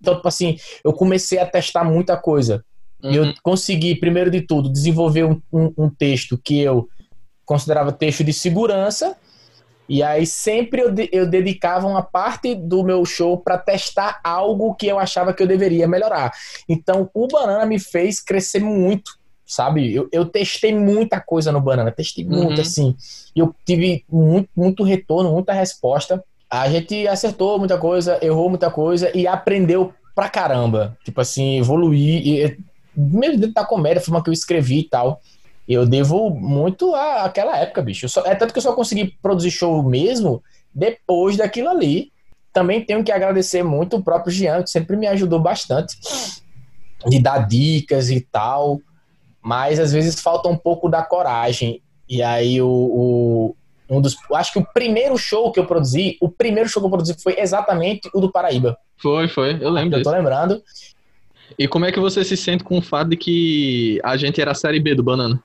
Então, 0.00 0.16
tipo 0.16 0.28
assim, 0.28 0.58
eu 0.84 0.92
comecei 0.92 1.38
a 1.38 1.46
testar 1.46 1.84
muita 1.84 2.16
coisa. 2.16 2.64
Uhum. 3.02 3.10
E 3.10 3.16
eu 3.16 3.34
consegui, 3.42 3.94
primeiro 3.94 4.30
de 4.30 4.40
tudo, 4.40 4.70
desenvolver 4.70 5.24
um, 5.24 5.40
um, 5.52 5.72
um 5.76 5.90
texto 5.90 6.38
que 6.38 6.60
eu 6.60 6.88
considerava 7.44 7.92
texto 7.92 8.24
de 8.24 8.32
segurança 8.32 9.16
e 9.88 10.02
aí 10.02 10.26
sempre 10.26 10.80
eu, 10.80 10.94
eu 11.12 11.26
dedicava 11.26 11.86
uma 11.86 12.02
parte 12.02 12.54
do 12.54 12.82
meu 12.82 13.04
show 13.04 13.36
para 13.38 13.58
testar 13.58 14.20
algo 14.24 14.74
que 14.74 14.86
eu 14.86 14.98
achava 14.98 15.32
que 15.32 15.42
eu 15.42 15.46
deveria 15.46 15.86
melhorar. 15.86 16.32
Então 16.68 17.10
o 17.12 17.26
Banana 17.26 17.66
me 17.66 17.78
fez 17.78 18.20
crescer 18.20 18.60
muito, 18.60 19.12
sabe? 19.46 19.94
Eu, 19.94 20.08
eu 20.10 20.24
testei 20.24 20.74
muita 20.74 21.20
coisa 21.20 21.52
no 21.52 21.60
Banana, 21.60 21.90
testei 21.90 22.24
uhum. 22.24 22.44
muito 22.44 22.60
assim. 22.60 22.96
Eu 23.36 23.54
tive 23.64 24.04
muito, 24.10 24.48
muito 24.56 24.82
retorno, 24.82 25.32
muita 25.32 25.52
resposta. 25.52 26.24
A 26.50 26.68
gente 26.68 27.06
acertou 27.06 27.58
muita 27.58 27.76
coisa, 27.76 28.18
errou 28.22 28.48
muita 28.48 28.70
coisa 28.70 29.10
e 29.14 29.26
aprendeu 29.26 29.92
pra 30.14 30.28
caramba. 30.28 30.96
Tipo 31.04 31.20
assim, 31.20 31.58
evoluir. 31.58 32.58
Mesmo 32.96 33.38
dentro 33.38 33.54
da 33.54 33.64
comédia, 33.64 34.00
a 34.00 34.04
forma 34.04 34.22
que 34.22 34.30
eu 34.30 34.32
escrevi 34.32 34.80
e 34.80 34.88
tal. 34.88 35.20
Eu 35.66 35.86
devo 35.86 36.30
muito 36.30 36.94
àquela 36.94 37.56
época, 37.56 37.82
bicho. 37.82 38.08
Só, 38.08 38.22
é 38.26 38.34
tanto 38.34 38.52
que 38.52 38.58
eu 38.58 38.62
só 38.62 38.74
consegui 38.74 39.16
produzir 39.22 39.50
show 39.50 39.82
mesmo 39.82 40.42
depois 40.74 41.36
daquilo 41.36 41.68
ali. 41.68 42.12
Também 42.52 42.84
tenho 42.84 43.02
que 43.02 43.10
agradecer 43.10 43.62
muito 43.62 43.96
o 43.96 44.02
próprio 44.02 44.32
Jean, 44.32 44.62
que 44.62 44.70
sempre 44.70 44.96
me 44.96 45.06
ajudou 45.06 45.40
bastante 45.40 45.96
de 47.06 47.18
dar 47.18 47.46
dicas 47.46 48.10
e 48.10 48.20
tal. 48.20 48.80
Mas 49.42 49.80
às 49.80 49.92
vezes 49.92 50.20
falta 50.20 50.48
um 50.48 50.56
pouco 50.56 50.88
da 50.88 51.02
coragem. 51.02 51.82
E 52.08 52.22
aí 52.22 52.60
o, 52.60 52.68
o 52.68 53.56
um 53.88 54.00
dos, 54.00 54.16
acho 54.34 54.52
que 54.52 54.58
o 54.58 54.66
primeiro 54.72 55.16
show 55.16 55.50
que 55.52 55.60
eu 55.60 55.66
produzi, 55.66 56.16
o 56.20 56.28
primeiro 56.28 56.68
show 56.68 56.80
que 56.82 56.86
eu 56.86 56.90
produzi 56.90 57.16
foi 57.22 57.38
exatamente 57.38 58.08
o 58.14 58.20
do 58.20 58.30
Paraíba. 58.30 58.76
Foi, 58.96 59.28
foi, 59.28 59.58
eu 59.60 59.70
lembro. 59.70 59.98
Eu 59.98 60.02
tô 60.02 60.10
lembrando. 60.10 60.62
E 61.58 61.68
como 61.68 61.84
é 61.84 61.92
que 61.92 62.00
você 62.00 62.24
se 62.24 62.36
sente 62.36 62.64
com 62.64 62.78
o 62.78 62.82
fato 62.82 63.10
de 63.10 63.16
que 63.16 64.00
a 64.02 64.16
gente 64.16 64.40
era 64.40 64.52
a 64.52 64.54
série 64.54 64.80
B 64.80 64.94
do 64.94 65.02
Banana? 65.02 65.42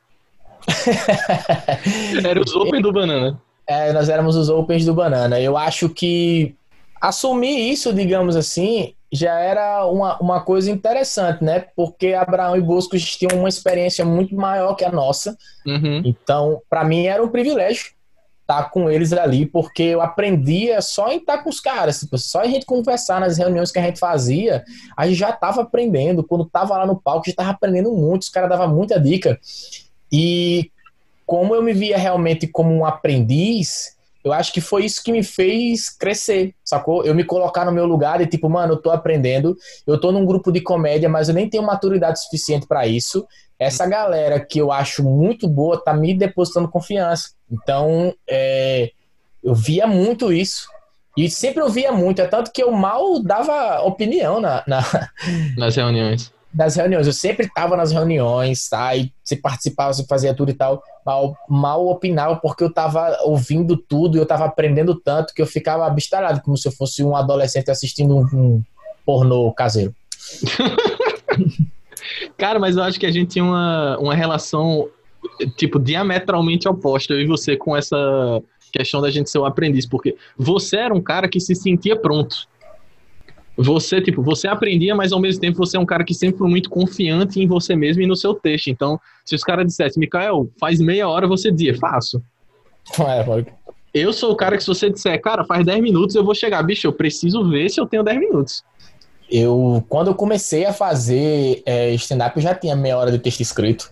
Era 2.24 2.42
os 2.42 2.56
Open 2.56 2.82
do 2.82 2.92
Banana. 2.92 3.40
É, 3.70 3.94
nós 3.94 4.10
éramos 4.10 4.36
os 4.36 4.50
Opens 4.50 4.84
do 4.84 4.96
Banana. 4.96 5.40
Eu 5.40 5.56
acho 5.56 5.90
que 5.90 6.56
assumir 7.00 7.72
isso, 7.72 7.94
digamos 7.94 8.36
assim, 8.36 8.96
já 9.12 9.40
era 9.40 9.86
uma, 9.86 10.18
uma 10.18 10.42
coisa 10.42 10.72
interessante, 10.72 11.44
né? 11.44 11.66
Porque 11.76 12.14
Abraão 12.14 12.58
e 12.58 12.62
Bosco 12.62 12.98
tinham 12.98 13.40
uma 13.40 13.48
experiência 13.48 14.04
muito 14.04 14.36
maior 14.36 14.74
que 14.74 14.84
a 14.84 14.92
nossa. 14.92 15.38
Uhum. 15.68 16.02
Então, 16.04 16.60
para 16.68 16.84
mim 16.84 17.06
era 17.06 17.24
um 17.24 17.30
privilégio 17.30 17.92
estar 18.42 18.72
com 18.72 18.90
eles 18.90 19.14
ali, 19.14 19.46
porque 19.46 19.84
eu 19.84 20.02
aprendia 20.02 20.82
só 20.82 21.12
em 21.12 21.18
estar 21.18 21.38
com 21.44 21.52
os 21.52 21.60
caras, 21.60 22.00
tipo, 22.00 22.18
só 22.18 22.42
a 22.42 22.48
gente 22.48 22.66
conversar 22.66 23.20
nas 23.20 23.38
reuniões 23.38 23.72
que 23.72 23.78
a 23.78 23.84
gente 23.84 24.00
fazia, 24.00 24.64
a 24.98 25.06
gente 25.06 25.20
já 25.20 25.30
estava 25.30 25.62
aprendendo. 25.62 26.24
Quando 26.24 26.46
estava 26.46 26.76
lá 26.76 26.88
no 26.88 27.00
palco, 27.00 27.28
já 27.28 27.32
estava 27.32 27.52
aprendendo 27.52 27.92
muito, 27.94 28.24
os 28.24 28.30
caras 28.30 28.50
davam 28.50 28.74
muita 28.74 29.00
dica. 29.00 29.40
E 30.12 30.72
como 31.26 31.54
eu 31.54 31.62
me 31.62 31.74
via 31.74 31.98
realmente 31.98 32.48
como 32.48 32.74
um 32.74 32.86
aprendiz, 32.86 33.96
eu 34.24 34.34
acho 34.34 34.52
que 34.52 34.60
foi 34.60 34.84
isso 34.84 35.04
que 35.04 35.12
me 35.12 35.24
fez 35.24 35.90
crescer, 35.90 36.54
sacou? 36.64 37.06
Eu 37.06 37.16
me 37.16 37.24
colocar 37.24 37.66
no 37.66 37.72
meu 37.72 37.86
lugar 37.86 38.20
e 38.20 38.28
tipo, 38.28 38.50
mano, 38.50 38.74
eu 38.74 38.78
tô 38.78 38.92
aprendendo, 38.92 39.56
eu 39.88 40.00
tô 40.00 40.12
num 40.12 40.26
grupo 40.26 40.52
de 40.52 40.60
comédia, 40.60 41.08
mas 41.08 41.30
eu 41.30 41.36
nem 41.36 41.50
tenho 41.50 41.64
maturidade 41.64 42.22
suficiente 42.22 42.68
para 42.68 42.88
isso. 42.88 43.26
Essa 43.58 43.86
galera 43.86 44.40
que 44.40 44.60
eu 44.60 44.72
acho 44.72 45.04
muito 45.04 45.48
boa 45.48 45.82
tá 45.82 45.94
me 45.94 46.14
depositando 46.14 46.68
confiança. 46.70 47.30
Então, 47.52 48.14
é, 48.30 48.92
eu 49.44 49.54
via 49.54 49.86
muito 49.86 50.34
isso. 50.34 50.68
E 51.16 51.30
sempre 51.30 51.62
eu 51.62 51.70
via 51.70 51.92
muito, 51.92 52.22
é 52.22 52.28
tanto 52.28 52.52
que 52.52 52.64
eu 52.64 52.72
mal 52.72 53.22
dava 53.22 53.82
opinião 53.82 54.40
na, 54.40 54.64
na... 54.66 54.82
nas 55.58 55.76
reuniões 55.76 56.34
das 56.52 56.76
reuniões. 56.76 57.08
Eu 57.08 57.14
sempre 57.14 57.46
estava 57.46 57.78
nas 57.78 57.92
reuniões, 57.92 58.68
tá? 58.68 58.96
E 58.96 59.12
você 59.24 59.36
participava, 59.36 59.94
você 59.94 60.06
fazia 60.06 60.34
tudo 60.34 60.50
e 60.52 60.54
tal. 60.54 60.84
Mal, 61.06 61.38
mal 61.48 61.88
opinava 61.88 62.36
porque 62.36 62.64
eu 62.64 62.70
estava 62.70 63.18
ouvindo 63.24 63.78
tudo 63.78 64.18
e 64.18 64.20
eu 64.20 64.24
estava 64.24 64.46
aprendendo 64.46 64.96
tanto 64.96 65.34
que 65.34 65.42
eu 65.42 65.46
ficava 65.46 65.86
abestalhado, 65.86 66.42
como 66.42 66.58
se 66.58 66.68
eu 66.68 66.72
fosse 66.72 67.04
um 67.04 67.16
adolescente 67.16 67.70
assistindo 67.70 68.16
um, 68.18 68.24
um 68.34 68.64
pornô 69.06 69.52
caseiro. 69.54 69.94
Cara, 72.38 72.60
mas 72.60 72.78
eu 72.78 72.84
acho 72.84 73.00
que 73.00 73.06
a 73.06 73.12
gente 73.12 73.32
tinha 73.32 73.44
uma, 73.44 73.98
uma 74.00 74.16
relação, 74.16 74.90
tipo, 75.58 75.80
diametralmente 75.80 76.68
oposta, 76.68 77.14
eu 77.14 77.22
e 77.22 77.28
você, 77.28 77.56
com 77.58 77.76
essa 77.76 78.42
questão 78.72 79.02
da 79.02 79.10
gente 79.10 79.30
ser 79.30 79.40
o 79.40 79.46
aprendiz, 79.46 79.86
porque 79.86 80.16
você 80.38 80.78
era 80.78 80.94
um 80.94 81.02
cara 81.02 81.28
que 81.28 81.40
se 81.40 81.56
sentia 81.56 81.96
pronto 81.96 82.48
você, 83.62 84.02
tipo, 84.02 84.22
você 84.22 84.48
aprendia, 84.48 84.96
mas 84.96 85.12
ao 85.12 85.20
mesmo 85.20 85.42
tempo 85.42 85.58
você 85.58 85.76
é 85.76 85.80
um 85.80 85.86
cara 85.86 86.04
que 86.04 86.14
sempre 86.14 86.38
foi 86.38 86.50
muito 86.50 86.70
confiante 86.70 87.42
em 87.42 87.48
você 87.48 87.76
mesmo 87.76 88.02
e 88.02 88.08
no 88.08 88.16
seu 88.16 88.34
texto. 88.34 88.68
Então, 88.68 89.00
se 89.26 89.36
os 89.36 89.44
caras 89.44 89.66
dissessem, 89.66 90.00
Mikael, 90.00 90.50
faz 90.60 90.80
meia 90.80 91.08
hora, 91.10 91.28
você 91.28 91.52
dizia, 91.52 91.78
faço. 91.78 92.22
É, 93.00 93.24
eu 93.94 94.14
sou 94.14 94.32
o 94.32 94.36
cara 94.36 94.56
que 94.56 94.64
se 94.64 94.68
você 94.68 94.90
disser, 94.90 95.20
cara, 95.22 95.44
faz 95.44 95.66
10 95.66 95.82
minutos, 95.82 96.16
eu 96.16 96.24
vou 96.24 96.36
chegar, 96.36 96.62
bicho, 96.64 96.88
eu 96.88 96.94
preciso 96.94 97.48
ver 97.50 97.70
se 97.70 97.80
eu 97.80 97.86
tenho 97.86 98.04
10 98.04 98.20
minutos. 98.20 98.64
Eu, 99.30 99.84
quando 99.90 100.08
eu 100.08 100.16
comecei 100.16 100.66
a 100.66 100.74
fazer 100.74 101.62
é, 101.66 101.92
stand-up, 101.94 102.36
eu 102.36 102.42
já 102.42 102.56
tinha 102.56 102.76
meia 102.76 102.98
hora 102.98 103.12
de 103.12 103.20
texto 103.20 103.42
escrito. 103.42 103.92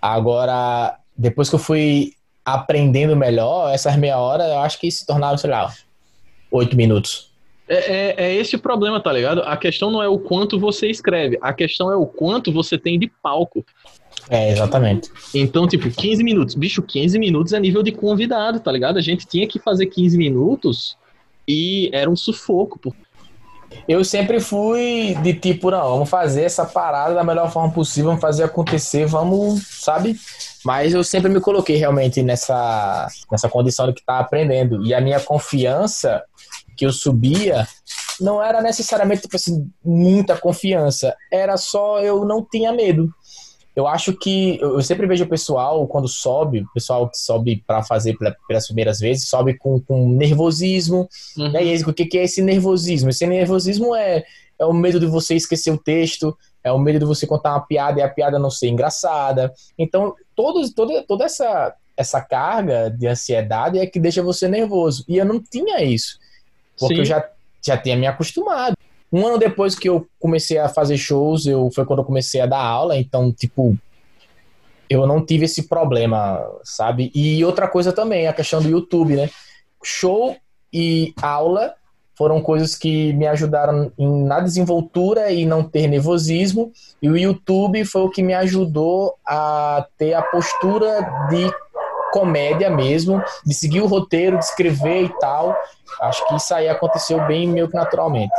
Agora, 0.00 0.98
depois 1.16 1.48
que 1.48 1.54
eu 1.54 1.60
fui 1.60 2.12
aprendendo 2.44 3.16
melhor, 3.16 3.72
essas 3.72 3.96
meia 3.96 4.18
hora, 4.18 4.44
eu 4.44 4.58
acho 4.60 4.78
que 4.80 4.90
se 4.90 5.06
tornaram, 5.06 5.38
sei 5.38 5.50
lá, 5.50 5.72
oito 6.50 6.76
minutos. 6.76 7.33
É, 7.68 7.76
é, 7.76 8.14
é, 8.18 8.34
esse 8.34 8.56
o 8.56 8.58
problema, 8.58 9.00
tá 9.00 9.12
ligado? 9.12 9.40
A 9.42 9.56
questão 9.56 9.90
não 9.90 10.02
é 10.02 10.08
o 10.08 10.18
quanto 10.18 10.58
você 10.58 10.88
escreve, 10.88 11.38
a 11.40 11.52
questão 11.52 11.90
é 11.90 11.96
o 11.96 12.06
quanto 12.06 12.52
você 12.52 12.76
tem 12.76 12.98
de 12.98 13.10
palco. 13.22 13.64
É, 14.28 14.50
exatamente. 14.52 15.10
Então, 15.34 15.66
tipo, 15.66 15.90
15 15.90 16.22
minutos. 16.22 16.54
Bicho, 16.54 16.82
15 16.82 17.18
minutos 17.18 17.52
é 17.52 17.60
nível 17.60 17.82
de 17.82 17.92
convidado, 17.92 18.60
tá 18.60 18.72
ligado? 18.72 18.98
A 18.98 19.02
gente 19.02 19.26
tinha 19.26 19.46
que 19.46 19.58
fazer 19.58 19.86
15 19.86 20.16
minutos 20.16 20.96
e 21.46 21.90
era 21.92 22.08
um 22.08 22.16
sufoco. 22.16 22.78
Pô. 22.78 22.94
Eu 23.88 24.04
sempre 24.04 24.40
fui 24.40 25.16
de 25.22 25.34
tipo, 25.34 25.70
não, 25.70 25.90
vamos 25.90 26.08
fazer 26.08 26.42
essa 26.42 26.64
parada 26.64 27.14
da 27.14 27.24
melhor 27.24 27.50
forma 27.50 27.72
possível, 27.72 28.10
vamos 28.10 28.20
fazer 28.20 28.44
acontecer, 28.44 29.04
vamos, 29.06 29.62
sabe? 29.80 30.16
Mas 30.64 30.94
eu 30.94 31.04
sempre 31.04 31.30
me 31.30 31.40
coloquei 31.40 31.76
realmente 31.76 32.22
nessa, 32.22 33.08
nessa 33.30 33.48
condição 33.48 33.86
de 33.86 33.92
que 33.92 34.04
tá 34.04 34.18
aprendendo. 34.18 34.86
E 34.86 34.94
a 34.94 35.00
minha 35.00 35.20
confiança 35.20 36.22
que 36.76 36.86
eu 36.86 36.92
subia 36.92 37.66
não 38.20 38.42
era 38.42 38.62
necessariamente 38.62 39.22
tipo 39.22 39.36
assim, 39.36 39.70
muita 39.84 40.36
confiança, 40.36 41.16
era 41.32 41.56
só 41.56 42.00
eu 42.00 42.24
não 42.24 42.44
tinha 42.44 42.72
medo. 42.72 43.08
Eu 43.74 43.88
acho 43.88 44.12
que 44.12 44.56
eu 44.60 44.80
sempre 44.82 45.04
vejo 45.06 45.24
o 45.24 45.28
pessoal 45.28 45.86
quando 45.88 46.06
sobe, 46.06 46.60
o 46.60 46.72
pessoal 46.72 47.08
que 47.08 47.18
sobe 47.18 47.64
para 47.66 47.82
fazer 47.82 48.16
pelas 48.46 48.66
primeiras 48.66 49.00
vezes, 49.00 49.28
sobe 49.28 49.58
com, 49.58 49.80
com 49.80 50.10
nervosismo. 50.10 51.08
Uhum. 51.36 51.50
Né? 51.50 51.64
E 51.64 51.82
o 51.82 51.92
que, 51.92 52.06
que 52.06 52.18
é 52.18 52.22
esse 52.22 52.40
nervosismo? 52.40 53.10
Esse 53.10 53.26
nervosismo 53.26 53.94
é, 53.96 54.22
é 54.60 54.64
o 54.64 54.72
medo 54.72 55.00
de 55.00 55.06
você 55.06 55.34
esquecer 55.34 55.72
o 55.72 55.78
texto, 55.78 56.36
é 56.62 56.70
o 56.70 56.78
medo 56.78 57.00
de 57.00 57.04
você 57.04 57.26
contar 57.26 57.50
uma 57.50 57.66
piada 57.66 57.98
e 57.98 58.02
a 58.02 58.08
piada 58.08 58.38
não 58.38 58.50
ser 58.50 58.68
engraçada. 58.68 59.52
Então, 59.76 60.14
todos, 60.36 60.72
toda, 60.72 61.02
toda 61.02 61.24
essa, 61.24 61.74
essa 61.96 62.20
carga 62.20 62.88
de 62.88 63.08
ansiedade 63.08 63.80
é 63.80 63.86
que 63.86 63.98
deixa 63.98 64.22
você 64.22 64.46
nervoso. 64.46 65.04
E 65.08 65.16
eu 65.16 65.24
não 65.24 65.42
tinha 65.42 65.82
isso, 65.82 66.18
porque 66.78 66.94
Sim. 66.94 67.00
eu 67.00 67.04
já, 67.04 67.28
já 67.64 67.76
tinha 67.76 67.96
me 67.96 68.06
acostumado. 68.06 68.76
Um 69.12 69.26
ano 69.26 69.38
depois 69.38 69.74
que 69.74 69.88
eu 69.88 70.06
comecei 70.18 70.58
a 70.58 70.68
fazer 70.68 70.96
shows, 70.96 71.46
eu, 71.46 71.70
foi 71.72 71.84
quando 71.84 72.00
eu 72.00 72.04
comecei 72.04 72.40
a 72.40 72.46
dar 72.46 72.62
aula, 72.62 72.96
então, 72.96 73.32
tipo, 73.32 73.78
eu 74.90 75.06
não 75.06 75.24
tive 75.24 75.44
esse 75.44 75.68
problema, 75.68 76.44
sabe? 76.62 77.10
E 77.14 77.44
outra 77.44 77.68
coisa 77.68 77.92
também, 77.92 78.26
a 78.26 78.32
questão 78.32 78.60
do 78.60 78.68
YouTube, 78.68 79.16
né? 79.16 79.30
Show 79.82 80.36
e 80.72 81.14
aula 81.22 81.74
foram 82.16 82.40
coisas 82.40 82.76
que 82.76 83.12
me 83.12 83.26
ajudaram 83.26 83.92
na 83.98 84.40
desenvoltura 84.40 85.30
e 85.32 85.44
não 85.44 85.64
ter 85.64 85.88
nervosismo. 85.88 86.72
E 87.02 87.08
o 87.08 87.16
YouTube 87.16 87.84
foi 87.84 88.02
o 88.02 88.10
que 88.10 88.22
me 88.22 88.34
ajudou 88.34 89.14
a 89.26 89.86
ter 89.98 90.14
a 90.14 90.22
postura 90.22 91.00
de 91.28 91.52
comédia 92.14 92.70
mesmo, 92.70 93.20
de 93.44 93.52
seguir 93.52 93.80
o 93.80 93.88
roteiro, 93.88 94.38
de 94.38 94.44
escrever 94.44 95.06
e 95.06 95.18
tal. 95.18 95.52
Acho 96.00 96.24
que 96.28 96.36
isso 96.36 96.54
aí 96.54 96.68
aconteceu 96.68 97.26
bem 97.26 97.48
meio 97.48 97.68
que 97.68 97.74
naturalmente. 97.74 98.32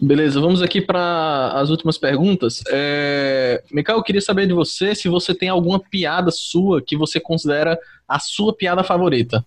Beleza, 0.00 0.40
vamos 0.40 0.60
aqui 0.60 0.80
para 0.80 1.52
as 1.54 1.70
últimas 1.70 1.96
perguntas. 1.96 2.64
É... 2.68 3.62
Mikael, 3.70 3.98
eu 3.98 4.02
queria 4.02 4.20
saber 4.20 4.48
de 4.48 4.52
você 4.52 4.92
se 4.92 5.08
você 5.08 5.32
tem 5.32 5.48
alguma 5.48 5.78
piada 5.78 6.32
sua 6.32 6.82
que 6.82 6.96
você 6.96 7.20
considera 7.20 7.78
a 8.08 8.18
sua 8.18 8.52
piada 8.52 8.82
favorita. 8.82 9.46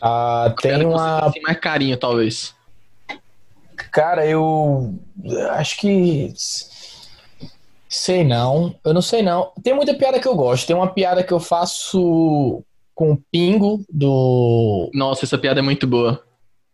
Ah, 0.00 0.54
tem 0.62 0.86
uma. 0.86 1.30
Tem 1.32 1.42
mais 1.42 1.58
carinho, 1.58 1.98
talvez. 1.98 2.54
Cara, 3.92 4.26
eu 4.26 4.98
acho 5.50 5.76
que. 5.78 6.32
Sei 7.90 8.22
não. 8.22 8.74
Eu 8.84 8.94
não 8.94 9.02
sei 9.02 9.20
não. 9.20 9.52
Tem 9.62 9.74
muita 9.74 9.94
piada 9.94 10.20
que 10.20 10.28
eu 10.28 10.36
gosto. 10.36 10.66
Tem 10.66 10.76
uma 10.76 10.94
piada 10.94 11.24
que 11.24 11.32
eu 11.32 11.40
faço 11.40 12.62
com 12.94 13.12
o 13.12 13.22
Pingo 13.32 13.84
do. 13.92 14.88
Nossa, 14.94 15.24
essa 15.24 15.36
piada 15.36 15.58
é 15.58 15.62
muito 15.62 15.88
boa. 15.88 16.22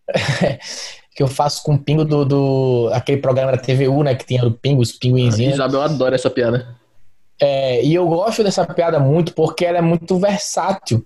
que 1.16 1.22
eu 1.22 1.26
faço 1.26 1.62
com 1.62 1.74
o 1.74 1.78
pingo 1.78 2.04
do, 2.04 2.26
do 2.26 2.90
aquele 2.92 3.22
programa 3.22 3.50
da 3.50 3.58
TVU, 3.58 4.02
né, 4.02 4.14
que 4.14 4.26
tinha 4.26 4.44
o 4.44 4.50
pingo, 4.50 4.82
os 4.82 4.92
pinguinzinhos. 4.92 5.54
Isabel 5.54 5.80
adora 5.80 6.14
essa 6.14 6.28
piada. 6.28 6.76
É, 7.40 7.82
e 7.82 7.94
eu 7.94 8.06
gosto 8.06 8.44
dessa 8.44 8.66
piada 8.66 9.00
muito 9.00 9.32
porque 9.32 9.64
ela 9.64 9.78
é 9.78 9.80
muito 9.82 10.18
versátil. 10.18 11.04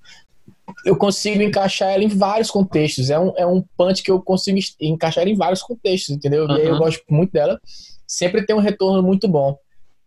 Eu 0.85 0.97
consigo 0.97 1.41
encaixar 1.43 1.91
ela 1.91 2.03
em 2.03 2.09
vários 2.09 2.51
contextos. 2.51 3.09
É 3.09 3.19
um, 3.19 3.33
é 3.37 3.47
um 3.47 3.63
punch 3.77 4.03
que 4.03 4.11
eu 4.11 4.21
consigo 4.21 4.59
encaixar 4.81 5.23
ela 5.23 5.31
em 5.31 5.37
vários 5.37 5.63
contextos, 5.63 6.17
entendeu? 6.17 6.45
Uhum. 6.45 6.57
E 6.57 6.61
aí 6.61 6.67
eu 6.67 6.79
gosto 6.79 7.05
muito 7.09 7.33
dela. 7.33 7.61
Sempre 8.05 8.45
tem 8.45 8.57
um 8.57 8.61
retorno 8.61 9.03
muito 9.05 9.29
bom. 9.29 9.57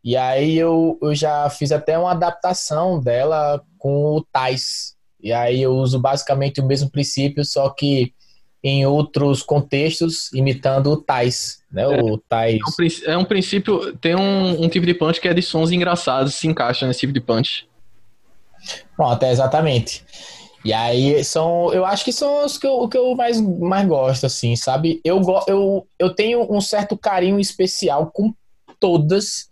E 0.04 0.18
aí 0.18 0.58
eu, 0.58 0.98
eu 1.02 1.16
já 1.16 1.50
fiz 1.50 1.72
até 1.72 1.98
uma 1.98 2.12
adaptação 2.12 3.00
dela 3.00 3.64
com 3.78 4.18
o 4.18 4.22
Tais. 4.22 4.96
E 5.22 5.32
aí 5.32 5.62
eu 5.62 5.74
uso 5.76 5.98
basicamente 5.98 6.60
o 6.60 6.66
mesmo 6.66 6.90
princípio, 6.90 7.46
só 7.46 7.70
que 7.70 8.14
em 8.62 8.86
outros 8.86 9.42
contextos, 9.44 10.32
imitando 10.34 10.92
o 10.92 10.98
Tais, 10.98 11.60
né? 11.72 11.88
O 11.88 12.18
Tais. 12.18 12.60
É, 13.06 13.12
um, 13.12 13.14
é 13.14 13.18
um 13.18 13.26
princípio, 13.26 13.96
tem 13.98 14.16
um, 14.16 14.64
um, 14.64 14.70
tipo 14.70 14.86
de 14.86 14.94
punch 14.94 15.22
que 15.22 15.28
é 15.28 15.34
de 15.34 15.42
sons 15.42 15.72
engraçados, 15.72 16.36
se 16.36 16.48
encaixa 16.48 16.86
nesse 16.86 17.02
tipo 17.02 17.14
de 17.14 17.22
punch. 17.22 17.68
Pronto, 18.96 19.24
é 19.24 19.32
exatamente. 19.32 20.04
E 20.64 20.72
aí 20.72 21.22
são, 21.26 21.74
eu 21.74 21.86
acho 21.86 22.06
que 22.06 22.14
são 22.14 22.46
os 22.46 22.58
que 22.58 22.66
eu, 22.66 22.76
o 22.76 22.88
que 22.88 22.98
eu 22.98 23.14
mais, 23.16 23.40
mais 23.42 23.86
gosto, 23.86 24.26
assim, 24.26 24.56
sabe? 24.56 25.02
Eu, 25.04 25.22
eu, 25.46 25.86
eu 26.00 26.10
tenho 26.14 26.50
um 26.50 26.62
certo 26.62 26.98
carinho 26.98 27.40
especial 27.40 28.10
com 28.14 28.34
todas 28.80 29.50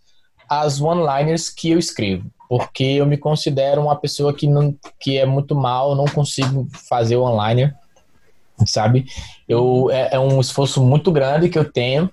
as 0.51 0.81
one-liners 0.81 1.49
que 1.49 1.71
eu 1.71 1.79
escrevo. 1.79 2.29
Porque 2.49 2.83
eu 2.83 3.05
me 3.05 3.17
considero 3.17 3.81
uma 3.81 3.95
pessoa 3.95 4.33
que, 4.33 4.45
não, 4.45 4.75
que 4.99 5.17
é 5.17 5.25
muito 5.25 5.55
mal, 5.55 5.95
não 5.95 6.05
consigo 6.05 6.67
fazer 6.89 7.15
one-liner 7.15 7.73
sabe? 8.67 9.05
Eu, 9.47 9.89
é, 9.91 10.09
é, 10.13 10.19
um 10.19 10.39
esforço 10.39 10.81
muito 10.81 11.11
grande 11.11 11.49
que 11.49 11.57
eu 11.57 11.65
tenho. 11.65 12.09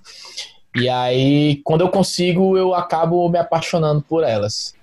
E 0.75 0.87
aí, 0.87 1.61
quando 1.63 1.81
eu 1.81 1.89
consigo, 1.89 2.57
eu 2.57 2.73
acabo 2.73 3.27
me 3.29 3.39
apaixonando 3.39 4.01
por 4.01 4.23
elas. 4.23 4.73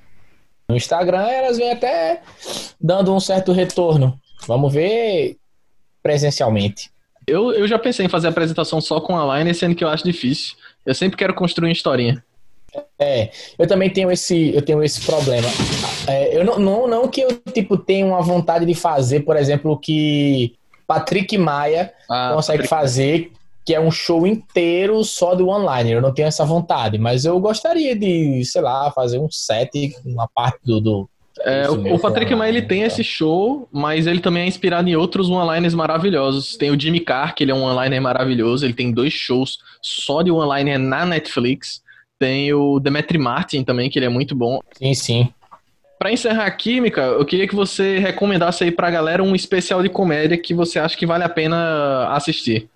No 0.69 0.77
Instagram, 0.77 1.27
elas 1.29 1.59
vêm 1.59 1.71
até 1.71 2.23
dando 2.81 3.15
um 3.15 3.21
certo 3.21 3.53
retorno. 3.53 4.19
Vamos 4.47 4.73
ver 4.73 5.37
presencialmente. 6.03 6.91
Eu, 7.27 7.53
eu 7.53 7.67
já 7.67 7.79
pensei 7.79 8.07
em 8.07 8.09
fazer 8.09 8.29
apresentação 8.29 8.81
só 8.81 9.01
com 9.01 9.17
a 9.17 9.39
Line, 9.39 9.55
sendo 9.55 9.75
que 9.75 9.83
eu 9.83 9.89
acho 9.89 10.05
difícil. 10.05 10.57
Eu 10.85 10.95
sempre 10.95 11.17
quero 11.17 11.35
construir 11.35 11.69
uma 11.69 11.73
historinha. 11.73 12.25
É, 12.99 13.31
eu 13.59 13.67
também 13.67 13.91
tenho 13.91 14.11
esse, 14.11 14.55
eu 14.55 14.63
tenho 14.63 14.83
esse 14.83 15.01
problema. 15.05 15.49
É, 16.07 16.37
eu 16.37 16.45
não, 16.45 16.59
não, 16.59 16.89
não 16.89 17.09
que 17.09 17.21
eu 17.21 17.29
tipo 17.53 17.77
tenha 17.77 18.07
uma 18.07 18.23
vontade 18.23 18.65
de 18.65 18.75
fazer, 18.75 19.21
por 19.21 19.37
exemplo, 19.37 19.73
o 19.73 19.79
que 19.79 20.55
Patrick 20.87 21.37
Maia 21.37 21.93
ah, 22.09 22.33
consegue 22.35 22.63
Patrick. 22.63 22.69
fazer, 22.69 23.33
que 23.65 23.75
é 23.75 23.81
um 23.81 23.91
show 23.91 24.27
inteiro 24.27 25.03
só 25.05 25.35
do 25.35 25.49
online. 25.49 25.91
Eu 25.93 26.01
não 26.01 26.15
tenho 26.15 26.29
essa 26.29 26.45
vontade, 26.45 26.99
mas 26.99 27.25
eu 27.25 27.39
gostaria 27.41 27.95
de, 27.97 28.45
sei 28.45 28.63
lá, 28.63 28.91
fazer 28.93 29.19
um 29.19 29.31
set, 29.31 29.95
uma 30.05 30.29
parte 30.29 30.61
do. 30.65 30.81
do 30.81 31.09
é, 31.41 31.69
o, 31.69 31.97
o 31.97 31.99
Patrick 31.99 32.35
Maia 32.35 32.49
ele 32.49 32.63
tem 32.63 32.83
esse 32.83 33.05
show, 33.05 33.69
mas 33.71 34.07
ele 34.07 34.21
também 34.21 34.45
é 34.45 34.47
inspirado 34.47 34.89
em 34.89 34.97
outros 34.97 35.29
one-liners 35.29 35.75
maravilhosos. 35.75 36.57
Tem 36.57 36.71
o 36.71 36.81
Jimmy 36.81 37.01
Carr, 37.01 37.35
que 37.35 37.45
ele 37.45 37.51
é 37.51 37.55
um 37.55 37.63
one-liner 37.63 38.01
maravilhoso, 38.01 38.65
ele 38.65 38.73
tem 38.73 38.91
dois 38.91 39.13
shows 39.13 39.59
só 39.83 40.23
de 40.23 40.31
one-liner 40.31 40.79
na 40.79 41.05
Netflix. 41.05 41.83
Tem 42.19 42.53
o 42.53 42.81
Demetri 42.81 43.19
Martin 43.19 43.63
também, 43.63 43.91
que 43.91 43.99
ele 43.99 44.07
é 44.07 44.11
muito 44.11 44.35
bom. 44.35 44.61
Sim, 44.79 44.95
sim. 44.95 45.29
Para 45.99 46.13
encerrar 46.13 46.45
a 46.45 46.51
química, 46.51 47.01
eu 47.03 47.25
queria 47.25 47.49
que 47.49 47.55
você 47.55 47.99
recomendasse 47.99 48.65
aí 48.65 48.71
pra 48.71 48.91
galera 48.91 49.23
um 49.23 49.35
especial 49.35 49.83
de 49.83 49.89
comédia 49.89 50.37
que 50.37 50.55
você 50.55 50.79
acha 50.79 50.97
que 50.97 51.07
vale 51.07 51.25
a 51.25 51.29
pena 51.29 52.09
assistir. 52.13 52.69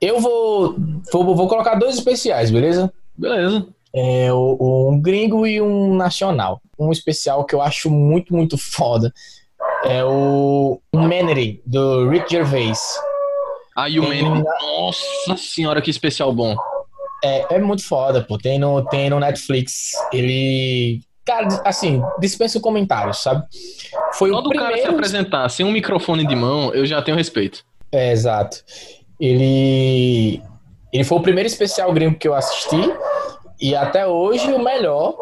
Eu 0.00 0.20
vou, 0.20 0.76
vou, 1.12 1.34
vou 1.34 1.48
colocar 1.48 1.74
dois 1.74 1.96
especiais, 1.96 2.50
beleza? 2.50 2.92
Beleza. 3.16 3.66
É, 3.94 4.32
um 4.32 5.00
gringo 5.02 5.46
e 5.46 5.60
um 5.60 5.94
nacional. 5.94 6.60
Um 6.78 6.92
especial 6.92 7.44
que 7.44 7.54
eu 7.54 7.62
acho 7.62 7.90
muito, 7.90 8.34
muito 8.34 8.58
foda. 8.58 9.12
É 9.84 10.04
o 10.04 10.80
Humanity, 10.92 11.60
do 11.64 12.08
Rick 12.08 12.30
Gervais. 12.30 12.78
Ah, 13.74 13.88
Humanity. 13.88 14.44
Nossa 14.60 15.36
senhora, 15.36 15.80
que 15.80 15.90
especial 15.90 16.32
bom. 16.32 16.54
É, 17.26 17.56
é 17.56 17.58
muito 17.58 17.86
foda, 17.86 18.22
pô. 18.22 18.38
Tem 18.38 18.58
no, 18.58 18.84
tem 18.84 19.10
no 19.10 19.18
Netflix. 19.18 19.92
Ele 20.12 21.00
Cara, 21.26 21.48
assim, 21.64 22.00
dispensa 22.20 22.60
comentários, 22.60 23.20
sabe? 23.20 23.44
Foi 24.12 24.30
Todo 24.30 24.46
o 24.46 24.48
primeiro... 24.48 24.72
cara 24.74 24.86
se 24.86 24.94
apresentar 24.94 25.48
sem 25.48 25.66
um 25.66 25.72
microfone 25.72 26.24
de 26.24 26.36
mão, 26.36 26.72
eu 26.72 26.86
já 26.86 27.02
tenho 27.02 27.16
respeito. 27.16 27.64
É, 27.90 28.12
exato. 28.12 28.58
Ele... 29.20 30.40
Ele 30.92 31.02
foi 31.02 31.18
o 31.18 31.22
primeiro 31.22 31.48
especial 31.48 31.92
gringo 31.92 32.16
que 32.16 32.28
eu 32.28 32.34
assisti 32.34 32.80
e 33.60 33.74
até 33.74 34.06
hoje 34.06 34.52
o 34.52 34.62
melhor. 34.62 35.16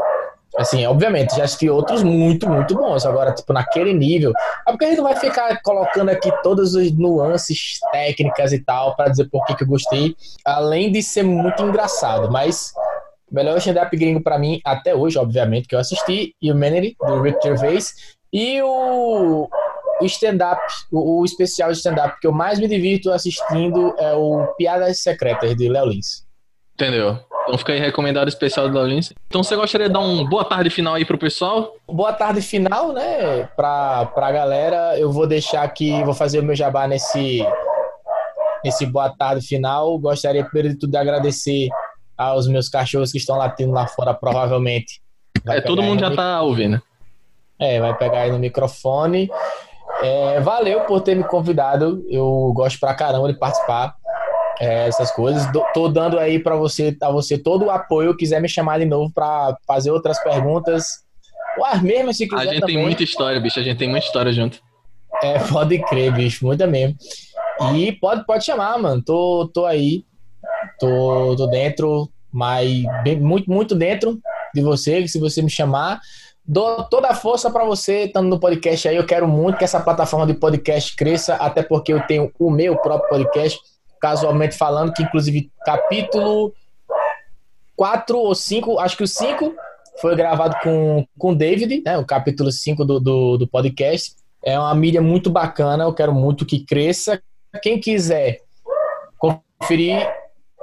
Assim, 0.56 0.86
obviamente, 0.86 1.36
já 1.36 1.44
assisti 1.44 1.68
outros 1.68 2.02
muito, 2.02 2.48
muito 2.48 2.74
bons. 2.74 3.04
Agora, 3.04 3.32
tipo, 3.32 3.52
naquele 3.52 3.92
nível. 3.92 4.32
É 4.66 4.70
porque 4.70 4.84
a 4.84 4.88
gente 4.88 4.98
não 4.98 5.04
vai 5.04 5.16
ficar 5.16 5.60
colocando 5.62 6.10
aqui 6.10 6.30
todas 6.42 6.76
as 6.76 6.92
nuances 6.92 7.80
técnicas 7.92 8.52
e 8.52 8.60
tal 8.60 8.94
para 8.94 9.10
dizer 9.10 9.28
por 9.30 9.44
que, 9.44 9.54
que 9.56 9.64
eu 9.64 9.68
gostei. 9.68 10.14
Além 10.44 10.92
de 10.92 11.02
ser 11.02 11.24
muito 11.24 11.62
engraçado, 11.62 12.30
mas 12.30 12.72
melhor 13.30 13.58
stand-up 13.58 13.94
gringo 13.96 14.22
para 14.22 14.38
mim, 14.38 14.60
até 14.64 14.94
hoje, 14.94 15.18
obviamente, 15.18 15.66
que 15.66 15.74
eu 15.74 15.80
assisti, 15.80 16.34
Humanity, 16.42 16.96
do 17.00 17.20
Rick 17.20 17.42
Gervais, 17.42 17.92
e 18.32 18.62
o, 18.62 19.48
o 20.00 20.04
stand-up, 20.06 20.60
o, 20.92 21.20
o, 21.20 21.24
especial 21.24 21.72
de 21.72 21.78
stand-up 21.78 22.18
que 22.20 22.26
eu 22.26 22.32
mais 22.32 22.60
me 22.60 22.68
divirto 22.68 23.10
assistindo 23.10 23.94
é 23.98 24.14
o 24.14 24.46
Piadas 24.56 25.00
Secretas, 25.00 25.56
de 25.56 25.68
Léo 25.68 25.86
Lins. 25.86 26.24
Entendeu? 26.74 27.18
Então 27.44 27.58
fica 27.58 27.74
aí 27.74 27.78
recomendado 27.78 28.28
especial 28.28 28.68
do 28.68 28.74
Laurencio. 28.74 29.14
Então 29.28 29.42
você 29.42 29.54
gostaria 29.54 29.86
de 29.86 29.92
dar 29.92 30.00
um 30.00 30.26
boa 30.26 30.44
tarde 30.44 30.70
final 30.70 30.94
aí 30.94 31.04
pro 31.04 31.18
pessoal? 31.18 31.74
Boa 31.86 32.12
tarde 32.12 32.40
final, 32.40 32.92
né, 32.92 33.44
pra, 33.54 34.06
pra 34.06 34.32
galera. 34.32 34.98
Eu 34.98 35.12
vou 35.12 35.26
deixar 35.26 35.62
aqui, 35.62 36.02
vou 36.04 36.14
fazer 36.14 36.40
o 36.40 36.42
meu 36.42 36.56
jabá 36.56 36.88
nesse, 36.88 37.46
nesse 38.64 38.86
boa 38.86 39.10
tarde 39.10 39.46
final. 39.46 39.98
Gostaria, 39.98 40.44
primeiro 40.44 40.70
de 40.70 40.80
tudo, 40.80 40.90
de 40.90 40.96
agradecer 40.96 41.68
aos 42.16 42.48
meus 42.48 42.68
cachorros 42.68 43.12
que 43.12 43.18
estão 43.18 43.36
latindo 43.36 43.72
lá 43.72 43.86
fora, 43.86 44.14
provavelmente. 44.14 45.02
Vai 45.44 45.58
é, 45.58 45.60
todo 45.60 45.82
mundo 45.82 46.00
já 46.00 46.14
tá 46.14 46.40
ouvindo. 46.40 46.80
É, 47.58 47.78
vai 47.78 47.94
pegar 47.96 48.22
aí 48.22 48.32
no 48.32 48.38
microfone. 48.38 49.30
É, 50.02 50.40
valeu 50.40 50.80
por 50.82 51.02
ter 51.02 51.14
me 51.14 51.24
convidado. 51.24 52.04
Eu 52.08 52.52
gosto 52.54 52.80
pra 52.80 52.94
caramba 52.94 53.30
de 53.30 53.38
participar 53.38 53.94
é, 54.60 54.86
essas 54.88 55.10
coisas. 55.10 55.46
Tô 55.72 55.88
dando 55.88 56.18
aí 56.18 56.38
para 56.38 56.56
você, 56.56 56.96
a 57.02 57.10
você 57.10 57.38
todo 57.38 57.66
o 57.66 57.70
apoio. 57.70 58.16
Quiser 58.16 58.40
me 58.40 58.48
chamar 58.48 58.78
de 58.78 58.84
novo 58.84 59.12
para 59.12 59.56
fazer 59.66 59.90
outras 59.90 60.22
perguntas. 60.22 61.04
Ou 61.58 61.64
as 61.64 61.82
mesmas, 61.82 62.16
se 62.16 62.28
quiser. 62.28 62.42
A 62.42 62.46
gente 62.46 62.60
também. 62.60 62.76
tem 62.76 62.84
muita 62.84 63.02
história, 63.02 63.40
bicho. 63.40 63.58
A 63.58 63.62
gente 63.62 63.78
tem 63.78 63.88
muita 63.88 64.06
história 64.06 64.32
junto. 64.32 64.60
É, 65.22 65.38
pode 65.38 65.78
crer, 65.84 66.12
bicho. 66.12 66.44
Muita 66.44 66.66
mesmo. 66.66 66.96
E 67.74 67.92
pode, 67.92 68.24
pode 68.26 68.44
chamar, 68.44 68.78
mano. 68.78 69.02
Tô, 69.02 69.48
tô 69.52 69.64
aí. 69.64 70.04
Tô, 70.78 71.36
tô 71.36 71.46
dentro, 71.46 72.08
mas 72.32 72.84
bem, 73.02 73.18
muito, 73.18 73.50
muito 73.50 73.74
dentro 73.74 74.18
de 74.54 74.60
você. 74.60 75.06
Se 75.06 75.18
você 75.18 75.40
me 75.40 75.50
chamar, 75.50 76.00
dou 76.44 76.82
toda 76.84 77.08
a 77.08 77.14
força 77.14 77.50
para 77.50 77.64
você 77.64 78.04
estando 78.04 78.28
no 78.28 78.40
podcast 78.40 78.88
aí. 78.88 78.96
Eu 78.96 79.06
quero 79.06 79.28
muito 79.28 79.58
que 79.58 79.64
essa 79.64 79.80
plataforma 79.80 80.26
de 80.26 80.34
podcast 80.34 80.94
cresça, 80.96 81.34
até 81.36 81.62
porque 81.62 81.92
eu 81.92 82.04
tenho 82.06 82.30
o 82.38 82.50
meu 82.50 82.76
próprio 82.76 83.08
podcast 83.08 83.58
casualmente 84.04 84.54
falando, 84.54 84.92
que 84.92 85.02
inclusive 85.02 85.50
capítulo 85.64 86.52
4 87.74 88.18
ou 88.18 88.34
5, 88.34 88.78
acho 88.78 88.98
que 88.98 89.02
o 89.02 89.08
5 89.08 89.54
foi 89.98 90.14
gravado 90.14 90.56
com 90.62 91.06
o 91.18 91.34
David, 91.34 91.82
né, 91.82 91.96
o 91.96 92.04
capítulo 92.04 92.52
5 92.52 92.84
do, 92.84 93.00
do, 93.00 93.38
do 93.38 93.48
podcast. 93.48 94.14
É 94.44 94.58
uma 94.58 94.74
mídia 94.74 95.00
muito 95.00 95.30
bacana, 95.30 95.84
eu 95.84 95.94
quero 95.94 96.12
muito 96.12 96.44
que 96.44 96.66
cresça. 96.66 97.18
Quem 97.62 97.80
quiser 97.80 98.40
conferir 99.16 100.06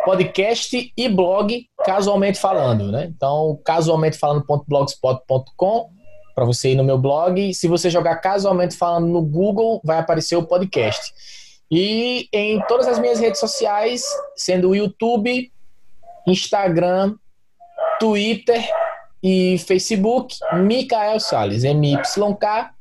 podcast 0.06 0.94
e 0.96 1.10
blog 1.10 1.66
casualmente 1.84 2.39
falando, 2.39 2.92
né? 2.92 3.06
Então, 3.06 3.60
casualmente 3.66 4.20
falando.blogspot.com 4.20 5.89
para 6.36 6.46
você 6.46 6.74
ir 6.74 6.76
no 6.76 6.84
meu 6.84 7.00
blog. 7.00 7.56
Se 7.56 7.68
você 7.68 7.89
jogar 7.89 8.18
casualmente 8.18 8.78
falando 8.78 9.08
no 9.08 9.24
Google, 9.24 9.82
vai 9.84 9.98
aparecer 9.98 10.36
o 10.36 10.44
podcast. 10.44 11.12
E 11.72 12.28
em 12.34 12.61
todas 12.67 12.88
as 12.88 12.99
minhas 12.99 13.19
redes 13.19 13.39
sociais, 13.39 14.03
sendo 14.36 14.69
o 14.69 14.76
YouTube, 14.76 15.51
Instagram, 16.28 17.15
Twitter 17.99 18.61
e 19.24 19.57
Facebook, 19.59 20.36
Micael 20.53 21.19
Salles, 21.19 21.63
M-Y-K 21.63 22.72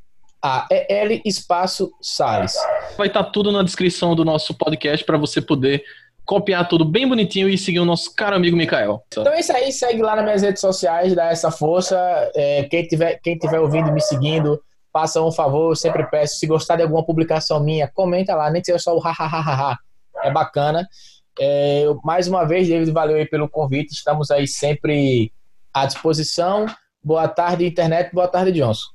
A-E-L 0.43 1.21
espaço 1.25 1.93
Salles. 2.01 2.55
Vai 2.97 3.09
estar 3.09 3.25
tá 3.25 3.31
tudo 3.31 3.53
na 3.53 3.63
descrição 3.63 4.15
do 4.15 4.25
nosso 4.25 4.55
podcast 4.55 5.05
para 5.05 5.19
você 5.19 5.41
poder 5.41 5.85
copiar 6.25 6.67
tudo 6.69 6.85
bem 6.85 7.07
bonitinho 7.09 7.49
e 7.49 7.59
seguir 7.59 7.81
o 7.81 7.85
nosso 7.85 8.15
caro 8.15 8.37
amigo 8.37 8.57
Mikael. 8.57 9.03
Então 9.09 9.33
é 9.33 9.41
isso 9.41 9.53
aí, 9.53 9.73
segue 9.73 10.01
lá 10.01 10.17
nas 10.17 10.25
minhas 10.25 10.43
redes 10.43 10.61
sociais, 10.61 11.15
dá 11.15 11.27
essa 11.27 11.51
força. 11.51 11.99
É, 12.35 12.65
quem, 12.65 12.87
tiver, 12.87 13.21
quem 13.23 13.37
tiver 13.37 13.59
ouvindo 13.59 13.93
me 13.93 14.01
seguindo, 14.01 14.63
faça 14.93 15.23
um 15.23 15.33
favor, 15.33 15.71
eu 15.71 15.77
sempre 15.77 16.05
peço, 16.05 16.39
se 16.39 16.47
gostar 16.47 16.77
de 16.77 16.83
alguma 16.83 17.05
publicação 17.05 17.63
minha, 17.63 17.89
comenta 17.89 18.35
lá, 18.35 18.51
nem 18.51 18.61
que 18.61 18.67
seja 18.67 18.79
só 18.79 18.95
o 18.95 18.99
hahaha, 18.99 19.79
é 20.23 20.31
bacana. 20.31 20.87
É, 21.39 21.85
mais 22.05 22.29
uma 22.29 22.45
vez, 22.45 22.69
David, 22.69 22.91
valeu 22.91 23.17
aí 23.17 23.27
pelo 23.27 23.49
convite, 23.49 23.93
estamos 23.93 24.31
aí 24.31 24.47
sempre 24.47 25.33
à 25.73 25.87
disposição. 25.87 26.67
Boa 27.03 27.29
tarde, 27.29 27.67
internet, 27.67 28.13
boa 28.13 28.29
tarde, 28.29 28.53
Johnson. 28.53 28.89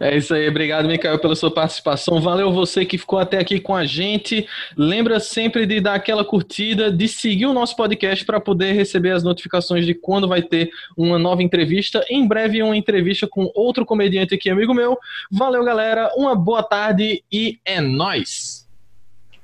É 0.00 0.16
isso 0.16 0.34
aí, 0.34 0.48
obrigado, 0.48 0.88
Micael, 0.88 1.18
pela 1.18 1.34
sua 1.36 1.50
participação. 1.50 2.20
Valeu 2.20 2.52
você 2.52 2.84
que 2.84 2.98
ficou 2.98 3.18
até 3.18 3.38
aqui 3.38 3.60
com 3.60 3.74
a 3.74 3.84
gente. 3.84 4.46
Lembra 4.76 5.20
sempre 5.20 5.66
de 5.66 5.80
dar 5.80 5.94
aquela 5.94 6.24
curtida, 6.24 6.90
de 6.90 7.08
seguir 7.08 7.46
o 7.46 7.52
nosso 7.52 7.76
podcast 7.76 8.24
para 8.24 8.40
poder 8.40 8.72
receber 8.72 9.12
as 9.12 9.22
notificações 9.22 9.86
de 9.86 9.94
quando 9.94 10.28
vai 10.28 10.42
ter 10.42 10.70
uma 10.96 11.18
nova 11.18 11.42
entrevista. 11.42 12.04
Em 12.10 12.26
breve, 12.26 12.62
uma 12.62 12.76
entrevista 12.76 13.26
com 13.26 13.50
outro 13.54 13.86
comediante 13.86 14.34
aqui, 14.34 14.50
amigo 14.50 14.74
meu. 14.74 14.98
Valeu, 15.30 15.64
galera. 15.64 16.10
Uma 16.16 16.34
boa 16.34 16.62
tarde 16.62 17.22
e 17.30 17.58
é 17.64 17.80
nós. 17.80 18.65